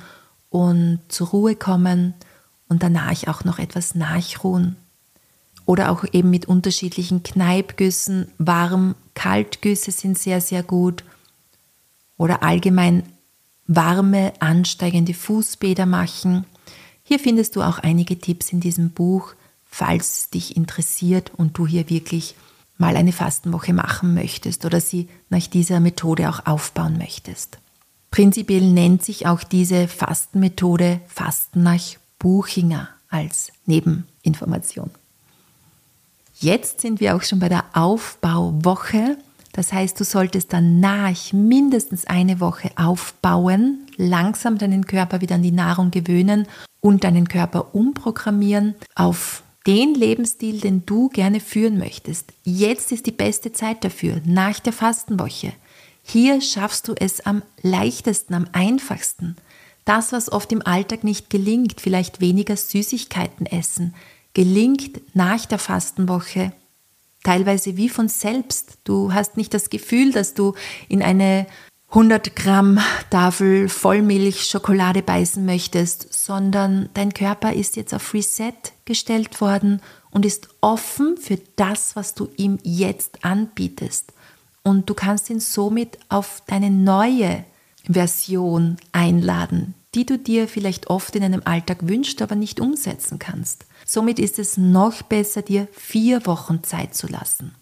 und 0.50 1.02
zur 1.08 1.28
Ruhe 1.28 1.56
kommen 1.56 2.16
und 2.68 2.82
danach 2.82 3.28
auch 3.28 3.44
noch 3.44 3.60
etwas 3.60 3.94
nachruhen. 3.94 4.76
Oder 5.66 5.92
auch 5.92 6.06
eben 6.14 6.32
mit 6.32 6.48
unterschiedlichen 6.48 7.22
Kneipgüssen, 7.22 8.32
warm, 8.40 8.96
kaltgüsse 9.14 9.92
sind 9.92 10.18
sehr, 10.18 10.42
sehr 10.42 10.64
gut. 10.64 11.04
Oder 12.18 12.42
allgemein 12.42 13.04
warme, 13.68 14.34
ansteigende 14.40 15.14
Fußbäder 15.14 15.86
machen 15.86 16.46
hier 17.04 17.20
findest 17.20 17.56
du 17.56 17.62
auch 17.62 17.80
einige 17.80 18.18
Tipps 18.18 18.52
in 18.52 18.60
diesem 18.60 18.92
Buch, 18.92 19.34
falls 19.66 20.30
dich 20.30 20.56
interessiert 20.56 21.32
und 21.36 21.58
du 21.58 21.68
hier 21.68 21.90
wirklich 21.90 22.36
mal 22.78 22.96
eine 22.96 23.12
Fastenwoche 23.12 23.74
machen 23.74 24.14
möchtest 24.14 24.66
oder 24.66 24.82
sie 24.82 25.10
nach 25.30 25.46
dieser 25.48 25.80
Methode 25.80 26.30
auch 26.30 26.46
aufbauen 26.46 26.98
möchtest. 26.98 27.58
Prinzipiell 28.10 28.62
nennt 28.62 29.04
sich 29.04 29.26
auch 29.26 29.44
diese 29.44 29.88
Fastenmethode 29.88 31.02
Fasten 31.08 31.64
nach 31.64 31.82
Buchinger 32.20 32.88
als 33.10 33.52
Nebeninformation. 33.66 34.92
Jetzt 36.40 36.82
sind 36.82 37.00
wir 37.00 37.16
auch 37.16 37.24
schon 37.24 37.40
bei 37.40 37.50
der 37.50 37.66
Aufbauwoche. 37.74 39.18
Das 39.54 39.72
heißt, 39.72 40.00
du 40.00 40.04
solltest 40.04 40.52
danach 40.52 41.32
mindestens 41.32 42.06
eine 42.06 42.40
Woche 42.40 42.72
aufbauen, 42.76 43.80
langsam 43.98 44.58
deinen 44.58 44.86
Körper 44.86 45.22
wieder 45.22 45.36
an 45.36 45.44
die 45.44 45.52
Nahrung 45.52 45.92
gewöhnen 45.92 46.48
und 46.84 47.06
deinen 47.06 47.30
Körper 47.30 47.74
umprogrammieren 47.74 48.76
auf 48.94 49.44
den 49.66 49.96
Lebensstil, 49.96 50.60
den 50.60 50.86
du 50.86 51.08
gerne 51.08 51.40
führen 51.40 51.78
möchtest. 51.78 52.34
Jetzt 52.44 52.92
ist 52.92 53.06
die 53.06 53.12
beste 53.12 53.54
Zeit 53.54 53.86
dafür, 53.86 54.20
nach 54.26 54.60
der 54.60 54.74
Fastenwoche. 54.74 55.54
Hier 56.04 56.42
schaffst 56.42 56.90
du 56.90 56.94
es 56.94 57.26
am 57.26 57.42
leichtesten, 57.62 58.34
am 58.34 58.48
einfachsten. 58.52 59.38
Das, 59.86 60.12
was 60.12 60.30
oft 60.30 60.52
im 60.52 60.62
Alltag 60.62 61.06
nicht 61.06 61.30
gelingt, 61.30 61.80
vielleicht 61.80 62.20
weniger 62.20 62.58
Süßigkeiten 62.58 63.46
essen, 63.46 63.96
gelingt 64.34 65.00
nach 65.16 65.46
der 65.46 65.60
Fastenwoche 65.60 66.52
teilweise 67.24 67.78
wie 67.78 67.88
von 67.88 68.10
selbst. 68.10 68.80
Du 68.84 69.14
hast 69.14 69.38
nicht 69.38 69.54
das 69.54 69.70
Gefühl, 69.70 70.12
dass 70.12 70.34
du 70.34 70.54
in 70.90 71.02
eine 71.02 71.48
100 71.94 72.36
Gramm 72.36 72.80
Tafel 73.12 73.70
Vollmilch 73.70 74.46
Schokolade 74.46 75.04
beißen 75.04 75.46
möchtest, 75.46 76.12
sondern 76.12 76.90
dein 76.96 77.14
Körper 77.14 77.54
ist 77.54 77.76
jetzt 77.76 77.94
auf 77.94 78.16
Reset 78.16 78.56
gestellt 78.86 79.40
worden 79.42 79.80
und 80.10 80.26
ist 80.26 80.48
offen 80.60 81.18
für 81.18 81.38
das, 81.56 81.96
was 81.96 82.16
du 82.16 82.30
ihm 82.36 82.58
jetzt 82.64 83.24
anbietest. 83.24 84.12
Und 84.64 84.90
du 84.90 84.96
kannst 84.96 85.30
ihn 85.30 85.40
somit 85.40 86.00
auf 86.10 86.42
deine 86.48 86.72
neue 86.72 87.46
Version 87.84 88.78
einladen, 88.92 89.76
die 89.94 90.08
du 90.08 90.18
dir 90.18 90.48
vielleicht 90.48 90.88
oft 90.88 91.16
in 91.16 91.22
deinem 91.22 91.44
Alltag 91.46 91.88
wünschst, 91.88 92.24
aber 92.24 92.34
nicht 92.34 92.60
umsetzen 92.60 93.20
kannst. 93.20 93.68
Somit 93.86 94.18
ist 94.18 94.40
es 94.40 94.58
noch 94.58 95.04
besser, 95.04 95.44
dir 95.44 95.68
vier 95.72 96.26
Wochen 96.26 96.64
Zeit 96.64 96.96
zu 96.96 97.06
lassen. 97.06 97.54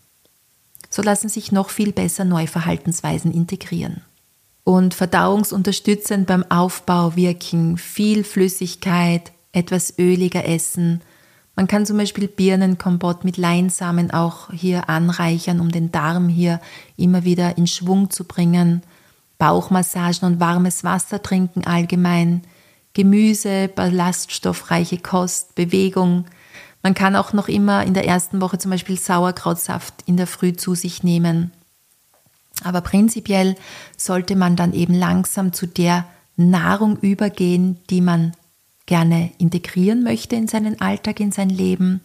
So 0.90 1.02
lassen 1.02 1.28
sich 1.28 1.52
noch 1.52 1.70
viel 1.70 1.92
besser 1.92 2.24
neue 2.24 2.48
Verhaltensweisen 2.48 3.34
integrieren 3.34 4.04
und 4.64 4.94
verdauungsunterstützend 4.94 6.28
beim 6.28 6.46
Aufbau 6.50 7.16
wirken, 7.16 7.78
viel 7.78 8.24
Flüssigkeit, 8.24 9.32
etwas 9.52 9.98
öliger 9.98 10.46
essen. 10.46 11.02
Man 11.56 11.68
kann 11.68 11.86
zum 11.86 11.98
Beispiel 11.98 12.28
Birnenkompott 12.28 13.24
mit 13.24 13.38
Leinsamen 13.38 14.12
auch 14.12 14.52
hier 14.52 14.90
anreichern, 14.90 15.60
um 15.60 15.72
den 15.72 15.92
Darm 15.92 16.30
hier 16.30 16.62
immer 16.96 17.24
wieder 17.24 17.58
in 17.58 17.68
Schwung 17.68 18.10
zu 18.10 18.24
bringen. 18.24 18.84
Bauchmassagen 19.38 20.28
und 20.28 20.40
warmes 20.40 20.84
Wasser 20.84 21.22
trinken 21.22 21.66
allgemein. 21.66 22.44
Gemüse, 22.94 23.70
ballaststoffreiche 23.74 25.00
Kost, 25.00 25.56
Bewegung. 25.56 26.26
Man 26.84 26.94
kann 26.94 27.16
auch 27.16 27.34
noch 27.34 27.48
immer 27.48 27.84
in 27.84 27.94
der 27.94 28.08
ersten 28.08 28.42
Woche 28.42 28.58
zum 28.58 28.72
Beispiel 28.72 28.98
Sauerkrautsaft 28.98 29.94
in 30.06 30.18
der 30.18 30.28
Früh 30.28 30.54
zu 30.54 30.76
sich 30.76 31.04
nehmen. 31.04 31.52
Aber 32.64 32.82
prinzipiell 32.82 33.56
sollte 33.98 34.36
man 34.36 34.56
dann 34.56 34.74
eben 34.74 34.94
langsam 34.94 35.54
zu 35.54 35.68
der 35.68 36.06
Nahrung 36.36 36.98
übergehen, 36.98 37.80
die 37.90 38.02
man 38.02 38.34
gerne 38.86 39.32
integrieren 39.38 40.04
möchte 40.04 40.36
in 40.36 40.48
seinen 40.48 40.82
Alltag, 40.82 41.20
in 41.20 41.32
sein 41.32 41.50
Leben. 41.50 42.02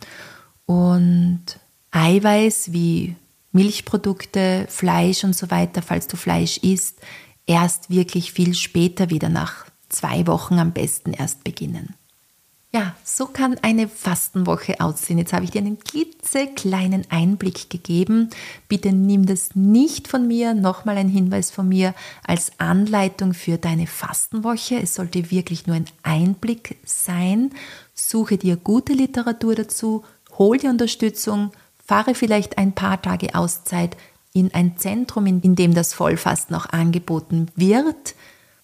Und 0.67 1.43
Eiweiß 1.91 2.73
wie 2.73 3.17
Milchprodukte, 3.53 4.67
Fleisch 4.69 5.25
und 5.25 5.35
so 5.35 5.51
weiter, 5.51 5.83
falls 5.83 6.07
du 6.07 6.17
Fleisch 6.17 6.59
isst, 6.59 7.01
erst 7.47 7.91
wirklich 7.91 8.33
viel 8.33 8.55
später 8.55 9.11
wieder 9.11 9.29
nach 9.29 9.67
zwei 9.89 10.27
Wochen 10.27 10.59
am 10.59 10.73
besten 10.73 11.13
erst 11.13 11.45
beginnen. 11.45 11.95
Ja, 12.77 12.95
so 13.05 13.25
kann 13.25 13.57
eine 13.63 13.89
Fastenwoche 13.89 14.81
aussehen. 14.81 15.17
Jetzt 15.17 15.33
habe 15.33 15.47
ich 15.47 15.51
dir 15.51 15.63
einen 15.63 15.79
klitzekleinen 15.79 17.07
Einblick 17.09 17.71
gegeben. 17.71 18.29
Bitte 18.69 18.93
nimm 18.93 19.25
das 19.25 19.55
nicht 19.55 20.09
von 20.09 20.27
mir, 20.29 20.53
nochmal 20.53 20.99
ein 20.99 21.09
Hinweis 21.09 21.51
von 21.51 21.71
mir, 21.71 21.95
als 22.23 22.53
Anleitung 22.59 23.33
für 23.33 23.57
deine 23.57 23.87
Fastenwoche. 23.87 24.79
Es 24.83 24.95
sollte 24.95 25.31
wirklich 25.31 25.67
nur 25.67 25.77
ein 25.77 25.87
Einblick 26.03 26.77
sein. 26.85 27.51
Suche 27.95 28.37
dir 28.37 28.57
gute 28.57 28.93
Literatur 28.93 29.55
dazu, 29.55 30.05
hol 30.37 30.59
dir 30.59 30.69
Unterstützung, 30.69 31.53
fahre 31.83 32.15
vielleicht 32.15 32.59
ein 32.59 32.75
paar 32.75 33.01
Tage 33.01 33.35
Auszeit 33.35 33.97
in 34.35 34.53
ein 34.53 34.77
Zentrum, 34.77 35.25
in 35.25 35.57
dem 35.57 35.73
das 35.73 35.95
Vollfasten 35.95 36.55
auch 36.55 36.67
angeboten 36.67 37.47
wird 37.57 38.15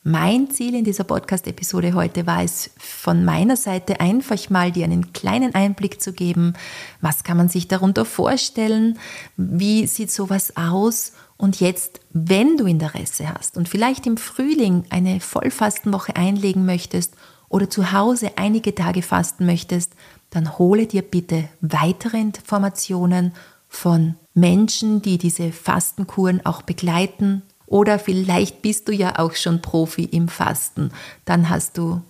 mein 0.04 0.50
Ziel 0.50 0.74
in 0.74 0.84
dieser 0.84 1.04
Podcast-Episode 1.04 1.94
heute 1.94 2.26
war 2.26 2.42
es, 2.42 2.70
von 2.76 3.24
meiner 3.24 3.56
Seite 3.56 4.00
einfach 4.00 4.50
mal 4.50 4.72
dir 4.72 4.84
einen 4.84 5.12
kleinen 5.12 5.54
Einblick 5.54 6.02
zu 6.02 6.12
geben. 6.12 6.54
Was 7.00 7.22
kann 7.22 7.36
man 7.36 7.48
sich 7.48 7.68
darunter 7.68 8.04
vorstellen? 8.04 8.98
Wie 9.36 9.86
sieht 9.86 10.10
sowas 10.10 10.56
aus? 10.56 11.12
Und 11.36 11.60
jetzt, 11.60 12.00
wenn 12.12 12.56
du 12.56 12.66
Interesse 12.66 13.32
hast 13.32 13.56
und 13.56 13.68
vielleicht 13.68 14.06
im 14.08 14.16
Frühling 14.16 14.84
eine 14.90 15.20
Vollfastenwoche 15.20 16.16
einlegen 16.16 16.66
möchtest 16.66 17.14
oder 17.48 17.70
zu 17.70 17.92
Hause 17.92 18.32
einige 18.34 18.74
Tage 18.74 19.02
fasten 19.02 19.46
möchtest, 19.46 19.92
dann 20.30 20.58
hole 20.58 20.86
dir 20.86 21.02
bitte 21.02 21.48
weitere 21.60 22.18
Informationen 22.18 23.34
von 23.68 24.16
Menschen, 24.34 25.00
die 25.00 25.18
diese 25.18 25.52
Fastenkuren 25.52 26.44
auch 26.44 26.62
begleiten 26.62 27.42
oder 27.72 27.98
vielleicht 27.98 28.60
bist 28.60 28.86
du 28.86 28.92
ja 28.92 29.18
auch 29.18 29.34
schon 29.34 29.62
Profi 29.62 30.04
im 30.04 30.28
Fasten. 30.28 30.90
Dann 31.24 31.48
hast 31.48 31.78
du 31.78 32.02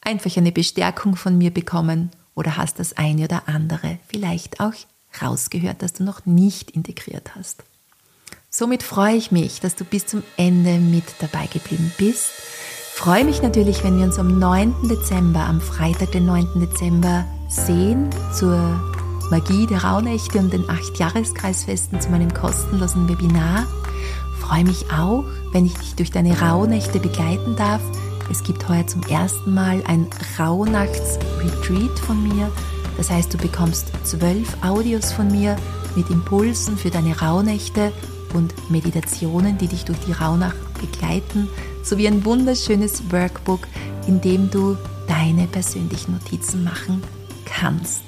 einfach 0.00 0.36
eine 0.36 0.50
Bestärkung 0.50 1.14
von 1.14 1.38
mir 1.38 1.52
bekommen 1.52 2.10
oder 2.34 2.56
hast 2.56 2.80
das 2.80 2.94
eine 2.96 3.26
oder 3.26 3.44
andere 3.46 3.98
vielleicht 4.08 4.58
auch 4.58 4.74
rausgehört, 5.22 5.82
das 5.82 5.92
du 5.92 6.02
noch 6.02 6.26
nicht 6.26 6.72
integriert 6.72 7.36
hast. 7.36 7.62
Somit 8.50 8.82
freue 8.82 9.14
ich 9.14 9.30
mich, 9.30 9.60
dass 9.60 9.76
du 9.76 9.84
bis 9.84 10.04
zum 10.04 10.24
Ende 10.36 10.80
mit 10.80 11.04
dabei 11.20 11.46
geblieben 11.46 11.92
bist. 11.96 12.30
Freue 12.92 13.24
mich 13.24 13.40
natürlich, 13.40 13.84
wenn 13.84 13.96
wir 13.98 14.06
uns 14.06 14.18
am 14.18 14.40
9. 14.40 14.88
Dezember, 14.88 15.46
am 15.46 15.60
Freitag, 15.60 16.10
den 16.10 16.26
9. 16.26 16.58
Dezember 16.58 17.24
sehen 17.48 18.10
zur 18.36 18.58
Magie 19.30 19.68
der 19.68 19.84
Rauhnächte 19.84 20.40
und 20.40 20.52
den 20.52 20.64
8-Jahreskreisfesten 20.64 22.00
zu 22.00 22.10
meinem 22.10 22.34
kostenlosen 22.34 23.08
Webinar 23.08 23.64
freue 24.46 24.64
mich 24.64 24.90
auch, 24.90 25.24
wenn 25.52 25.64
ich 25.64 25.74
dich 25.74 25.94
durch 25.94 26.10
deine 26.10 26.38
Rauhnächte 26.38 27.00
begleiten 27.00 27.56
darf. 27.56 27.80
Es 28.30 28.42
gibt 28.42 28.68
heuer 28.68 28.86
zum 28.86 29.02
ersten 29.04 29.54
Mal 29.54 29.82
ein 29.86 30.06
Rauhnachts-Retreat 30.38 31.98
von 31.98 32.22
mir. 32.22 32.50
Das 32.96 33.10
heißt, 33.10 33.32
du 33.32 33.38
bekommst 33.38 33.86
zwölf 34.04 34.56
Audios 34.62 35.12
von 35.12 35.28
mir 35.30 35.56
mit 35.96 36.10
Impulsen 36.10 36.76
für 36.76 36.90
deine 36.90 37.18
Rauhnächte 37.18 37.92
und 38.34 38.70
Meditationen, 38.70 39.56
die 39.58 39.68
dich 39.68 39.84
durch 39.84 39.98
die 40.00 40.12
Rauhnacht 40.12 40.56
begleiten, 40.80 41.48
sowie 41.82 42.08
ein 42.08 42.24
wunderschönes 42.24 43.10
Workbook, 43.10 43.66
in 44.06 44.20
dem 44.20 44.50
du 44.50 44.76
deine 45.06 45.46
persönlichen 45.46 46.12
Notizen 46.12 46.64
machen 46.64 47.02
kannst. 47.46 48.02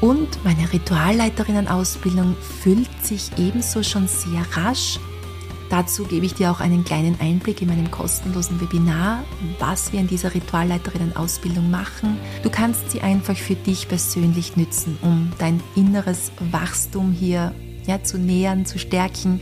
Und 0.00 0.42
meine 0.44 0.72
Ritualleiterinnen-Ausbildung 0.72 2.36
füllt 2.62 3.04
sich 3.04 3.30
ebenso 3.36 3.82
schon 3.82 4.06
sehr 4.06 4.42
rasch 4.52 4.98
Dazu 5.70 6.04
gebe 6.04 6.24
ich 6.24 6.34
dir 6.34 6.50
auch 6.50 6.60
einen 6.60 6.84
kleinen 6.84 7.20
Einblick 7.20 7.60
in 7.60 7.68
meinem 7.68 7.90
kostenlosen 7.90 8.60
Webinar, 8.60 9.24
was 9.58 9.92
wir 9.92 10.00
in 10.00 10.06
dieser 10.06 10.34
Ritualleiterinnen-Ausbildung 10.34 11.70
machen. 11.70 12.16
Du 12.42 12.48
kannst 12.48 12.90
sie 12.90 13.02
einfach 13.02 13.36
für 13.36 13.54
dich 13.54 13.86
persönlich 13.86 14.56
nützen, 14.56 14.96
um 15.02 15.30
dein 15.38 15.60
inneres 15.76 16.32
Wachstum 16.50 17.12
hier 17.12 17.54
ja, 17.86 18.02
zu 18.02 18.18
nähern, 18.18 18.64
zu 18.64 18.78
stärken. 18.78 19.40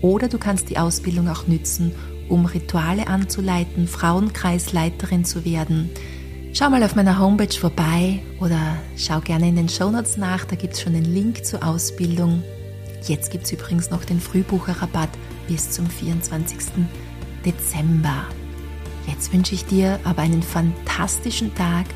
Oder 0.00 0.28
du 0.28 0.38
kannst 0.38 0.70
die 0.70 0.78
Ausbildung 0.78 1.28
auch 1.28 1.46
nützen, 1.46 1.92
um 2.28 2.46
Rituale 2.46 3.06
anzuleiten, 3.06 3.86
Frauenkreisleiterin 3.86 5.26
zu 5.26 5.44
werden. 5.44 5.90
Schau 6.54 6.70
mal 6.70 6.82
auf 6.82 6.96
meiner 6.96 7.18
Homepage 7.18 7.54
vorbei 7.54 8.22
oder 8.40 8.78
schau 8.96 9.20
gerne 9.20 9.48
in 9.48 9.56
den 9.56 9.68
Shownotes 9.68 10.16
nach, 10.16 10.46
da 10.46 10.56
gibt 10.56 10.72
es 10.72 10.80
schon 10.80 10.94
den 10.94 11.04
Link 11.04 11.44
zur 11.44 11.62
Ausbildung. 11.62 12.42
Jetzt 13.06 13.30
gibt 13.30 13.44
es 13.44 13.52
übrigens 13.52 13.90
noch 13.90 14.06
den 14.06 14.20
Frühbucherrabatt 14.20 15.10
bis 15.48 15.70
zum 15.70 15.88
24. 15.88 16.58
Dezember. 17.44 18.24
Jetzt 19.06 19.32
wünsche 19.32 19.54
ich 19.54 19.64
dir 19.64 20.00
aber 20.04 20.22
einen 20.22 20.42
fantastischen 20.42 21.54
Tag. 21.54 21.86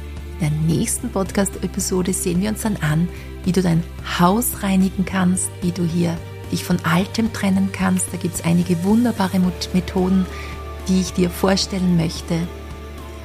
In 0.41 0.49
der 0.49 0.77
nächsten 0.77 1.11
Podcast-Episode 1.11 2.13
sehen 2.13 2.41
wir 2.41 2.51
uns 2.51 2.63
dann 2.63 2.77
an, 2.77 3.09
wie 3.45 3.53
du 3.53 3.63
dein 3.63 3.83
Haus 4.19 4.63
reinigen 4.63 5.05
kannst, 5.05 5.51
wie 5.61 5.73
du 5.73 5.85
hier 5.85 6.17
dich 6.51 6.65
von 6.65 6.79
Altem 6.85 7.33
trennen 7.33 7.71
kannst. 7.73 8.13
Da 8.13 8.17
gibt 8.17 8.35
es 8.35 8.45
einige 8.45 8.83
wunderbare 8.85 9.41
Methoden, 9.73 10.27
die 10.89 11.01
ich 11.01 11.13
dir 11.13 11.31
vorstellen 11.31 11.97
möchte. 11.97 12.37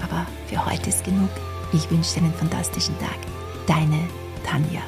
Aber 0.01 0.25
für 0.47 0.65
heute 0.65 0.89
ist 0.89 1.03
genug. 1.03 1.29
Ich 1.73 1.89
wünsche 1.89 2.15
dir 2.15 2.23
einen 2.23 2.33
fantastischen 2.33 2.97
Tag. 2.99 3.17
Deine 3.67 3.99
Tanja. 4.43 4.81